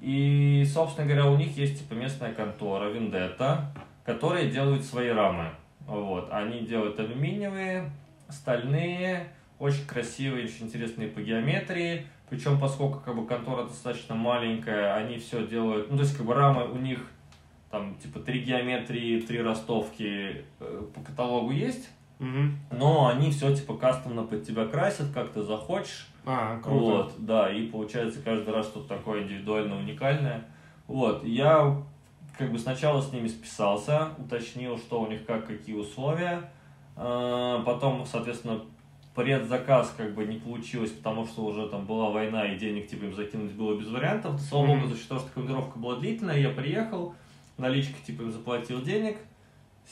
И, 0.00 0.64
собственно 0.66 1.06
говоря, 1.06 1.26
у 1.26 1.36
них 1.36 1.54
есть 1.54 1.80
типа 1.80 1.92
местная 1.92 2.32
контора 2.32 2.88
Вендетта, 2.88 3.74
которые 4.06 4.50
делают 4.50 4.86
свои 4.86 5.10
рамы. 5.10 5.50
Вот. 5.86 6.28
Они 6.32 6.60
делают 6.60 6.98
алюминиевые, 6.98 7.90
стальные, 8.30 9.28
очень 9.58 9.86
красивые, 9.86 10.46
очень 10.46 10.64
интересные 10.66 11.08
по 11.08 11.20
геометрии. 11.20 12.06
Причем, 12.30 12.60
поскольку 12.60 13.00
как 13.00 13.16
бы 13.16 13.26
контора 13.26 13.64
достаточно 13.64 14.14
маленькая, 14.14 14.94
они 14.94 15.18
все 15.18 15.44
делают, 15.46 15.90
ну 15.90 15.96
то 15.96 16.04
есть 16.04 16.16
как 16.16 16.24
бы 16.24 16.32
рамы 16.32 16.64
у 16.70 16.76
них 16.76 17.00
там 17.70 17.96
типа 17.96 18.20
три 18.20 18.40
геометрии, 18.40 19.20
три 19.20 19.42
ростовки 19.42 20.44
э, 20.60 20.82
по 20.94 21.00
каталогу 21.00 21.50
есть. 21.50 21.90
Мгм. 22.20 22.58
Но 22.70 23.08
они 23.08 23.30
все 23.32 23.54
типа 23.54 23.74
кастомно 23.74 24.22
под 24.22 24.46
тебя 24.46 24.66
красят, 24.66 25.08
как 25.12 25.32
ты 25.32 25.42
захочешь. 25.42 26.06
А, 26.24 26.58
круто. 26.60 26.84
Вот, 26.84 27.14
да, 27.18 27.50
и 27.50 27.66
получается 27.66 28.20
каждый 28.22 28.54
раз 28.54 28.66
что-то 28.66 28.88
такое 28.88 29.22
индивидуально 29.22 29.76
уникальное. 29.76 30.44
Вот, 30.86 31.24
я 31.24 31.82
как 32.38 32.52
бы 32.52 32.58
сначала 32.58 33.00
с 33.00 33.12
ними 33.12 33.26
списался, 33.26 34.10
уточнил, 34.18 34.78
что 34.78 35.00
у 35.00 35.08
них 35.08 35.24
как, 35.26 35.46
какие 35.46 35.74
условия. 35.74 36.50
А, 36.94 37.62
Потом, 37.64 38.04
соответственно, 38.06 38.60
предзаказ 39.22 39.92
как 39.96 40.14
бы 40.14 40.24
не 40.24 40.38
получилось, 40.38 40.90
потому 40.90 41.26
что 41.26 41.42
уже 41.44 41.68
там 41.68 41.84
была 41.86 42.10
война 42.10 42.46
и 42.46 42.58
денег 42.58 42.88
типа 42.88 43.04
им 43.04 43.14
закинуть 43.14 43.52
было 43.52 43.78
без 43.78 43.88
вариантов. 43.88 44.40
Мгм. 44.52 44.66
богу, 44.66 44.86
за 44.88 44.96
счет 44.96 45.08
того, 45.08 45.20
что 45.20 45.30
командировка 45.32 45.78
была 45.78 45.96
длительная, 45.96 46.38
я 46.38 46.50
приехал, 46.50 47.14
наличка 47.58 47.94
типа 48.06 48.22
им 48.22 48.32
заплатил 48.32 48.82
денег, 48.82 49.16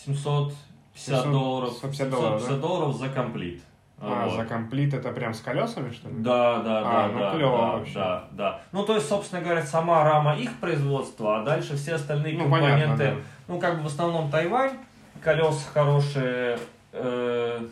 750 0.04 0.54
700 0.94 1.32
долларов, 1.32 1.70
750 1.72 2.10
долларов, 2.10 2.40
750 2.42 2.60
долларов 2.60 2.96
за 2.96 3.08
комплит. 3.08 3.62
А, 4.00 4.26
Вот. 4.26 4.36
за 4.36 4.44
комплит 4.44 4.94
это 4.94 5.10
прям 5.10 5.34
с 5.34 5.40
колесами, 5.40 5.90
что 5.92 6.08
ли? 6.08 6.14
Да, 6.18 6.58
да, 6.62 6.78
А, 6.80 7.08
да, 7.08 7.12
ну 7.12 7.18
да, 7.18 7.34
клево 7.34 7.58
да, 7.58 7.72
вообще. 7.72 7.94
да, 7.94 8.24
да. 8.32 8.60
Ну, 8.70 8.84
то 8.84 8.94
есть, 8.94 9.08
собственно 9.08 9.42
говоря, 9.42 9.62
сама 9.62 10.04
рама 10.04 10.36
их 10.36 10.54
производства, 10.60 11.40
а 11.40 11.44
дальше 11.44 11.76
все 11.76 11.94
остальные 11.94 12.34
Ну, 12.34 12.42
компоненты, 12.44 12.80
понятно, 12.86 12.96
да. 12.96 13.14
ну, 13.48 13.58
как 13.58 13.76
бы 13.78 13.82
в 13.82 13.86
основном 13.86 14.30
Тайвань, 14.30 14.78
колеса 15.20 15.68
хорошие, 15.74 16.58
э, 16.92 17.66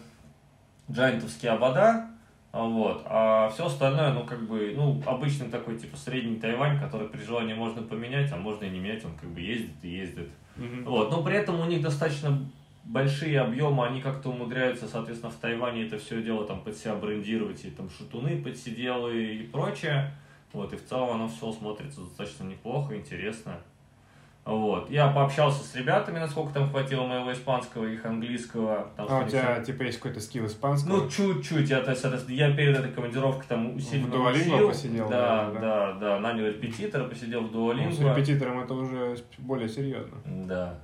джайнтовские 0.91 1.53
обода, 1.53 2.07
а 2.53 2.65
вот, 2.65 3.03
а 3.07 3.51
все 3.51 3.67
остальное, 3.67 4.13
ну, 4.13 4.25
как 4.25 4.47
бы, 4.47 4.73
ну, 4.75 5.03
обычный 5.05 5.49
такой, 5.49 5.79
типа, 5.79 5.97
средний 5.97 6.37
Тайвань, 6.37 6.81
который 6.81 7.09
при 7.09 7.23
желании 7.23 7.55
можно 7.55 7.83
поменять, 7.83 8.33
а 8.33 8.37
можно 8.37 8.65
и 8.65 8.71
не 8.71 8.79
менять, 8.79 9.05
он 9.05 9.15
как 9.15 9.29
бы 9.31 9.41
ездит 9.41 9.75
и 9.83 9.89
ездит. 9.89 10.31
Мгм. 10.57 10.85
Вот, 10.85 11.11
но 11.11 11.23
при 11.23 11.37
этом 11.37 11.61
у 11.61 11.67
них 11.67 11.83
достаточно 11.83 12.39
большие 12.85 13.41
объемы, 13.41 13.87
они 13.87 14.01
как-то 14.01 14.31
умудряются, 14.31 14.89
соответственно, 14.89 15.33
в 15.33 15.37
Тайване 15.37 15.87
это 15.87 15.99
все 15.99 16.23
дело 16.23 16.47
там 16.47 16.61
под 16.61 16.77
себя 16.77 16.95
брендировать, 16.95 17.65
и 17.65 17.71
там 17.71 17.91
шатуны 17.91 18.43
подсиделы 18.43 19.35
и 19.35 19.43
прочее. 19.43 20.13
Вот, 20.53 20.73
и 20.73 20.77
в 20.77 20.87
целом 20.87 21.11
оно 21.11 21.29
все 21.29 21.53
смотрится 21.53 22.01
достаточно 22.01 22.45
неплохо, 22.45 22.97
интересно. 22.97 23.59
Вот. 24.47 24.89
Я 24.91 25.09
пообщался 25.09 25.65
с 25.65 25.75
ребятами, 25.75 26.21
насколько 26.21 26.55
там 26.55 26.71
хватило 26.71 27.05
моего 27.05 27.33
испанского, 27.33 27.85
их 27.85 28.07
английского. 28.07 28.89
Там, 28.97 29.07
а 29.11 29.25
у 29.25 29.29
тебя, 29.29 29.61
типа, 29.61 29.83
есть 29.83 29.99
какой-то 29.99 30.21
скилл 30.21 30.47
испанского? 30.47 30.99
Ну, 30.99 31.11
чуть-чуть. 31.11 31.69
Я, 31.69 31.81
то 31.81 31.91
есть, 31.91 32.05
я 32.29 32.53
перед 32.53 32.79
этой 32.79 32.93
командировкой 32.93 33.45
там 33.49 33.75
усиленно 33.75 34.07
В 34.07 34.15
Duolingo 34.15 34.69
посидел? 34.69 35.09
Да, 35.09 35.51
да, 35.51 35.61
да, 35.61 35.93
да. 35.95 36.21
Нанял 36.21 36.47
репетитора, 36.47 37.09
посидел 37.09 37.41
в 37.41 37.53
Duolingo. 37.53 37.87
Ну, 37.87 37.93
с 37.93 37.99
репетитором 37.99 38.61
это 38.61 38.75
уже 38.75 39.17
более 39.39 39.69
серьезно. 39.69 40.17
Да. 40.25 40.79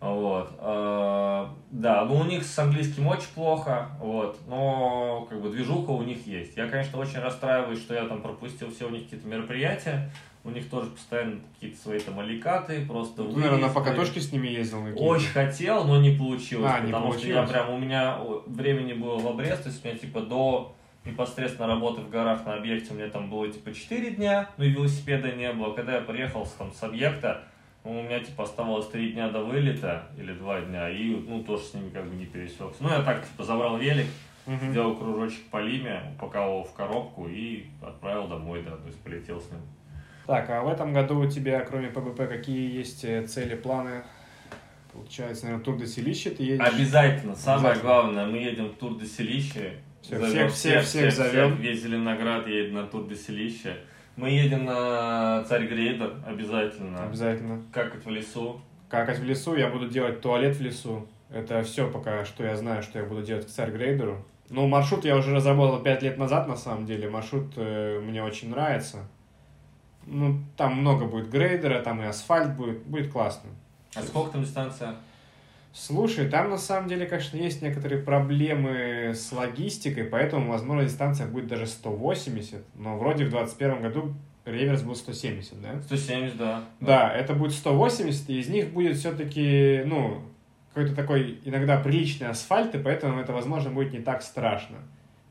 Вот. 0.00 0.50
Э, 0.58 1.46
да, 1.70 2.04
ну 2.04 2.16
у 2.16 2.24
них 2.24 2.44
с 2.44 2.58
английским 2.58 3.06
очень 3.06 3.28
плохо, 3.34 3.88
вот, 4.00 4.38
но 4.46 5.26
как 5.30 5.40
бы 5.40 5.48
движуха 5.48 5.92
у 5.92 6.02
них 6.02 6.26
есть. 6.26 6.58
Я, 6.58 6.68
конечно, 6.68 6.98
очень 6.98 7.20
расстраиваюсь, 7.20 7.78
что 7.78 7.94
я 7.94 8.04
там 8.04 8.20
пропустил 8.20 8.70
все 8.70 8.86
у 8.86 8.90
них 8.90 9.04
какие-то 9.04 9.26
мероприятия. 9.26 10.10
У 10.44 10.50
них 10.50 10.68
тоже 10.68 10.90
постоянно 10.90 11.40
какие-то 11.54 11.80
свои 11.80 11.98
там 11.98 12.20
аликаты, 12.20 12.84
просто 12.84 13.22
ну, 13.22 13.36
Наверное, 13.36 13.68
на 13.68 13.68
покатушке 13.70 14.20
с 14.20 14.30
ними 14.30 14.48
ездил. 14.48 14.84
Очень 14.96 15.28
хотел, 15.28 15.84
но 15.84 15.98
не 15.98 16.10
получилось, 16.10 16.70
а, 16.70 16.82
потому 16.82 16.86
не 16.86 16.92
получилось. 16.92 17.48
что 17.48 17.56
я 17.56 17.62
прям, 17.64 17.70
у 17.70 17.78
меня 17.78 18.18
времени 18.46 18.92
было 18.92 19.18
в 19.18 19.26
обрез, 19.26 19.58
то 19.60 19.70
есть 19.70 19.82
у 19.82 19.88
меня 19.88 19.96
типа 19.96 20.20
до 20.20 20.74
непосредственно 21.04 21.68
работы 21.68 22.00
в 22.00 22.10
горах 22.10 22.44
на 22.46 22.54
объекте 22.54 22.92
у 22.92 22.96
меня 22.96 23.08
там 23.08 23.30
было 23.30 23.48
типа 23.48 23.72
4 23.72 24.10
дня, 24.12 24.50
но 24.56 24.64
и 24.64 24.70
велосипеда 24.70 25.32
не 25.32 25.52
было. 25.52 25.72
Когда 25.72 25.96
я 25.96 26.00
приехал 26.00 26.46
там 26.58 26.72
с 26.72 26.82
объекта, 26.82 27.44
ну, 27.84 28.00
у 28.00 28.02
меня 28.02 28.20
типа 28.20 28.44
оставалось 28.44 28.88
3 28.88 29.12
дня 29.12 29.28
до 29.28 29.40
вылета 29.40 30.08
или 30.16 30.32
2 30.32 30.60
дня, 30.62 30.90
и 30.90 31.14
ну 31.14 31.42
тоже 31.42 31.64
с 31.64 31.74
ними 31.74 31.90
как 31.90 32.06
бы 32.06 32.14
не 32.16 32.26
пересекся. 32.26 32.76
Ну 32.80 32.88
я 32.88 33.02
так 33.02 33.26
типа 33.26 33.44
забрал 33.44 33.76
велик, 33.76 34.06
угу. 34.46 34.56
сделал 34.70 34.96
кружочек 34.96 35.44
по 35.50 35.60
лиме, 35.60 36.14
упаковал 36.16 36.64
в 36.64 36.72
коробку 36.72 37.28
и 37.28 37.66
отправил 37.82 38.26
домой, 38.26 38.62
да, 38.62 38.76
то 38.76 38.86
есть 38.86 39.00
полетел 39.00 39.40
с 39.40 39.50
ним. 39.50 39.60
Так, 40.26 40.48
а 40.50 40.62
в 40.62 40.68
этом 40.68 40.92
году 40.92 41.20
у 41.20 41.28
тебя, 41.28 41.60
кроме 41.60 41.88
ПБП, 41.88 42.28
какие 42.28 42.76
есть 42.76 43.04
э, 43.04 43.26
цели, 43.26 43.54
планы? 43.54 44.02
Получается, 44.92 45.44
наверное, 45.44 45.64
Тур 45.64 45.76
де 45.76 45.86
Селище 45.86 46.30
ты 46.30 46.42
едешь? 46.44 46.66
Обязательно. 46.66 47.34
Самое 47.34 47.72
Обязательно. 47.72 47.82
главное, 47.82 48.26
мы 48.26 48.38
едем 48.38 48.66
в 48.68 48.74
Тур 48.74 48.96
де 48.98 49.06
Селище. 49.06 49.74
Все, 50.00 50.18
всех, 50.18 50.52
всех, 50.52 50.84
всех, 50.84 50.84
всех 50.84 51.12
зовем. 51.12 51.56
Весь 51.56 51.82
Зеленоград 51.82 52.46
едет 52.46 52.72
на 52.72 52.86
Тур 52.86 53.06
де 53.08 53.16
Селище. 53.16 53.76
Мы 54.16 54.30
едем 54.30 54.64
на 54.64 55.42
Царь 55.44 55.66
Грейдер 55.66 56.14
обязательно. 56.24 57.04
Обязательно. 57.04 57.62
Какать 57.72 58.04
в 58.04 58.10
лесу. 58.10 58.60
Какать 58.88 59.18
в 59.18 59.24
лесу, 59.24 59.56
я 59.56 59.68
буду 59.68 59.88
делать 59.88 60.20
туалет 60.20 60.56
в 60.56 60.60
лесу. 60.60 61.08
Это 61.30 61.62
все 61.64 61.90
пока, 61.90 62.24
что 62.24 62.44
я 62.44 62.54
знаю, 62.54 62.82
что 62.84 63.00
я 63.00 63.04
буду 63.04 63.22
делать 63.22 63.46
к 63.46 63.50
Царь 63.50 63.72
Грейдеру. 63.72 64.24
Ну, 64.50 64.68
маршрут 64.68 65.04
я 65.04 65.16
уже 65.16 65.34
разработал 65.34 65.82
5 65.82 66.02
лет 66.02 66.18
назад, 66.18 66.46
на 66.46 66.54
самом 66.54 66.86
деле. 66.86 67.10
Маршрут 67.10 67.54
э, 67.56 67.98
мне 68.00 68.22
очень 68.22 68.50
нравится. 68.50 69.08
Ну, 70.06 70.40
там 70.56 70.76
много 70.80 71.06
будет 71.06 71.30
грейдера, 71.30 71.80
там 71.82 72.02
и 72.02 72.04
асфальт 72.04 72.54
будет, 72.56 72.82
будет 72.84 73.10
классно. 73.12 73.50
А 73.94 74.02
сколько 74.02 74.32
там 74.32 74.42
дистанция? 74.42 74.94
Слушай, 75.72 76.28
там 76.28 76.50
на 76.50 76.58
самом 76.58 76.88
деле, 76.88 77.04
конечно, 77.04 77.36
есть 77.36 77.60
некоторые 77.60 78.00
проблемы 78.00 79.12
с 79.12 79.32
логистикой, 79.32 80.04
поэтому, 80.04 80.52
возможно, 80.52 80.84
дистанция 80.84 81.26
будет 81.26 81.48
даже 81.48 81.66
180, 81.66 82.62
но 82.76 82.96
вроде 82.96 83.24
в 83.24 83.30
2021 83.30 83.82
году 83.82 84.14
реверс 84.44 84.82
был 84.82 84.94
170, 84.94 85.60
да? 85.60 85.82
170, 85.82 86.36
да. 86.36 86.64
Да, 86.80 87.10
это 87.10 87.34
будет 87.34 87.52
180, 87.52 88.30
и 88.30 88.38
из 88.38 88.48
них 88.48 88.70
будет 88.70 88.96
все-таки, 88.96 89.82
ну, 89.84 90.22
какой-то 90.72 90.94
такой 90.94 91.40
иногда 91.44 91.78
приличный 91.78 92.28
асфальт, 92.28 92.74
и 92.76 92.78
поэтому 92.78 93.20
это, 93.20 93.32
возможно, 93.32 93.70
будет 93.70 93.92
не 93.92 94.00
так 94.00 94.22
страшно. 94.22 94.76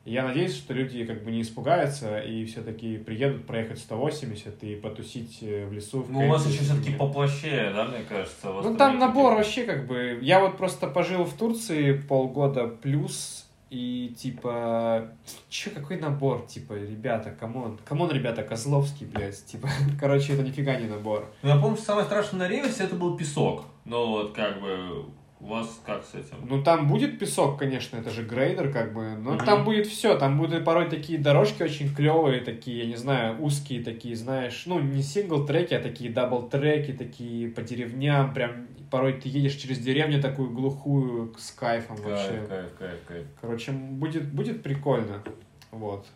Я 0.04 0.24
надеюсь, 0.24 0.54
что 0.54 0.74
люди 0.74 1.04
как 1.04 1.24
бы 1.24 1.30
не 1.30 1.40
испугаются 1.40 2.18
и 2.18 2.44
все-таки 2.44 2.98
приедут 2.98 3.46
проехать 3.46 3.78
180 3.78 4.62
и 4.62 4.74
потусить 4.76 5.38
э, 5.40 5.66
в 5.66 5.72
лесу. 5.72 6.02
В 6.02 6.12
ну, 6.12 6.26
у 6.26 6.28
вас 6.28 6.46
еще 6.46 6.62
все-таки 6.62 6.92
поплощее, 6.92 7.72
да, 7.72 7.86
мне 7.86 8.00
кажется? 8.06 8.52
Ну, 8.52 8.76
там 8.76 8.98
набор 8.98 9.34
вообще 9.34 9.64
как 9.64 9.86
бы... 9.86 10.18
Я 10.20 10.40
вот 10.40 10.58
просто 10.58 10.88
пожил 10.88 11.24
в 11.24 11.32
Турции 11.32 11.94
полгода 11.94 12.66
плюс, 12.66 13.46
и 13.70 14.14
типа... 14.16 15.08
Че, 15.48 15.70
какой 15.70 15.98
набор? 15.98 16.46
Типа, 16.46 16.74
ребята, 16.74 17.30
come 17.30 17.57
on. 17.57 17.78
Come 17.84 17.99
on, 17.99 18.10
ребята, 18.12 18.42
Козловский, 18.42 19.06
блядь. 19.06 19.44
Типа, 19.46 19.68
короче, 20.00 20.34
это 20.34 20.42
нифига 20.42 20.76
не 20.76 20.86
набор. 20.86 21.32
Ну, 21.42 21.48
я 21.48 21.56
помню, 21.56 21.78
самое 21.78 22.04
страшное 22.04 22.40
на 22.40 22.48
реверсе 22.48 22.84
это 22.84 22.94
был 22.94 23.16
песок. 23.16 23.64
Ну, 23.86 24.06
вот 24.06 24.32
как 24.32 24.60
бы 24.60 25.06
у 25.44 25.48
вас 25.48 25.80
как 25.84 26.02
с 26.02 26.14
этим? 26.14 26.38
Ну, 26.48 26.62
там 26.62 26.88
будет 26.88 27.18
песок, 27.18 27.58
конечно, 27.58 27.98
это 27.98 28.08
же 28.08 28.24
грейдер, 28.24 28.72
как 28.72 28.94
бы. 28.94 29.14
Но 29.16 29.34
угу. 29.34 29.44
там 29.44 29.64
будет 29.64 29.86
все. 29.86 30.16
Там 30.16 30.38
будут 30.38 30.64
порой 30.64 30.88
такие 30.88 31.18
дорожки 31.18 31.62
очень 31.62 31.94
клевые, 31.94 32.40
такие, 32.40 32.78
я 32.78 32.86
не 32.86 32.96
знаю, 32.96 33.42
узкие 33.42 33.84
такие, 33.84 34.16
знаешь, 34.16 34.62
ну, 34.64 34.80
не 34.80 35.02
сингл-треки, 35.02 35.74
а 35.74 35.80
такие 35.80 36.10
дабл-треки, 36.10 36.94
такие 36.94 37.50
по 37.50 37.60
деревням. 37.60 38.32
Прям 38.32 38.68
порой 38.90 39.12
ты 39.12 39.28
едешь 39.28 39.54
через 39.56 39.78
деревню 39.80 40.22
такую 40.22 40.50
глухую 40.50 41.34
с 41.36 41.50
кайфом 41.50 41.96
кайф, 41.98 42.08
вообще. 42.08 42.46
Кайф, 42.48 42.72
кайф, 42.78 43.00
кайф. 43.06 43.26
Короче, 43.40 43.72
будет, 43.72 44.32
будет 44.32 44.62
прикольно. 44.62 45.22
Вот. 45.70 46.06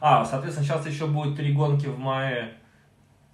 А, 0.00 0.24
соответственно, 0.24 0.68
сейчас 0.68 0.86
еще 0.86 1.06
будет 1.06 1.36
три 1.36 1.52
гонки 1.52 1.86
в 1.86 1.98
мае 1.98 2.54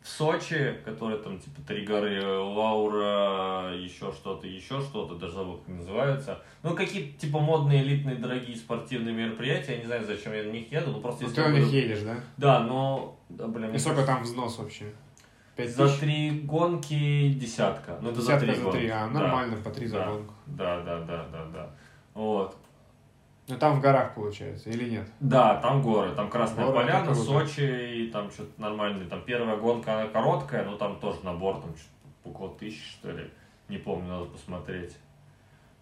в 0.07 0.09
Сочи, 0.09 0.79
которые 0.85 1.19
там 1.19 1.41
типа 1.41 1.61
три 1.67 1.85
горы, 1.85 2.25
Лаура, 2.25 3.75
еще 3.75 4.13
что-то, 4.13 4.47
еще 4.47 4.81
что-то, 4.81 5.17
даже 5.17 5.33
забыл, 5.35 5.57
как 5.59 5.75
называются. 5.75 6.41
Ну, 6.63 6.77
какие-то 6.77 7.19
типа 7.19 7.41
модные, 7.41 7.83
элитные, 7.83 8.15
дорогие 8.15 8.57
спортивные 8.57 9.13
мероприятия. 9.13 9.73
Я 9.73 9.79
не 9.79 9.87
знаю, 9.87 10.05
зачем 10.05 10.33
я 10.33 10.45
на 10.45 10.51
них 10.51 10.71
еду, 10.71 10.93
но 10.93 11.01
просто... 11.01 11.25
Ну, 11.25 11.31
ты 11.33 11.43
на 11.43 11.59
них 11.59 11.67
едешь, 11.73 12.03
да? 12.03 12.21
Да, 12.37 12.61
но... 12.61 13.19
Да, 13.29 13.49
блин, 13.49 13.75
И 13.75 13.79
сколько 13.79 14.05
там 14.07 14.23
взнос 14.23 14.59
вообще? 14.59 14.93
5 15.57 15.71
за 15.71 15.99
три 15.99 16.43
гонки 16.43 17.31
десятка. 17.31 17.99
Ну, 18.01 18.11
это 18.11 18.21
десятка 18.21 18.47
за 18.47 18.53
три, 18.53 18.63
за 18.63 18.71
три. 18.71 18.89
а 18.89 19.09
нормально, 19.09 19.57
да. 19.57 19.63
по 19.63 19.71
три 19.75 19.87
за 19.89 19.99
да. 19.99 20.07
гонку. 20.07 20.35
Да, 20.47 20.81
да, 20.83 21.01
да, 21.01 21.27
да, 21.33 21.45
да. 21.53 21.71
Вот. 22.15 22.57
Ну 23.49 23.57
там 23.59 23.79
в 23.79 23.81
горах 23.81 24.15
получается, 24.15 24.71
или 24.71 24.91
нет? 24.91 25.07
Да, 25.21 25.61
там 25.61 25.81
горы, 25.81 26.13
там 26.17 26.29
Красная 26.29 26.67
горы, 26.67 26.79
Поляна, 26.79 27.15
Сочи, 27.15 28.07
и 28.07 28.11
там 28.11 28.31
что-то 28.31 28.61
нормальное. 28.61 29.07
Там 29.09 29.23
первая 29.23 29.57
гонка, 29.57 30.01
она 30.01 30.09
короткая, 30.09 30.65
но 30.65 30.77
там 30.77 30.99
тоже 30.99 31.19
набор, 31.23 31.61
там 31.61 31.71
что-то 31.77 32.29
около 32.29 32.59
тысячи, 32.59 32.85
что 32.91 33.13
ли. 33.13 33.31
Не 33.69 33.79
помню, 33.79 34.09
надо 34.09 34.25
посмотреть. 34.27 34.97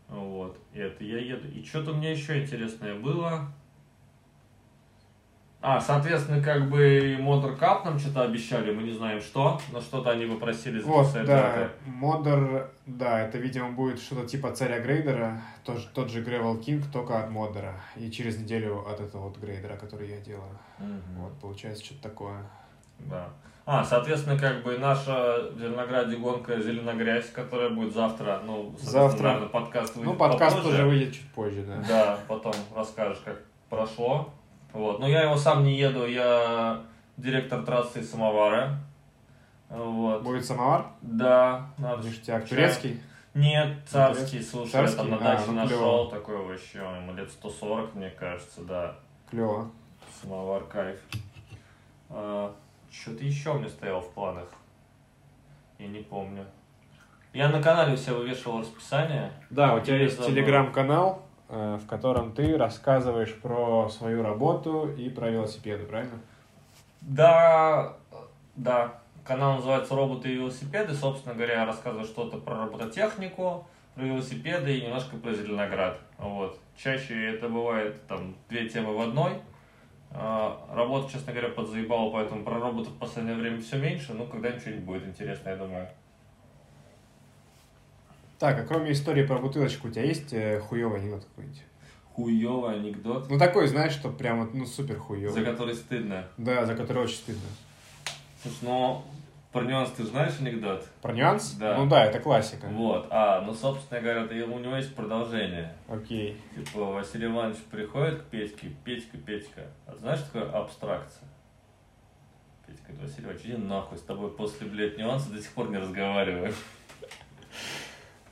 Вот, 0.09 0.59
и 0.75 0.79
это 0.79 1.03
я 1.05 1.19
еду. 1.19 1.49
И 1.49 1.65
что-то 1.65 1.93
у 1.93 1.95
меня 1.95 2.11
еще 2.13 2.43
интересное 2.43 2.95
было. 2.95 3.49
А, 5.67 5.81
соответственно, 5.81 6.43
как 6.43 6.69
бы 6.69 7.17
Модер 7.19 7.53
Cup 7.53 7.87
нам 7.87 7.99
что-то 7.99 8.21
обещали, 8.21 8.71
мы 8.71 8.83
не 8.83 8.93
знаем 8.93 9.19
что, 9.23 9.59
но 9.73 9.81
что-то 9.81 10.11
они 10.11 10.27
попросили 10.27 10.79
записать. 10.79 11.21
Вот, 11.21 11.27
да, 11.27 11.71
Модер, 11.87 12.69
да, 12.85 13.23
это, 13.23 13.39
видимо, 13.39 13.71
будет 13.71 13.99
что-то 13.99 14.27
типа 14.27 14.53
царя 14.53 14.81
грейдера, 14.81 15.41
тот, 15.65 15.79
тот 15.95 16.11
же 16.11 16.23
Gravel 16.23 16.61
King, 16.61 16.85
только 16.93 17.19
от 17.19 17.31
Модера, 17.31 17.81
и 17.97 18.11
через 18.11 18.39
неделю 18.39 18.85
от 18.87 19.01
этого 19.01 19.29
вот 19.29 19.39
грейдера, 19.39 19.77
который 19.77 20.11
я 20.11 20.19
делаю. 20.19 20.59
Угу. 20.81 21.23
Вот, 21.23 21.33
получается, 21.41 21.83
что-то 21.83 22.03
такое. 22.03 22.43
Да. 22.99 23.31
А, 23.65 23.83
соответственно, 23.83 24.39
как 24.39 24.63
бы 24.65 24.77
наша 24.77 25.49
в 25.51 25.59
Зеленограде 25.59 26.17
гонка 26.17 26.61
«Зеленогрязь», 26.61 27.31
которая 27.31 27.71
будет 27.71 27.95
завтра, 27.95 28.43
ну, 28.45 28.77
завтра. 28.79 29.29
наверное, 29.29 29.49
подкаст 29.49 29.97
выйдет 29.97 30.13
Ну, 30.13 30.19
подкаст 30.19 30.57
попозже. 30.57 30.77
тоже 30.77 30.89
выйдет 30.89 31.15
чуть 31.15 31.33
позже, 31.33 31.63
да. 31.63 31.83
Да, 31.89 32.19
потом 32.29 32.53
расскажешь, 32.77 33.23
как 33.25 33.41
прошло. 33.71 34.31
Вот. 34.75 34.99
Но 34.99 35.09
я 35.09 35.23
его 35.23 35.37
сам 35.37 35.65
не 35.65 35.79
еду, 35.79 36.07
я 36.07 36.83
директор 37.17 37.65
трассы 37.65 38.03
самовара. 38.03 38.81
Вот. 39.71 40.23
Будет 40.23 40.45
самовар? 40.45 40.89
Да. 41.01 41.71
Надо 41.79 42.07
Ништяк. 42.07 42.47
Турецкий? 42.47 43.01
Нет, 43.35 43.79
царский, 43.87 44.43
слушай, 44.43 44.71
царский? 44.71 44.97
я 44.97 45.03
там 45.03 45.11
на 45.11 45.19
даче 45.19 45.43
а, 45.43 45.47
ну, 45.49 45.53
нашел 45.55 46.07
клево. 46.07 46.11
такой 46.11 46.37
вообще, 46.37 46.79
ему 46.79 47.15
лет 47.15 47.29
140, 47.33 47.95
мне 47.97 48.11
кажется, 48.11 48.61
да. 48.63 48.97
Клево. 49.29 49.71
Самовар, 50.21 50.63
кайф. 50.65 51.01
А, 52.11 52.55
Что-то 52.93 53.25
еще 53.25 53.51
у 53.51 53.59
меня 53.59 53.69
стояло 53.69 54.01
в 54.01 54.13
планах. 54.13 54.47
Я 55.81 55.89
не 55.89 56.01
помню. 56.01 56.47
Я 57.33 57.49
на 57.49 57.61
канале 57.61 57.95
у 57.95 57.97
себя 57.97 58.15
вывешивал 58.15 58.61
расписание. 58.61 59.33
Да, 59.51 59.75
у 59.75 59.81
тебя 59.81 59.97
есть 59.97 60.25
телеграм-канал, 60.25 61.24
в 61.49 61.87
котором 61.87 62.33
ты 62.33 62.57
рассказываешь 62.57 63.35
про 63.35 63.89
свою 63.89 64.23
работу 64.23 64.91
и 64.97 65.09
про 65.09 65.31
велосипеды, 65.31 65.85
правильно? 65.85 66.19
Да, 67.01 67.97
да. 68.57 68.95
Канал 69.25 69.57
называется 69.57 69.95
«Роботы 69.95 70.31
и 70.31 70.35
велосипеды». 70.35 70.95
Собственно 70.95 71.35
говоря, 71.35 71.61
я 71.61 71.67
рассказываю 71.67 72.05
что-то 72.07 72.39
про 72.39 72.57
робототехнику, 72.57 73.67
про 73.95 74.03
велосипеды 74.03 74.77
и 74.77 74.83
немножко 74.83 75.17
про 75.17 75.33
Зеленоград. 75.33 75.99
Вот. 76.19 76.59
Чаще 76.77 77.33
это 77.33 77.49
бывает 77.49 78.07
там 78.07 78.35
две 78.49 78.69
темы 78.69 78.95
в 78.95 79.01
одной. 79.01 79.41
А, 80.11 80.61
работа, 80.73 81.13
честно 81.13 81.33
говоря, 81.33 81.49
подзаебала, 81.49 82.11
поэтому 82.11 82.45
про 82.45 82.59
роботов 82.61 82.93
в 82.93 82.99
последнее 82.99 83.37
время 83.37 83.61
все 83.61 83.79
меньше. 83.79 84.13
Ну, 84.13 84.27
когда-нибудь 84.27 84.61
что-нибудь 84.61 84.85
будет 84.85 85.07
интересно, 85.07 85.49
я 85.49 85.57
думаю. 85.57 85.89
Так, 88.45 88.61
а 88.61 88.63
кроме 88.65 88.93
истории 88.93 89.25
про 89.25 89.39
бутылочку, 89.39 89.89
у 89.89 89.91
тебя 89.91 90.05
есть 90.05 90.35
э, 90.35 90.61
хуёвый 90.61 91.01
анекдот 91.01 91.25
какой-нибудь? 91.25 91.63
Хуёвый 92.13 92.75
анекдот? 92.75 93.31
Ну 93.31 93.39
такой, 93.39 93.67
знаешь, 93.69 93.93
что 93.93 94.11
прямо, 94.11 94.51
ну 94.53 94.67
супер 94.67 94.99
хуёвый. 94.99 95.33
За 95.33 95.51
который 95.51 95.75
стыдно? 95.75 96.27
Да, 96.37 96.67
за 96.67 96.75
который 96.75 97.05
очень 97.05 97.15
стыдно. 97.15 97.49
Слушай, 98.43 98.59
ну, 98.61 99.03
Про 99.51 99.63
нюанс 99.63 99.93
ты 99.93 100.05
знаешь 100.05 100.35
анекдот? 100.41 100.87
Про 101.01 101.15
нюанс? 101.15 101.53
Да. 101.53 101.79
Ну 101.79 101.89
да, 101.89 102.05
это 102.05 102.21
классика. 102.21 102.67
Вот. 102.67 103.07
А, 103.09 103.41
ну, 103.41 103.55
собственно 103.55 104.03
говоря, 104.03 104.25
это- 104.25 104.35
у 104.35 104.59
него 104.59 104.77
есть 104.77 104.95
продолжение. 104.95 105.73
Окей. 105.89 106.39
Типа, 106.55 106.85
Василий 106.85 107.29
Иванович 107.29 107.57
приходит 107.71 108.21
к 108.21 108.25
Петьке, 108.25 108.67
Петька, 108.85 109.17
Петька, 109.17 109.63
а 109.87 109.97
знаешь, 109.97 110.19
что 110.19 110.41
такое 110.41 110.51
абстракция? 110.61 111.27
Петька 112.67 112.93
говорит, 112.93 113.09
Василий 113.11 113.25
Иванович, 113.25 113.47
иди 113.47 113.57
нахуй, 113.57 113.97
с 113.97 114.03
тобой 114.03 114.31
после, 114.33 114.67
блядь, 114.67 114.99
нюанса 114.99 115.31
до 115.31 115.41
сих 115.41 115.51
пор 115.53 115.71
не 115.71 115.79
разговариваю. 115.79 116.53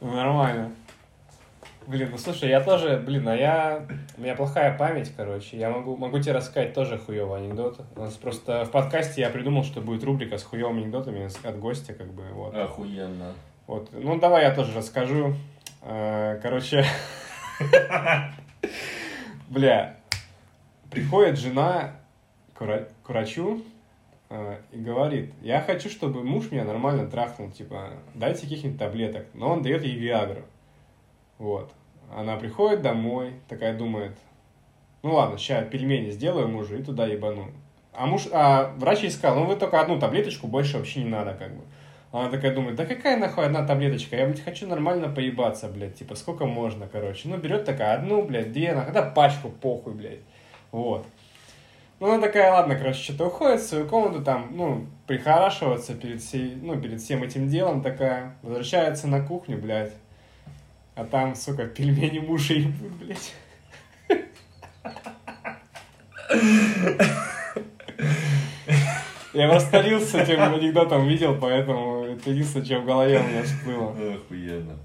Нормально. 0.03 0.72
Блин, 1.86 2.09
ну 2.12 2.18
слушай, 2.18 2.48
я 2.48 2.61
тоже, 2.61 2.96
блин, 3.05 3.26
а 3.28 3.34
я... 3.34 3.86
У 4.16 4.20
меня 4.20 4.34
плохая 4.36 4.76
память, 4.76 5.12
короче. 5.16 5.57
Я 5.57 5.70
могу, 5.70 5.96
могу 5.96 6.18
тебе 6.20 6.32
рассказать 6.32 6.74
тоже 6.74 6.98
хуёвый 6.98 7.40
анекдот. 7.40 7.80
У 7.96 8.00
нас 8.00 8.14
просто 8.14 8.64
в 8.64 8.70
подкасте 8.70 9.20
я 9.20 9.30
придумал, 9.30 9.64
что 9.64 9.80
будет 9.80 10.05
рубрика 10.05 10.38
с 10.38 10.44
хуёвыми 10.44 10.82
анекдотами 10.82 11.28
от 11.46 11.59
гостя, 11.59 11.94
как 11.94 12.12
бы, 12.12 12.22
вот. 12.32 12.55
Охуенно. 12.55 13.32
Вот, 13.66 13.88
ну 13.92 14.18
давай 14.18 14.44
я 14.44 14.55
тоже 14.55 14.76
расскажу. 14.76 15.34
Э, 15.82 16.38
Короче, 16.42 16.84
бля, 19.48 19.96
приходит 20.90 21.38
жена 21.38 21.92
к 22.55 22.61
вра- 22.62 22.88
к 23.03 23.09
врачу 23.09 23.62
и 24.70 24.78
говорит, 24.78 25.33
я 25.43 25.61
хочу, 25.61 25.91
чтобы 25.91 26.24
муж 26.24 26.51
меня 26.51 26.64
нормально 26.64 27.07
трахнул, 27.09 27.51
типа, 27.51 27.91
дайте 28.14 28.43
каких-нибудь 28.43 28.78
таблеток. 28.78 29.26
Но 29.35 29.51
он 29.51 29.62
дает 29.62 29.85
ей 29.85 29.97
Виагру. 29.97 30.43
Вот. 31.39 31.72
Она 32.14 32.37
приходит 32.37 32.83
домой, 32.83 33.35
такая 33.49 33.76
думает, 33.76 34.12
ну 35.03 35.14
ладно, 35.14 35.39
сейчас 35.39 35.66
пельмени 35.68 36.11
сделаю 36.11 36.49
мужу 36.49 36.76
и 36.76 36.83
туда 36.83 37.07
ебану. 37.07 37.51
А 37.93 38.07
муж, 38.07 38.28
а 38.33 38.72
врач 38.76 39.01
ей 39.01 39.11
сказал, 39.11 39.41
ну 39.41 39.47
вы 39.47 39.57
только 39.57 39.80
одну 39.80 39.99
таблеточку, 39.99 40.47
больше 40.47 40.78
вообще 40.78 41.03
не 41.03 41.11
надо, 41.11 41.35
как 41.35 41.55
бы. 41.55 41.62
Она 42.12 42.28
такая 42.28 42.55
думает, 42.55 42.76
да 42.76 42.85
какая 42.85 43.18
нахуй 43.18 43.47
одна 43.47 43.66
таблеточка, 43.66 44.16
я, 44.16 44.26
блядь, 44.26 44.45
хочу 44.45 44.66
нормально 44.66 45.09
поебаться, 45.09 45.68
блядь, 45.68 45.95
типа, 45.95 46.14
сколько 46.14 46.45
можно, 46.45 46.87
короче. 46.87 47.28
Ну, 47.28 47.39
берет 47.39 47.64
такая, 47.64 47.95
одну, 47.95 48.22
блядь, 48.22 48.53
две, 48.53 48.74
нахуй, 48.74 48.93
да 48.93 49.03
пачку, 49.03 49.49
похуй, 49.49 49.95
блядь. 49.95 50.20
Вот. 50.70 51.07
Ну, 52.03 52.11
она 52.11 52.20
такая, 52.20 52.50
ладно, 52.50 52.74
короче, 52.74 53.00
что-то 53.00 53.26
уходит 53.26 53.61
в 53.61 53.64
свою 53.64 53.86
комнату, 53.86 54.24
там, 54.24 54.48
ну, 54.50 54.88
прихорашиваться 55.07 55.94
перед, 55.94 56.20
всей, 56.20 56.57
ну, 56.61 56.76
перед 56.80 57.00
всем 57.00 57.22
этим 57.22 57.46
делом 57.48 57.80
такая, 57.80 58.34
возвращается 58.42 59.07
на 59.07 59.24
кухню, 59.24 59.57
блядь. 59.57 59.92
А 60.96 61.05
там, 61.05 61.36
сука, 61.36 61.66
пельмени 61.66 62.18
мужа 62.18 62.55
ебут, 62.55 62.90
блядь. 62.94 63.34
Я 69.32 69.46
восторился 69.46 70.07
с 70.07 70.14
этим 70.16 70.42
анекдотом, 70.42 71.07
видел, 71.07 71.38
поэтому 71.40 72.03
это 72.03 72.30
единственное, 72.30 72.66
что 72.66 72.80
в 72.80 72.84
голове 72.84 73.20
у 73.20 73.28
меня 73.28 73.44
всплыло. 73.44 73.90
Охуенно. 73.90 74.76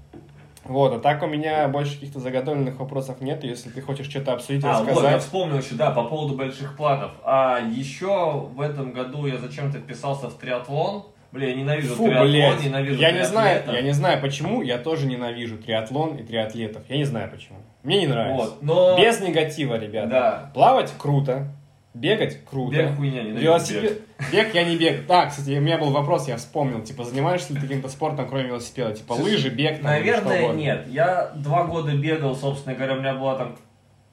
Вот, 0.68 0.92
а 0.92 0.98
так 0.98 1.22
у 1.22 1.26
меня 1.26 1.66
больше 1.68 1.94
каких-то 1.94 2.20
заготовленных 2.20 2.78
вопросов 2.78 3.20
нет. 3.20 3.42
Если 3.42 3.70
ты 3.70 3.80
хочешь 3.80 4.08
что-то 4.08 4.32
обсудить, 4.34 4.62
А, 4.64 4.78
вот, 4.78 4.86
я 4.86 4.92
рассказать. 4.94 5.22
вспомнил 5.22 5.58
еще, 5.58 5.74
да, 5.74 5.90
по 5.90 6.04
поводу 6.04 6.34
больших 6.34 6.76
планов. 6.76 7.12
А 7.24 7.58
еще 7.60 8.48
в 8.54 8.60
этом 8.60 8.92
году 8.92 9.26
я 9.26 9.38
зачем-то 9.38 9.78
вписался 9.78 10.28
в 10.28 10.34
триатлон. 10.34 11.04
Бля, 11.30 11.48
я 11.48 11.54
ненавижу 11.56 11.94
Фу, 11.94 12.04
триатлон, 12.04 12.30
блядь. 12.30 12.64
ненавижу 12.64 13.00
Я 13.00 13.12
не 13.12 13.24
знаю, 13.24 13.62
я 13.70 13.82
не 13.82 13.92
знаю 13.92 14.20
почему, 14.22 14.62
я 14.62 14.78
тоже 14.78 15.06
ненавижу 15.06 15.58
триатлон 15.58 16.16
и 16.16 16.22
триатлетов. 16.22 16.82
Я 16.88 16.96
не 16.96 17.04
знаю 17.04 17.30
почему. 17.30 17.58
Мне 17.82 18.00
не 18.00 18.06
нравится. 18.06 18.44
Вот, 18.46 18.62
но... 18.62 18.96
Без 18.98 19.20
негатива, 19.20 19.78
ребята. 19.78 20.08
Да. 20.08 20.50
Плавать 20.54 20.92
круто, 20.96 21.48
бегать 21.94 22.44
круто. 22.44 22.76
Бег 22.76 22.96
хуйня, 22.96 23.22
ненавижу 23.22 23.42
Велосипед. 23.42 24.02
Бег 24.32 24.54
я 24.54 24.64
не 24.64 24.76
бег. 24.76 25.06
Да, 25.06 25.26
кстати, 25.26 25.50
у 25.50 25.60
меня 25.60 25.78
был 25.78 25.90
вопрос, 25.90 26.28
я 26.28 26.36
вспомнил. 26.36 26.82
Типа, 26.82 27.04
занимаешься 27.04 27.52
ли 27.52 27.60
ты 27.60 27.66
каким-то 27.66 27.88
спортом, 27.88 28.28
кроме 28.28 28.48
велосипеда? 28.48 28.94
Типа, 28.94 29.14
Слушай, 29.14 29.32
лыжи, 29.32 29.48
бег, 29.50 29.76
там, 29.76 29.84
Наверное, 29.84 30.52
нет. 30.52 30.86
Я 30.88 31.32
два 31.34 31.64
года 31.64 31.94
бегал, 31.94 32.34
собственно 32.36 32.74
говоря, 32.74 32.94
у 32.94 33.00
меня 33.00 33.14
была 33.14 33.36
там 33.36 33.56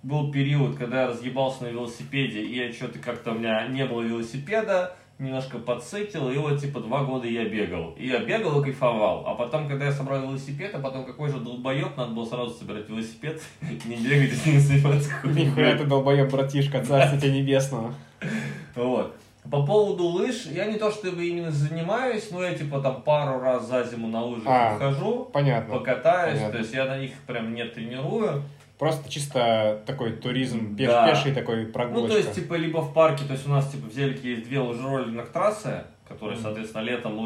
был 0.05 0.31
период, 0.31 0.77
когда 0.77 1.01
я 1.01 1.07
разъебался 1.07 1.63
на 1.63 1.67
велосипеде, 1.67 2.41
и 2.41 2.55
я 2.55 2.71
что-то 2.71 2.99
как-то 2.99 3.31
у 3.31 3.39
меня 3.39 3.67
не 3.67 3.85
было 3.85 4.01
велосипеда, 4.01 4.95
немножко 5.17 5.59
подсытил, 5.59 6.29
и 6.29 6.37
вот 6.37 6.59
типа 6.59 6.79
два 6.81 7.03
года 7.03 7.27
я 7.27 7.45
бегал. 7.45 7.93
И 7.97 8.07
я 8.07 8.19
бегал 8.19 8.59
и 8.61 8.63
кайфовал. 8.65 9.23
А 9.27 9.35
потом, 9.35 9.67
когда 9.67 9.85
я 9.85 9.91
собрал 9.91 10.21
велосипед, 10.21 10.73
а 10.75 10.79
потом 10.79 11.05
какой 11.05 11.29
же 11.29 11.37
долбоеб, 11.37 11.95
надо 11.95 12.11
было 12.11 12.25
сразу 12.25 12.51
собирать 12.53 12.89
велосипед, 12.89 13.41
не 13.61 13.95
бегать 13.95 14.45
и 14.45 14.51
не 14.51 14.59
заниматься 14.59 15.09
Нихуя 15.23 15.77
ты 15.77 15.85
долбоеб, 15.85 16.29
братишка, 16.31 16.83
царство 16.83 17.19
тебе 17.19 17.31
небесного. 17.41 17.93
Вот. 18.75 19.15
По 19.49 19.63
поводу 19.63 20.05
лыж, 20.05 20.47
я 20.47 20.65
не 20.65 20.77
то 20.77 20.91
чтобы 20.91 21.23
именно 21.27 21.51
занимаюсь, 21.51 22.29
но 22.31 22.43
я 22.43 22.55
типа 22.55 22.81
там 22.81 23.03
пару 23.03 23.39
раз 23.39 23.67
за 23.67 23.83
зиму 23.83 24.07
на 24.07 24.23
лыжах 24.23 24.47
А, 24.47 24.77
хожу, 24.77 25.29
Понятно. 25.31 25.75
покатаюсь, 25.77 26.39
понятно. 26.39 26.51
то 26.51 26.57
есть 26.57 26.73
я 26.73 26.85
на 26.85 26.97
них 26.97 27.11
прям 27.27 27.53
не 27.53 27.63
тренирую. 27.65 28.41
Просто 28.77 29.09
чисто 29.09 29.81
такой 29.85 30.11
туризм, 30.13 30.75
пеш- 30.75 30.87
Да. 30.87 31.09
пеший 31.09 31.33
такой 31.33 31.65
прогулочка. 31.65 32.01
Ну, 32.01 32.07
то 32.09 32.17
есть, 32.17 32.33
типа, 32.35 32.55
либо 32.55 32.79
в 32.81 32.93
парке, 32.93 33.23
то 33.25 33.33
есть 33.33 33.47
у 33.47 33.49
нас, 33.49 33.71
типа, 33.71 33.87
в 33.87 33.93
Зелике 33.93 34.31
есть 34.31 34.43
две 34.43 34.59
лыжероллерных 34.59 35.31
трассы, 35.31 35.83
которые, 36.07 36.37
соответственно, 36.37 36.81
летом 36.83 37.17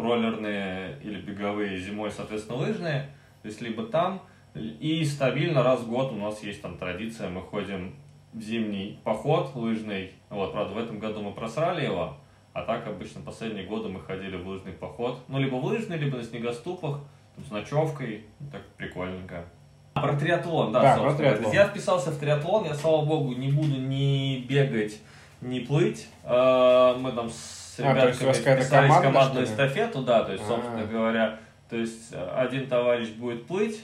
роллерные 0.00 0.98
или 1.02 1.20
беговые, 1.20 1.78
зимой, 1.78 2.10
соответственно, 2.10 2.58
лыжные. 2.58 3.08
То 3.42 3.48
есть, 3.48 3.60
либо 3.60 3.84
там, 3.84 4.20
и 4.54 5.04
стабильно 5.04 5.62
раз 5.62 5.80
в 5.80 5.88
год 5.88 6.12
у 6.12 6.16
нас 6.16 6.42
есть 6.42 6.60
там 6.62 6.76
традиция, 6.76 7.30
мы 7.30 7.40
ходим 7.40 7.94
в 8.32 8.40
зимний 8.42 8.98
поход 9.04 9.54
лыжный. 9.54 10.12
Вот, 10.28 10.52
правда, 10.52 10.74
в 10.74 10.78
этом 10.78 10.98
году 10.98 11.22
мы 11.22 11.32
просрали 11.32 11.84
его, 11.84 12.16
а 12.52 12.62
так 12.62 12.86
обычно 12.86 13.22
последние 13.22 13.64
годы 13.64 13.88
мы 13.88 14.00
ходили 14.00 14.36
в 14.36 14.46
лыжный 14.46 14.72
поход. 14.72 15.20
Ну, 15.28 15.38
либо 15.38 15.54
в 15.56 15.64
лыжный, 15.64 15.96
либо 15.96 16.18
на 16.18 16.22
снегоступах, 16.24 17.00
там, 17.34 17.44
с 17.44 17.50
ночевкой, 17.50 18.24
Ну, 18.40 18.50
так 18.50 18.62
прикольненько. 18.76 19.44
А, 19.98 20.02
Про 20.02 20.16
триатлон, 20.16 20.72
да, 20.72 20.82
Да, 20.96 21.02
про 21.02 21.14
триатлон. 21.14 21.52
Я 21.52 21.66
вписался 21.68 22.10
в 22.10 22.18
триатлон, 22.18 22.64
я, 22.64 22.74
слава 22.74 23.04
богу, 23.04 23.32
не 23.34 23.50
буду 23.50 23.78
ни 23.80 24.38
бегать, 24.48 24.98
ни 25.40 25.60
плыть. 25.60 26.08
Э, 26.24 26.94
Мы 26.98 27.12
там 27.12 27.30
с 27.30 27.76
А, 27.80 27.92
ребятками 27.92 28.28
вас 28.28 28.38
какая-то 28.38 28.62
вписались 28.62 28.92
в 28.94 29.00
командную 29.02 29.44
эстафету, 29.46 30.02
да, 30.02 30.24
то 30.24 30.32
есть, 30.32 30.46
собственно 30.46 30.82
А. 30.82 30.86
говоря, 30.86 31.38
то 31.70 31.76
есть 31.76 32.12
э, 32.12 32.30
один 32.36 32.66
товарищ 32.66 33.08
будет 33.10 33.46
плыть, 33.46 33.80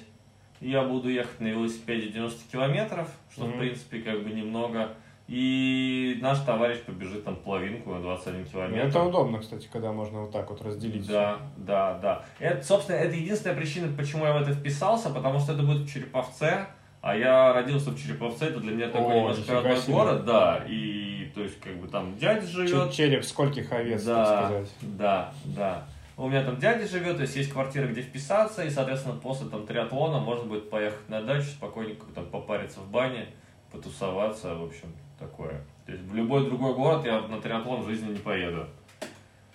я 0.60 0.82
буду 0.82 1.08
ехать 1.10 1.40
на 1.40 1.48
велосипеде 1.48 2.08
90 2.08 2.50
километров, 2.50 3.08
что, 3.32 3.44
в 3.44 3.48
Мгм. 3.50 3.58
принципе, 3.58 3.98
как 4.00 4.22
бы 4.24 4.30
немного. 4.30 4.90
И 5.26 6.18
наш 6.20 6.40
товарищ 6.40 6.80
побежит 6.80 7.24
там 7.24 7.36
половинку 7.36 7.90
на 7.90 8.00
21 8.00 8.42
Ну, 8.42 8.46
километр. 8.46 8.88
Это 8.88 9.02
удобно, 9.02 9.38
кстати, 9.38 9.68
когда 9.72 9.90
можно 9.90 10.22
вот 10.22 10.32
так 10.32 10.50
вот 10.50 10.60
разделить. 10.60 11.06
Да, 11.06 11.38
да, 11.56 11.98
да. 11.98 12.24
Это, 12.38 12.62
собственно, 12.62 12.96
это 12.96 13.16
единственная 13.16 13.56
причина, 13.56 13.88
почему 13.96 14.26
я 14.26 14.34
в 14.34 14.42
это 14.42 14.52
вписался, 14.52 15.08
потому 15.08 15.40
что 15.40 15.54
это 15.54 15.62
будет 15.62 15.88
в 15.88 15.92
Череповце, 15.92 16.66
а 17.00 17.16
я 17.16 17.54
родился 17.54 17.90
в 17.90 17.98
Череповце, 17.98 18.46
это 18.46 18.60
для 18.60 18.72
меня 18.72 18.88
такой 18.88 19.14
О, 19.14 19.18
немножко 19.20 19.54
родной 19.54 19.80
город, 19.86 20.24
да, 20.26 20.62
и 20.68 21.30
то 21.34 21.42
есть 21.42 21.58
как 21.58 21.76
бы 21.76 21.88
там 21.88 22.16
дядя 22.18 22.46
живет. 22.46 22.92
Череп 22.92 23.24
скольких 23.24 23.72
овец, 23.72 24.04
так 24.04 24.14
да, 24.14 24.46
сказать. 24.46 24.74
да, 24.82 25.32
да. 25.44 25.84
У 26.16 26.28
меня 26.28 26.44
там 26.44 26.58
дядя 26.58 26.86
живет, 26.86 27.16
то 27.16 27.22
есть 27.22 27.34
есть 27.34 27.50
квартира, 27.50 27.86
где 27.86 28.02
вписаться, 28.02 28.62
и, 28.62 28.70
соответственно, 28.70 29.16
после 29.16 29.48
там 29.48 29.66
триатлона 29.66 30.20
можно 30.20 30.44
будет 30.44 30.70
поехать 30.70 31.08
на 31.08 31.22
дачу, 31.22 31.46
спокойненько 31.46 32.06
там 32.14 32.26
попариться 32.26 32.80
в 32.80 32.90
бане, 32.90 33.26
потусоваться, 33.72 34.54
в 34.54 34.64
общем, 34.64 34.92
такое. 35.24 35.64
То 35.86 35.92
есть 35.92 36.04
в 36.04 36.14
любой 36.14 36.46
другой 36.46 36.74
город 36.74 37.04
я 37.04 37.20
на 37.22 37.40
триатлон 37.40 37.82
в 37.82 37.88
жизни 37.88 38.12
не 38.12 38.18
поеду. 38.18 38.66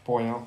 Понял. 0.06 0.42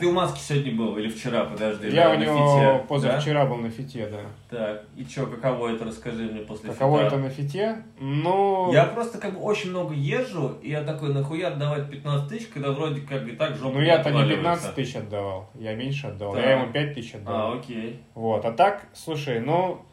Ты 0.00 0.06
у 0.06 0.12
Маски 0.12 0.38
сегодня 0.40 0.74
был 0.74 0.96
или 0.96 1.10
вчера, 1.10 1.44
подожди? 1.44 1.90
Я 1.90 2.10
у 2.10 2.14
него 2.14 2.32
фите, 2.32 2.86
позавчера 2.88 3.44
был 3.44 3.56
на 3.56 3.68
фите, 3.68 4.06
да. 4.06 4.20
да? 4.50 4.56
Так, 4.56 4.84
и 4.96 5.04
что, 5.04 5.26
каково 5.26 5.74
это, 5.74 5.84
расскажи 5.84 6.22
мне 6.22 6.40
после 6.40 6.70
Каково 6.70 7.00
фита. 7.00 7.06
это 7.08 7.18
на 7.18 7.28
фите? 7.28 7.82
Ну, 7.98 8.72
Я 8.72 8.86
просто 8.86 9.18
как 9.18 9.34
бы 9.34 9.40
очень 9.40 9.68
много 9.68 9.92
езжу, 9.92 10.56
и 10.62 10.70
я 10.70 10.84
такой, 10.84 11.12
нахуя 11.12 11.48
отдавать 11.48 11.90
15 11.90 12.30
тысяч, 12.30 12.46
когда 12.46 12.70
вроде 12.70 13.02
как 13.02 13.28
и 13.28 13.32
так 13.32 13.56
жопа 13.56 13.74
ну 13.74 13.80
я-то 13.82 14.10
не 14.10 14.20
отваливается. 14.20 14.68
15 14.68 14.74
тысяч 14.74 14.96
отдавал, 14.96 15.50
я 15.54 15.74
меньше 15.74 16.06
отдавал. 16.06 16.34
Так. 16.34 16.44
Я 16.44 16.52
ему 16.52 16.72
5 16.72 16.94
тысяч 16.94 17.14
отдавал. 17.16 17.52
А, 17.52 17.58
окей. 17.58 18.00
Вот, 18.14 18.44
а 18.46 18.52
так, 18.52 18.86
слушай, 18.94 19.38
ну, 19.40 19.84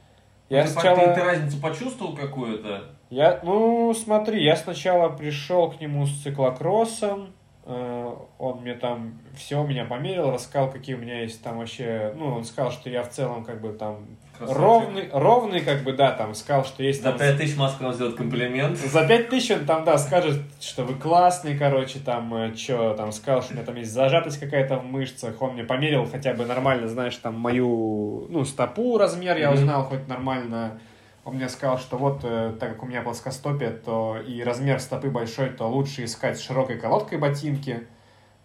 я 0.47 0.63
ты, 0.63 0.69
сначала... 0.69 0.99
ты, 0.99 1.15
ты 1.15 1.23
разницу 1.25 1.59
почувствовал 1.59 2.15
какую-то? 2.15 2.96
Я, 3.09 3.39
ну, 3.43 3.93
смотри, 3.93 4.43
я 4.43 4.55
сначала 4.55 5.09
пришел 5.09 5.71
к 5.71 5.79
нему 5.79 6.05
с 6.05 6.21
циклокроссом, 6.21 7.33
э, 7.65 8.15
он 8.37 8.61
мне 8.61 8.73
там 8.73 9.19
все 9.35 9.63
меня 9.63 9.85
померил, 9.85 10.31
рассказал, 10.31 10.69
какие 10.69 10.95
у 10.95 10.99
меня 10.99 11.21
есть 11.21 11.41
там 11.41 11.59
вообще, 11.59 12.13
ну, 12.17 12.35
он 12.35 12.43
сказал, 12.43 12.71
что 12.71 12.89
я 12.89 13.03
в 13.03 13.09
целом 13.09 13.45
как 13.45 13.61
бы 13.61 13.69
там 13.69 14.05
Красавчик. 14.37 14.61
ровный, 14.61 15.09
ровный, 15.11 15.59
как 15.61 15.83
бы, 15.83 15.93
да, 15.93 16.11
там, 16.11 16.35
сказал, 16.35 16.63
что 16.63 16.83
есть 16.83 17.01
За 17.01 17.09
там... 17.09 17.19
5 17.19 17.37
тысяч 17.37 17.57
Маска 17.57 17.83
вам 17.83 17.93
сделает 17.93 18.15
комплимент. 18.17 18.77
За 18.77 19.07
пять 19.07 19.29
тысяч 19.29 19.51
он 19.51 19.65
там, 19.65 19.83
да, 19.83 19.97
скажет, 19.97 20.41
что 20.59 20.83
вы 20.83 20.95
классный, 20.95 21.57
короче, 21.57 21.99
там, 21.99 22.55
что, 22.55 22.93
там, 22.93 23.11
сказал, 23.11 23.41
что 23.41 23.53
у 23.53 23.55
меня 23.55 23.65
там 23.65 23.75
есть 23.75 23.91
зажатость 23.91 24.39
какая-то 24.39 24.77
в 24.77 24.85
мышцах, 24.85 25.41
он 25.41 25.53
мне 25.53 25.63
померил 25.63 26.05
хотя 26.05 26.33
бы 26.33 26.45
нормально, 26.45 26.87
знаешь, 26.87 27.15
там, 27.15 27.35
мою, 27.35 28.27
ну, 28.29 28.45
стопу 28.45 28.97
размер 28.97 29.37
я 29.37 29.51
узнал 29.51 29.85
хоть 29.85 30.07
нормально, 30.07 30.79
он 31.27 31.35
мне 31.35 31.49
сказал, 31.49 31.77
что 31.77 31.97
вот, 31.97 32.21
э, 32.23 32.53
так 32.57 32.69
как 32.69 32.83
у 32.83 32.85
меня 32.85 33.01
плоскостопие, 33.01 33.71
то 33.71 34.17
и 34.25 34.41
размер 34.43 34.79
стопы 34.79 35.09
большой, 35.09 35.49
то 35.49 35.67
лучше 35.67 36.05
искать 36.05 36.37
с 36.37 36.41
широкой 36.41 36.77
колодкой 36.79 37.17
ботинки, 37.17 37.87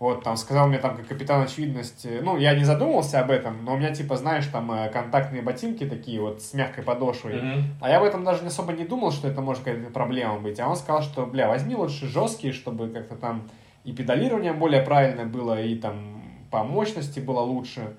Вот, 0.00 0.24
там 0.24 0.36
сказал 0.36 0.66
мне 0.66 0.78
там 0.78 0.96
как 0.96 1.06
капитан 1.06 1.42
очевидности. 1.42 2.18
Ну, 2.22 2.36
я 2.36 2.56
не 2.56 2.64
задумывался 2.64 3.20
об 3.20 3.30
этом, 3.30 3.64
но 3.64 3.74
у 3.74 3.76
меня, 3.76 3.94
типа, 3.94 4.16
знаешь, 4.16 4.46
там 4.48 4.72
э, 4.72 4.88
контактные 4.88 5.42
ботинки 5.42 5.86
такие 5.86 6.20
вот 6.20 6.42
с 6.42 6.54
мягкой 6.54 6.82
подошвой. 6.82 7.40
Мгм. 7.40 7.64
А 7.80 7.88
я 7.88 7.98
об 7.98 8.02
этом 8.02 8.24
даже 8.24 8.44
особо 8.44 8.72
не 8.72 8.84
думал, 8.84 9.12
что 9.12 9.28
это 9.28 9.40
может 9.40 9.62
какая-то 9.62 9.92
проблема 9.92 10.40
быть. 10.40 10.58
А 10.58 10.68
он 10.68 10.74
сказал, 10.74 11.02
что, 11.02 11.24
бля, 11.24 11.46
возьми 11.46 11.76
лучше 11.76 12.08
жесткие, 12.08 12.52
чтобы 12.52 12.88
как-то 12.88 13.14
там 13.14 13.48
и 13.84 13.92
педалирование 13.92 14.52
более 14.52 14.82
правильное 14.82 15.26
было, 15.26 15.62
и 15.62 15.76
там 15.76 16.20
по 16.50 16.64
мощности 16.64 17.20
было 17.20 17.40
лучше. 17.40 17.94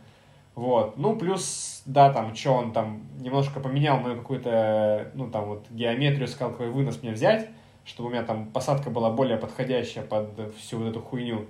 Вот. 0.56 0.98
Ну, 0.98 1.16
плюс, 1.16 1.82
да, 1.86 2.12
там, 2.14 2.36
что 2.36 2.54
он 2.54 2.74
там 2.74 3.02
немножко 3.20 3.60
поменял 3.60 4.00
мою 4.00 4.18
какую-то, 4.18 5.12
ну, 5.16 5.30
там, 5.30 5.46
вот, 5.46 5.66
геометрию, 5.72 6.28
сказал, 6.28 6.52
какой 6.52 6.70
вынос 6.70 7.02
мне 7.02 7.12
взять, 7.12 7.50
чтобы 7.86 8.10
у 8.10 8.12
меня 8.12 8.24
там 8.24 8.48
посадка 8.48 8.90
была 8.90 9.10
более 9.10 9.38
подходящая 9.38 10.04
под 10.06 10.56
всю 10.58 10.78
вот 10.80 10.88
эту 10.88 11.02
хуйню. 11.02 11.48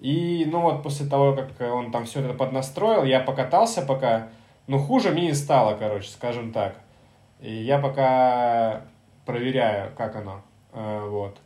И, 0.00 0.46
ну, 0.50 0.60
вот 0.60 0.82
после 0.82 1.06
того, 1.06 1.34
как 1.34 1.72
он 1.72 1.90
там 1.90 2.04
все 2.04 2.20
это 2.20 2.34
поднастроил, 2.34 3.04
я 3.04 3.20
покатался 3.20 3.82
пока, 3.82 4.28
ну, 4.66 4.78
хуже 4.78 5.10
мне 5.10 5.28
не 5.28 5.34
стало, 5.34 5.74
короче, 5.76 6.10
скажем 6.10 6.52
так. 6.52 6.78
И 7.40 7.52
я 7.52 7.78
пока 7.78 8.82
проверяю, 9.24 9.92
как 9.96 10.16
оно, 10.16 10.42
Э, 10.76 11.08
вот. 11.08 11.38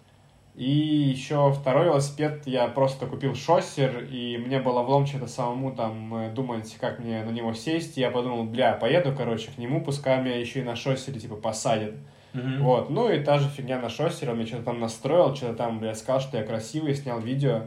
И 0.61 0.69
еще 1.15 1.55
второй 1.55 1.87
велосипед, 1.87 2.43
я 2.45 2.69
просто 2.69 3.07
купил 3.07 3.35
шоссер, 3.35 4.05
и 4.11 4.37
мне 4.37 4.61
было 4.61 4.83
влом 4.83 5.07
что-то 5.07 5.27
самому 5.27 5.73
там 5.73 6.15
э, 6.15 6.31
думать, 6.33 6.77
как 6.79 6.99
мне 6.99 7.25
на 7.25 7.31
него 7.31 7.55
сесть. 7.55 7.97
И 7.97 8.03
я 8.03 8.11
подумал, 8.11 8.45
бля, 8.45 8.75
поеду, 8.75 9.15
короче, 9.17 9.51
к 9.51 9.57
нему, 9.57 9.83
пускай 9.83 10.21
меня 10.21 10.39
еще 10.39 10.61
и 10.61 10.63
на 10.63 10.77
шоссере, 10.77 11.19
типа, 11.19 11.37
посадит. 11.37 11.95
Мгм. 12.35 12.63
Вот, 12.63 12.91
ну 12.91 13.11
и 13.11 13.25
та 13.25 13.39
же 13.39 13.49
фигня 13.49 13.81
на 13.81 13.89
шоссере, 13.89 14.33
он 14.33 14.37
мне 14.37 14.47
что-то 14.47 14.65
там 14.65 14.81
настроил, 14.81 15.35
что-то 15.35 15.55
там, 15.55 15.79
блядь, 15.79 15.97
сказал, 15.97 16.21
что 16.21 16.37
я 16.37 16.45
красивый, 16.45 16.95
снял 16.95 17.21
видео. 17.21 17.63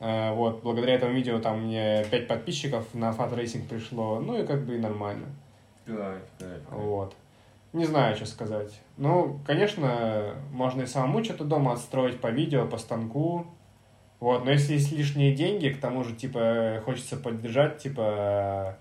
Э, 0.00 0.32
Вот, 0.32 0.62
благодаря 0.62 0.94
этому 0.94 1.12
видео 1.12 1.38
там 1.38 1.66
мне 1.66 2.02
5 2.10 2.28
подписчиков 2.28 2.94
на 2.94 3.12
Fat 3.12 3.36
Racing 3.36 3.68
пришло, 3.68 4.20
ну 4.20 4.42
и 4.42 4.46
как 4.46 4.64
бы 4.64 4.76
и 4.76 4.78
нормально. 4.78 5.26
Кайф, 5.84 6.22
кайф, 6.38 6.66
кайф. 6.66 6.82
Вот. 6.82 7.14
Не 7.72 7.84
знаю, 7.86 8.16
что 8.16 8.26
сказать. 8.26 8.80
Ну, 8.98 9.40
конечно, 9.46 10.34
можно 10.50 10.82
и 10.82 10.86
самому 10.86 11.24
что-то 11.24 11.44
дома 11.44 11.72
отстроить 11.72 12.20
по 12.20 12.26
видео, 12.26 12.66
по 12.66 12.76
станку. 12.76 13.46
Вот, 14.20 14.44
но 14.44 14.50
если 14.50 14.74
есть 14.74 14.92
лишние 14.92 15.34
деньги, 15.34 15.68
к 15.68 15.80
тому 15.80 16.04
же, 16.04 16.14
типа, 16.14 16.82
хочется 16.84 17.16
поддержать, 17.16 17.78
типа, 17.78 18.78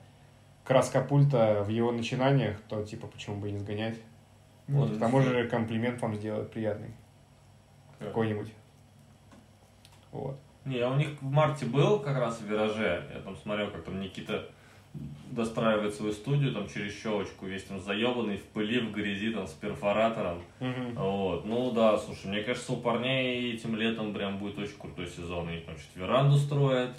краска 0.65 1.01
пульта 1.01 1.63
в 1.65 1.69
его 1.69 1.91
начинаниях, 1.91 2.59
то, 2.69 2.83
типа, 2.83 3.07
почему 3.07 3.37
бы 3.37 3.49
и 3.49 3.53
не 3.53 3.59
сгонять. 3.59 3.97
Вот, 4.67 4.89
Ну, 4.89 4.95
к 4.95 4.99
тому 4.99 5.21
же 5.21 5.47
комплимент 5.47 6.01
вам 6.01 6.15
сделают 6.15 6.51
приятный 6.51 6.93
Кайф. 7.97 8.09
какой-нибудь. 8.09 8.53
Вот. 10.11 10.37
Не, 10.65 10.77
я 10.77 10.91
у 10.91 10.95
них 10.95 11.09
в 11.21 11.31
марте 11.31 11.65
был 11.65 11.99
как 11.99 12.17
раз 12.17 12.39
в 12.39 12.45
вираже. 12.45 13.09
Я 13.13 13.21
там 13.21 13.35
смотрел, 13.35 13.71
как 13.71 13.83
там 13.83 13.99
Никита 13.99 14.47
достраивает 15.31 15.95
свою 15.95 16.11
студию 16.11 16.53
там 16.53 16.67
через 16.67 16.93
щелочку, 17.01 17.45
весь 17.45 17.63
там 17.63 17.79
заебанный, 17.79 18.37
в 18.37 18.43
пыли, 18.43 18.79
в 18.79 18.91
грязи, 18.91 19.31
там 19.31 19.47
с 19.47 19.51
перфоратором. 19.51 20.41
Мгм. 20.59 20.93
Вот. 20.95 21.45
Ну 21.45 21.71
да, 21.71 21.97
слушай, 21.97 22.27
мне 22.27 22.41
кажется, 22.41 22.73
у 22.73 22.77
парней 22.77 23.53
этим 23.53 23.75
летом 23.75 24.13
прям 24.13 24.37
будет 24.39 24.57
очень 24.59 24.77
крутой 24.77 25.07
сезон. 25.07 25.47
Они 25.47 25.59
там 25.61 25.77
что-то 25.77 25.99
веранду 25.99 26.37
строят. 26.37 26.91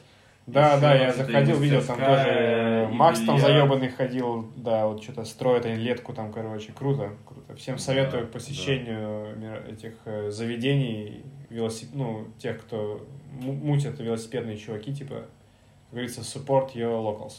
Да, 0.47 0.81
да, 0.81 0.95
я 0.97 1.13
заходил, 1.13 1.57
видел, 1.59 1.83
там 1.83 1.97
тоже 1.99 2.29
э, 2.29 2.89
Макс 2.89 3.21
там 3.21 3.39
заебанный 3.39 3.89
ходил, 3.91 4.51
да, 4.57 4.89
вот 4.89 5.01
что-то 5.01 5.25
строит 5.25 5.65
они 5.67 5.77
летку 5.77 6.13
там, 6.15 6.33
короче, 6.33 6.73
круто, 6.73 7.13
круто. 7.25 7.55
Всем 7.55 7.79
советую 7.79 8.23
Да, 8.23 8.29
к 8.29 8.33
посещению 8.33 9.37
мира- 9.37 9.63
этих 9.71 9.93
э, 10.05 10.33
заведений, 10.33 11.23
велосип... 11.49 11.91
ну, 11.95 12.27
тех, 12.39 12.61
кто 12.63 13.07
му- 13.31 13.53
мутят 13.53 14.01
велосипедные 14.01 14.57
чуваки, 14.57 14.93
типа, 14.93 15.15
как 15.15 15.91
говорится, 15.93 16.23
support 16.23 16.75
your 16.75 17.01
locals. 17.01 17.35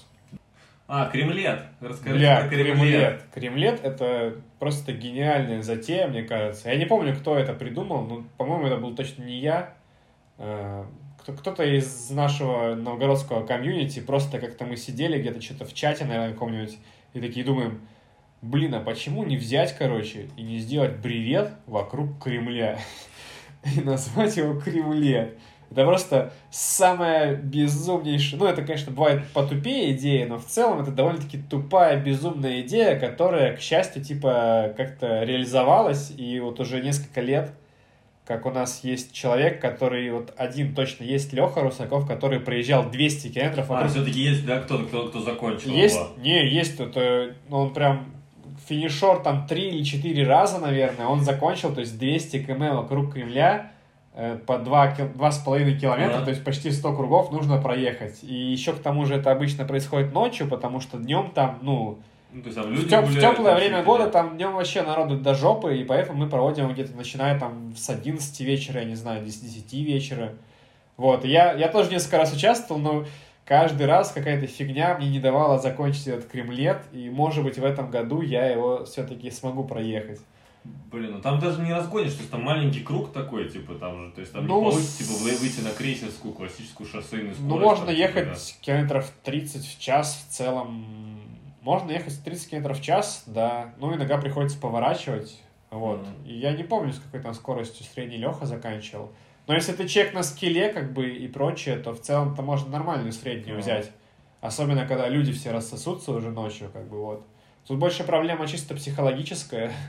А, 0.87 1.07
Кремлет. 1.09 1.61
Расскажи 1.79 2.17
Бля, 2.17 2.39
про 2.41 2.49
Кремлет. 2.49 3.23
Кремлет— 3.33 3.79
это 3.83 4.35
просто 4.59 4.91
гениальная 4.91 5.61
затея, 5.61 6.07
мне 6.07 6.23
кажется. 6.23 6.69
Я 6.69 6.75
не 6.75 6.85
помню, 6.85 7.15
кто 7.15 7.37
это 7.37 7.53
придумал, 7.53 8.03
но, 8.05 8.23
по-моему, 8.37 8.67
это 8.67 8.77
был 8.77 8.93
точно 8.95 9.23
не 9.23 9.39
я. 9.39 9.73
Э, 10.37 10.83
кто- 11.21 11.33
Кто-то 11.33 11.63
из 11.63 12.09
нашего 12.09 12.75
новгородского 12.75 13.45
комьюнити, 13.45 14.01
просто 14.01 14.39
как-то 14.39 14.65
мы 14.65 14.75
сидели 14.75 15.19
где-то 15.19 15.41
что-то 15.41 15.65
в 15.65 15.73
чате, 15.73 16.03
наверное, 16.05 16.33
каком-нибудь, 16.33 16.77
и 17.13 17.21
такие 17.21 17.45
думаем, 17.45 17.79
блин, 18.41 18.75
а 18.75 18.81
почему 18.81 19.23
не 19.23 19.37
взять, 19.37 19.75
короче, 19.77 20.27
и 20.35 20.41
не 20.43 20.57
сделать 20.59 20.97
бревет 20.97 21.51
вокруг 21.65 22.21
Кремля? 22.21 22.77
И 23.77 23.79
назвать 23.79 24.35
его 24.35 24.59
Кремлет. 24.59 25.37
Это 25.73 25.85
просто 25.85 26.31
самая 26.51 27.35
безумнейшая... 27.35 28.39
Ну, 28.39 28.45
это, 28.45 28.61
конечно, 28.61 28.91
бывает 28.91 29.23
потупее 29.33 29.93
идея, 29.93 30.27
но 30.27 30.37
в 30.37 30.45
целом 30.45 30.81
это 30.81 30.91
довольно-таки 30.91 31.39
тупая, 31.39 31.99
безумная 31.99 32.61
идея, 32.61 32.99
которая, 32.99 33.57
к 33.57 33.59
счастью, 33.59 34.03
типа, 34.03 34.73
как-то 34.77 35.23
реализовалась, 35.23 36.13
и 36.15 36.39
вот 36.39 36.59
уже 36.59 36.79
несколько 36.79 37.21
лет, 37.21 37.53
как 38.23 38.45
у 38.45 38.51
нас 38.51 38.81
есть 38.83 39.13
человек, 39.13 39.59
который 39.59 40.11
вот 40.11 40.31
один 40.37 40.75
точно 40.75 41.05
есть, 41.05 41.33
Леха 41.33 41.61
Русаков, 41.61 42.07
который 42.07 42.39
проезжал 42.39 42.89
200 42.89 43.29
километров 43.29 43.71
А, 43.71 43.87
все-таки 43.87 44.19
есть, 44.19 44.45
да, 44.45 44.59
кто-то, 44.59 44.85
кто, 44.85 45.07
кто 45.07 45.21
закончил 45.21 45.71
есть, 45.71 45.95
его? 45.95 46.09
не, 46.17 46.49
есть 46.49 46.77
тут, 46.77 46.95
э, 46.97 47.33
ну, 47.49 47.57
он 47.57 47.73
прям 47.73 48.13
финишер 48.67 49.17
там 49.17 49.47
три 49.47 49.69
или 49.69 49.83
четыре 49.83 50.25
раза, 50.25 50.59
наверное, 50.59 51.07
он 51.07 51.21
закончил, 51.21 51.73
то 51.73 51.81
есть 51.81 51.97
200 51.97 52.43
км 52.43 52.75
вокруг 52.75 53.13
Кремля 53.13 53.72
по 54.45 54.53
2,5 54.53 55.79
километра, 55.79 56.17
Ага. 56.17 56.25
то 56.25 56.29
есть 56.31 56.43
почти 56.43 56.71
100 56.71 56.95
кругов 56.95 57.31
нужно 57.31 57.59
проехать. 57.61 58.19
И 58.23 58.33
еще 58.33 58.73
к 58.73 58.79
тому 58.79 59.05
же 59.05 59.15
это 59.15 59.31
обычно 59.31 59.65
происходит 59.65 60.13
ночью, 60.13 60.47
потому 60.47 60.79
что 60.81 60.97
днем 60.97 61.31
там, 61.33 61.57
ну, 61.61 61.97
Ну, 62.31 62.41
то 62.41 62.47
есть 62.49 62.59
там 62.61 62.67
в, 62.67 62.71
люди 62.71 62.87
теп- 62.93 63.05
в 63.05 63.19
теплое 63.19 63.55
время 63.55 63.77
всё 63.77 63.85
года 63.85 64.09
там 64.09 64.35
днем 64.37 64.53
вообще 64.53 64.83
народу 64.83 65.17
до 65.17 65.33
жопы, 65.33 65.77
и 65.77 65.83
поэтому 65.83 66.19
мы 66.19 66.29
проводим 66.29 66.71
где-то, 66.71 66.95
начиная 66.95 67.39
там 67.39 67.73
с 67.75 67.89
11 67.89 68.39
вечера, 68.41 68.81
я 68.81 68.85
не 68.85 68.95
знаю, 68.95 69.27
с 69.27 69.39
10 69.39 69.73
вечера. 69.83 70.33
Вот, 70.97 71.25
и 71.25 71.29
я, 71.29 71.53
я 71.53 71.67
тоже 71.69 71.89
несколько 71.89 72.17
раз 72.19 72.33
участвовал, 72.35 72.79
но 72.79 73.05
каждый 73.45 73.87
раз 73.87 74.11
какая-то 74.11 74.45
фигня 74.45 74.95
мне 74.97 75.09
не 75.09 75.19
давала 75.19 75.57
закончить 75.57 76.07
этот 76.07 76.27
кремлет, 76.27 76.77
и, 76.91 77.09
может 77.09 77.43
быть, 77.43 77.57
в 77.57 77.65
этом 77.65 77.89
году 77.89 78.21
я 78.21 78.45
его 78.45 78.85
все-таки 78.85 79.31
смогу 79.31 79.63
проехать. 79.63 80.19
Блин, 80.63 81.11
ну 81.13 81.21
там 81.21 81.39
даже 81.39 81.61
не 81.61 81.73
разгонишь, 81.73 82.13
то 82.13 82.19
есть 82.19 82.31
там 82.31 82.43
маленький 82.43 82.81
круг 82.81 83.11
такой, 83.11 83.49
типа, 83.49 83.73
там 83.75 84.05
же, 84.05 84.11
то 84.13 84.21
есть 84.21 84.31
там 84.31 84.45
Ну, 84.47 84.59
не 84.59 84.69
получится, 84.69 85.03
типа, 85.03 85.17
вы- 85.23 85.37
выйти 85.37 85.59
на 85.61 85.71
крейсерскую, 85.71 86.33
классическую 86.33 86.87
шоссейную 86.87 87.33
скорость. 87.33 87.41
Ну, 87.55 87.59
можно 87.59 87.85
там, 87.87 87.95
ехать 87.95 88.37
типа, 88.37 88.59
километров 88.61 89.11
30 89.23 89.65
в 89.65 89.79
час 89.79 90.25
в 90.27 90.31
целом. 90.31 90.85
Можно 91.61 91.91
ехать 91.91 92.23
30 92.23 92.49
километров 92.49 92.79
в 92.79 92.83
час, 92.83 93.23
да. 93.25 93.73
Ну, 93.79 93.93
иногда 93.95 94.17
приходится 94.17 94.57
поворачивать. 94.59 95.41
Вот. 95.71 96.01
Мгм. 96.01 96.25
И 96.25 96.33
я 96.37 96.51
не 96.53 96.63
помню, 96.63 96.93
с 96.93 96.99
какой 96.99 97.19
там 97.21 97.33
скоростью 97.33 97.85
средний 97.85 98.17
Леха 98.17 98.45
заканчивал. 98.45 99.11
Но 99.47 99.55
если 99.55 99.73
ты 99.73 99.87
чек 99.87 100.13
на 100.13 100.23
скилле, 100.23 100.69
как 100.69 100.93
бы, 100.93 101.09
и 101.09 101.27
прочее, 101.27 101.77
то 101.77 101.93
в 101.93 101.99
целом-то 101.99 102.41
можно 102.41 102.69
нормальную 102.69 103.11
среднюю 103.11 103.55
Мгм. 103.55 103.61
взять. 103.63 103.91
Особенно, 104.41 104.85
когда 104.85 105.07
люди 105.09 105.31
все 105.33 105.51
рассосутся 105.51 106.11
уже 106.11 106.29
ночью, 106.29 106.69
как 106.71 106.87
бы, 106.87 107.01
вот. 107.01 107.25
Тут 107.67 107.79
больше 107.79 108.03
проблема 108.03 108.45
чисто 108.47 108.75
психологическая. 108.75 109.71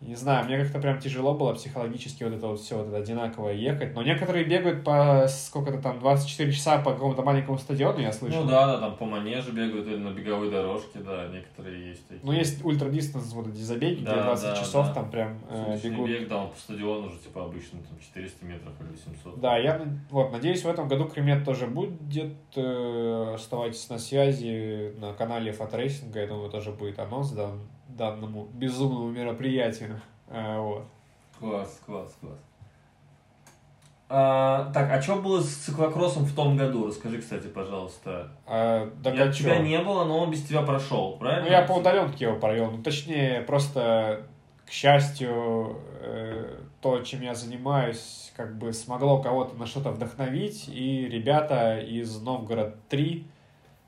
Не 0.00 0.14
знаю, 0.14 0.44
мне 0.44 0.58
как-то 0.58 0.78
прям 0.78 0.98
тяжело 0.98 1.34
было 1.34 1.54
психологически 1.54 2.22
вот 2.22 2.34
это 2.34 2.46
вот 2.48 2.60
все 2.60 2.76
вот 2.76 2.88
это 2.88 2.98
одинаково 2.98 3.48
ехать. 3.48 3.94
Но 3.94 4.02
некоторые 4.02 4.44
бегают 4.44 4.84
по 4.84 5.26
сколько-то 5.26 5.78
там 5.80 5.98
24 6.00 6.52
часа 6.52 6.78
по 6.82 6.92
какому-то 6.92 7.22
маленькому 7.22 7.56
стадиону, 7.58 8.00
я 8.00 8.12
слышал. 8.12 8.42
Ну 8.44 8.48
да, 8.50 8.66
да, 8.66 8.78
там 8.78 8.96
по 8.96 9.06
манеже 9.06 9.52
бегают 9.52 9.86
или 9.86 9.96
на 9.96 10.10
беговой 10.10 10.50
дорожке, 10.50 10.98
да, 10.98 11.26
некоторые 11.28 11.88
есть 11.88 12.06
такие. 12.06 12.20
Ну, 12.24 12.32
есть 12.32 12.62
ультра-дистанс, 12.64 13.32
вот 13.32 13.48
эти 13.48 13.56
забеги, 13.62 13.96
где 14.02 14.04
Да, 14.04 14.24
20 14.24 14.44
да, 14.44 14.56
часов 14.56 14.86
да. 14.88 14.94
там 14.94 15.10
прям 15.10 15.38
э, 15.48 15.78
бегут. 15.82 16.08
бег, 16.08 16.28
там 16.28 16.50
по 16.50 16.58
стадиону 16.58 17.06
уже, 17.08 17.18
типа, 17.18 17.44
обычно 17.44 17.80
там 17.80 17.98
400 17.98 18.44
метров 18.44 18.72
или 18.80 18.88
800. 18.88 19.40
Да, 19.40 19.56
я 19.56 19.80
вот, 20.10 20.30
надеюсь, 20.30 20.62
в 20.62 20.68
этом 20.68 20.88
году 20.88 21.06
Кремлет 21.06 21.44
тоже 21.44 21.66
будет. 21.66 21.92
Э, 22.54 23.32
оставайтесь 23.34 23.88
на 23.88 23.98
связи 23.98 24.92
на 24.98 25.14
канале 25.14 25.52
Фоторейсинга. 25.52 26.20
Я 26.20 26.26
думаю, 26.26 26.50
тоже 26.50 26.70
будет 26.72 26.98
анонс 26.98 27.30
дан- 27.30 27.60
данному 27.96 28.44
безумному 28.52 29.10
мероприятию. 29.10 30.00
Э, 30.28 30.58
вот. 30.60 30.84
Класс, 31.38 31.80
класс, 31.86 32.16
класс. 32.20 32.38
А, 34.08 34.70
так, 34.72 34.90
а 34.92 35.02
что 35.02 35.16
было 35.16 35.40
с 35.40 35.48
циклокроссом 35.48 36.24
в 36.24 36.34
том 36.34 36.56
году? 36.56 36.86
Расскажи, 36.86 37.18
кстати, 37.18 37.48
пожалуйста. 37.48 38.30
А, 38.46 38.88
Я- 39.04 39.10
как 39.24 39.34
тебя 39.34 39.56
чё? 39.56 39.62
не 39.62 39.78
было, 39.80 40.04
но 40.04 40.20
он 40.20 40.30
без 40.30 40.44
тебя 40.44 40.62
прошел, 40.62 41.16
правильно? 41.18 41.46
Ну, 41.46 41.50
я 41.50 41.62
по 41.62 41.72
удаленке 41.72 42.26
его 42.26 42.36
провел. 42.38 42.70
Ну, 42.70 42.82
точнее, 42.82 43.40
просто, 43.42 44.22
к 44.64 44.70
счастью, 44.70 45.80
э, 46.00 46.56
то, 46.80 47.00
чем 47.00 47.22
я 47.22 47.34
занимаюсь, 47.34 48.32
как 48.36 48.56
бы 48.58 48.72
смогло 48.72 49.20
кого-то 49.20 49.56
на 49.56 49.66
что-то 49.66 49.90
вдохновить. 49.90 50.68
И 50.68 51.08
ребята 51.08 51.80
из 51.80 52.20
Новгород-3, 52.22 53.24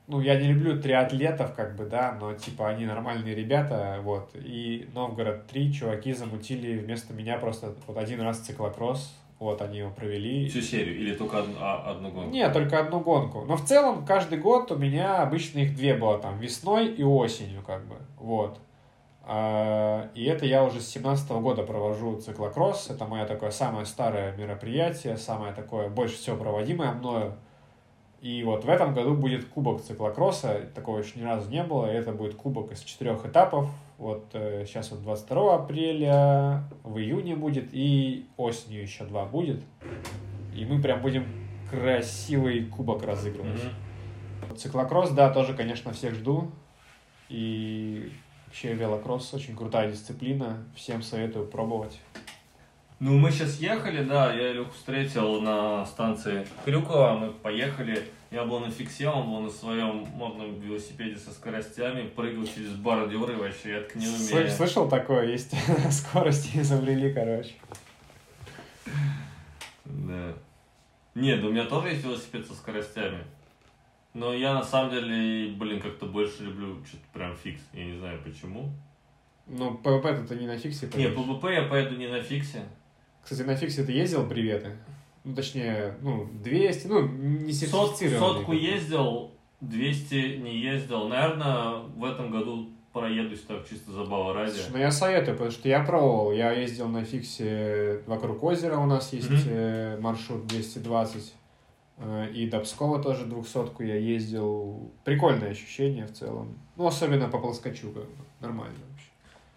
ну, 0.09 0.21
я 0.21 0.39
не 0.39 0.47
люблю 0.47 0.81
триатлетов, 0.81 1.53
как 1.53 1.75
бы, 1.75 1.85
да, 1.85 2.17
но, 2.19 2.33
типа, 2.33 2.67
они 2.67 2.85
нормальные 2.85 3.35
ребята, 3.35 3.99
вот. 4.01 4.31
И 4.33 4.89
Новгород-3 4.95 5.71
чуваки 5.71 6.13
замутили 6.13 6.79
вместо 6.79 7.13
меня 7.13 7.37
просто 7.37 7.75
вот 7.85 7.95
один 7.97 8.21
раз 8.21 8.39
циклокросс. 8.39 9.15
Вот 9.37 9.61
они 9.61 9.77
его 9.77 9.91
провели. 9.91 10.49
Всю 10.49 10.61
серию 10.61 10.97
или 10.97 11.15
только 11.15 11.39
одну, 11.39 11.53
а, 11.61 11.91
одну 11.91 12.09
гонку? 12.09 12.29
Нет, 12.29 12.51
только 12.51 12.79
одну 12.79 12.99
гонку. 12.99 13.45
Но 13.45 13.55
в 13.55 13.63
целом 13.63 14.03
каждый 14.05 14.37
год 14.37 14.69
у 14.71 14.75
меня 14.75 15.21
обычно 15.21 15.59
их 15.59 15.75
две 15.75 15.93
было 15.93 16.17
там, 16.17 16.39
весной 16.39 16.87
и 16.87 17.03
осенью 17.03 17.61
как 17.61 17.85
бы. 17.85 17.95
Вот. 18.17 18.59
А, 19.23 20.09
И 20.15 20.25
это 20.25 20.45
я 20.45 20.63
уже 20.65 20.81
с 20.81 20.87
17 20.89 21.29
года 21.29 21.63
провожу 21.63 22.19
циклокросс. 22.19 22.89
Это 22.89 23.05
мое 23.05 23.25
такое 23.25 23.51
самое 23.51 23.85
старое 23.85 24.35
мероприятие, 24.35 25.15
самое 25.17 25.53
такое 25.53 25.87
больше 25.87 26.15
всего 26.15 26.35
проводимое 26.35 26.91
мною. 26.91 27.35
И 28.21 28.43
вот 28.43 28.65
в 28.65 28.69
этом 28.69 28.93
году 28.93 29.13
будет 29.13 29.45
кубок 29.45 29.81
циклокросса, 29.81 30.69
такого 30.75 30.99
еще 30.99 31.19
ни 31.19 31.23
разу 31.23 31.49
не 31.49 31.63
было, 31.63 31.91
и 31.91 31.95
это 31.95 32.11
будет 32.11 32.35
кубок 32.35 32.71
из 32.71 32.81
четырех 32.81 33.25
этапов. 33.25 33.69
Вот 33.97 34.27
э, 34.33 34.65
сейчас 34.67 34.91
вот 34.91 35.01
22 35.03 35.55
апреля, 35.55 36.63
в 36.83 36.97
июне 36.97 37.35
будет, 37.35 37.69
и 37.71 38.25
осенью 38.35 38.81
еще 38.81 39.05
два 39.05 39.25
будет. 39.25 39.61
И 40.53 40.65
мы 40.65 40.81
прям 40.81 41.01
будем 41.01 41.25
красивый 41.69 42.65
кубок 42.65 43.03
разыгрывать. 43.03 43.63
Мгм. 43.63 44.57
Циклокросс, 44.57 45.11
да, 45.11 45.29
тоже, 45.29 45.53
конечно, 45.53 45.93
всех 45.93 46.15
жду. 46.15 46.51
И 47.29 48.11
вообще 48.47 48.73
велокросс 48.73 49.33
очень 49.33 49.55
крутая 49.55 49.91
дисциплина. 49.91 50.57
Всем 50.75 51.01
советую 51.01 51.45
пробовать. 51.45 51.99
Ну, 52.99 53.17
мы 53.17 53.31
сейчас 53.31 53.59
ехали, 53.59 54.03
да, 54.03 54.33
я 54.33 54.51
Илюху 54.51 54.73
встретил 54.73 55.39
на 55.39 55.85
станции 55.85 56.45
Крюкова, 56.65 57.17
мы 57.17 57.31
поехали, 57.31 58.03
я 58.29 58.43
был 58.43 58.59
на 58.59 58.69
фиксе, 58.69 59.07
он 59.07 59.31
был 59.31 59.39
на 59.39 59.49
своем 59.49 60.05
модном 60.15 60.59
велосипеде 60.59 61.17
со 61.17 61.31
скоростями, 61.31 62.09
прыгал 62.09 62.43
через 62.45 62.73
бордюры 62.73 63.37
вообще, 63.37 63.71
я 63.75 63.81
так 63.81 63.95
не 63.95 64.05
умею. 64.05 64.49
Слышал 64.49 64.89
такое? 64.89 65.27
Есть 65.27 65.53
скорости 65.91 66.57
изобрели, 66.57 67.13
короче. 67.13 67.53
Да. 69.85 70.33
Нет, 71.15 71.41
у 71.43 71.51
меня 71.51 71.65
тоже 71.65 71.89
есть 71.89 72.03
велосипед 72.03 72.45
со 72.45 72.53
скоростями. 72.53 73.23
Но 74.13 74.33
я 74.33 74.53
на 74.53 74.63
самом 74.63 74.91
деле, 74.91 75.53
блин, 75.53 75.79
как-то 75.79 76.05
больше 76.05 76.43
люблю 76.43 76.83
что-то 76.85 77.03
прям 77.13 77.35
фикс. 77.35 77.61
Я 77.71 77.85
не 77.85 77.97
знаю 77.97 78.19
почему. 78.23 78.71
Ну, 79.47 79.75
ПВП 79.77 80.25
ты 80.27 80.35
не 80.35 80.47
на 80.47 80.57
фиксе 80.57 80.87
Не, 80.87 80.91
поедешь. 80.91 81.15
ПВП 81.15 81.53
я 81.53 81.63
поеду 81.63 81.95
не 81.95 82.07
на 82.07 82.21
фиксе. 82.21 82.65
Кстати, 83.29 83.47
на 83.47 83.55
фиксе 83.55 83.83
ты 83.83 83.91
ездил 83.91 84.25
бреветы? 84.25 84.71
Ну, 85.23 85.35
точнее, 85.35 85.95
ну, 86.01 86.27
200, 86.43 86.87
ну, 86.87 87.07
не 87.07 87.53
сертифицированный. 87.53 88.17
сотку 88.19 88.53
ездил, 88.53 89.31
200 89.61 90.37
не 90.37 90.57
ездил. 90.57 91.07
Наверное, 91.07 91.83
в 91.95 92.03
этом 92.05 92.31
году 92.31 92.69
проедусь 92.91 93.41
так, 93.41 93.69
чисто 93.69 93.91
забава 93.91 94.33
ради. 94.33 94.57
Ну 94.71 94.79
я 94.79 94.89
советую, 94.89 95.33
потому 95.35 95.51
что 95.51 95.69
я 95.69 95.81
пробовал. 95.83 96.31
Я 96.31 96.53
ездил 96.53 96.87
на 96.87 97.05
фиксе 97.05 98.01
вокруг 98.07 98.41
озера, 98.43 98.77
у 98.77 98.87
нас 98.87 99.13
есть 99.13 99.29
э, 99.45 99.99
маршрут 100.01 100.47
220. 100.47 101.33
э, 101.99 102.31
И 102.33 102.49
до 102.49 102.61
Пскова 102.61 102.97
тоже 102.97 103.25
двухсотку 103.25 103.83
я 103.83 103.95
ездил. 103.95 104.91
Прикольное 105.03 105.51
ощущение 105.51 106.07
в 106.07 106.13
целом. 106.13 106.57
Ну, 106.77 106.87
особенно 106.87 107.27
по 107.29 107.37
плоскочу, 107.37 107.91
как 107.91 108.05
бы. 108.05 108.25
Нормально. 108.39 108.73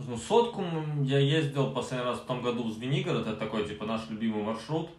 Ну, 0.09 0.17
сотку 0.17 0.65
я 1.03 1.19
ездил 1.19 1.73
последний 1.73 2.07
раз 2.07 2.19
в 2.21 2.25
том 2.27 2.43
году 2.43 2.65
в 2.65 2.73
Звенигород, 2.73 3.27
это 3.27 3.37
такой, 3.37 3.67
типа, 3.67 3.87
наш 3.87 4.09
любимый 4.11 4.43
маршрут. 4.43 4.91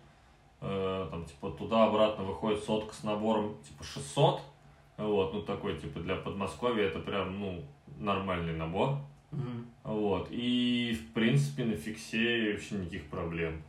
Э, 0.61 1.07
там, 1.11 1.25
типа, 1.25 1.49
туда-обратно 1.51 2.23
выходит 2.23 2.63
сотка 2.63 2.93
с 2.93 3.03
набором, 3.03 3.57
типа, 3.67 3.83
600. 3.83 4.41
Вот, 4.97 5.33
ну, 5.33 5.41
такой, 5.41 5.77
типа, 5.77 5.99
для 5.99 6.15
Подмосковья 6.15 6.85
это 6.85 6.99
прям, 6.99 7.39
ну, 7.39 7.63
нормальный 7.99 8.55
набор. 8.55 8.97
Вот, 9.83 10.27
и, 10.31 10.95
в 10.95 11.13
принципе, 11.13 11.65
на 11.65 11.75
фиксе 11.75 12.53
вообще 12.53 12.75
никаких 12.75 13.05
проблем. 13.05 13.61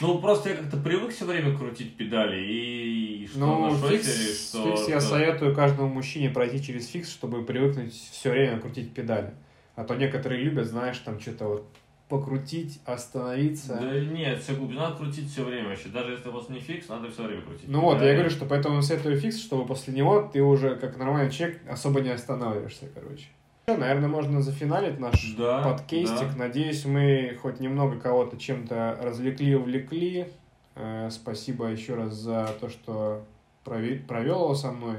Ну, 0.00 0.18
просто 0.18 0.50
я 0.50 0.56
как-то 0.56 0.76
привык 0.76 1.10
все 1.12 1.24
время 1.24 1.56
крутить 1.56 1.96
педали, 1.96 2.44
и 2.44 3.26
что 3.26 3.38
Ну, 3.38 3.70
на 3.70 3.88
фикс, 3.88 4.48
что... 4.50 4.76
фикс 4.76 4.88
я 4.88 5.00
что- 5.00 5.10
советую 5.10 5.54
каждому 5.54 5.88
мужчине 5.88 6.28
пройти 6.30 6.62
через 6.62 6.88
фикс, 6.88 7.10
чтобы 7.10 7.44
привыкнуть 7.44 7.94
все 7.94 8.30
время 8.30 8.58
крутить 8.58 8.92
педали. 8.92 9.34
А 9.76 9.84
то 9.84 9.94
некоторые 9.94 10.42
любят, 10.42 10.66
знаешь, 10.66 10.98
там 10.98 11.20
что-то 11.20 11.46
вот 11.46 11.66
покрутить, 12.08 12.80
остановиться. 12.84 13.78
Да 13.80 14.00
нет, 14.00 14.40
все 14.40 14.54
глубина 14.54 14.88
надо 14.90 14.96
крутить 14.98 15.30
все 15.30 15.44
время 15.44 15.68
вообще. 15.70 15.88
Даже 15.88 16.12
если 16.12 16.28
у 16.28 16.32
вас 16.32 16.48
не 16.48 16.60
фикс, 16.60 16.88
надо 16.88 17.10
все 17.10 17.24
время 17.24 17.42
крутить. 17.42 17.68
Ну 17.68 17.80
вот, 17.80 17.94
я 17.94 17.98
педали. 18.00 18.14
говорю, 18.14 18.30
что 18.30 18.46
поэтому 18.46 18.80
советую 18.82 19.16
фикс, 19.18 19.38
чтобы 19.40 19.66
после 19.66 19.92
него 19.94 20.22
ты 20.32 20.40
уже 20.42 20.76
как 20.76 20.96
нормальный 20.98 21.30
человек 21.32 21.60
особо 21.68 22.00
не 22.00 22.10
останавливаешься, 22.10 22.86
короче. 22.94 23.26
Всё, 23.66 23.76
Наверное, 23.76 24.08
можно 24.08 24.40
зафиналить 24.40 25.00
наш 25.00 25.34
Да, 25.36 25.62
подкастик. 25.62 26.28
да. 26.32 26.36
Надеюсь, 26.36 26.84
мы 26.84 27.36
хоть 27.42 27.58
немного 27.58 27.98
кого-то 27.98 28.36
чем-то 28.38 28.98
развлекли, 29.02 29.56
увлекли. 29.56 30.28
Э, 30.76 31.08
спасибо 31.10 31.66
еще 31.66 31.96
раз 31.96 32.14
за 32.14 32.48
то, 32.60 32.68
что 32.68 33.24
прове- 33.64 33.98
провел 34.06 34.44
его 34.44 34.54
со 34.54 34.70
мной. 34.70 34.98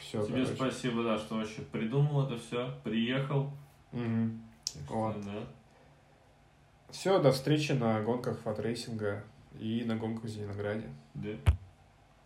Все, 0.00 0.24
Тебе 0.24 0.46
спасибо, 0.46 1.02
да, 1.02 1.18
что 1.18 1.34
вообще 1.34 1.60
придумал 1.70 2.26
это 2.26 2.38
все, 2.38 2.70
приехал. 2.82 3.50
Вот. 4.88 5.24
Да. 5.24 5.46
Все, 6.90 7.18
до 7.18 7.32
встречи 7.32 7.72
на 7.72 8.00
гонках 8.02 8.38
Fat 8.40 8.65
Racing 8.65 9.16
а 9.16 9.24
и 9.58 9.84
на 9.84 9.96
гонках 9.96 10.24
в 10.24 10.28
Зеленограде. 10.28 10.88
Да. 11.14 11.30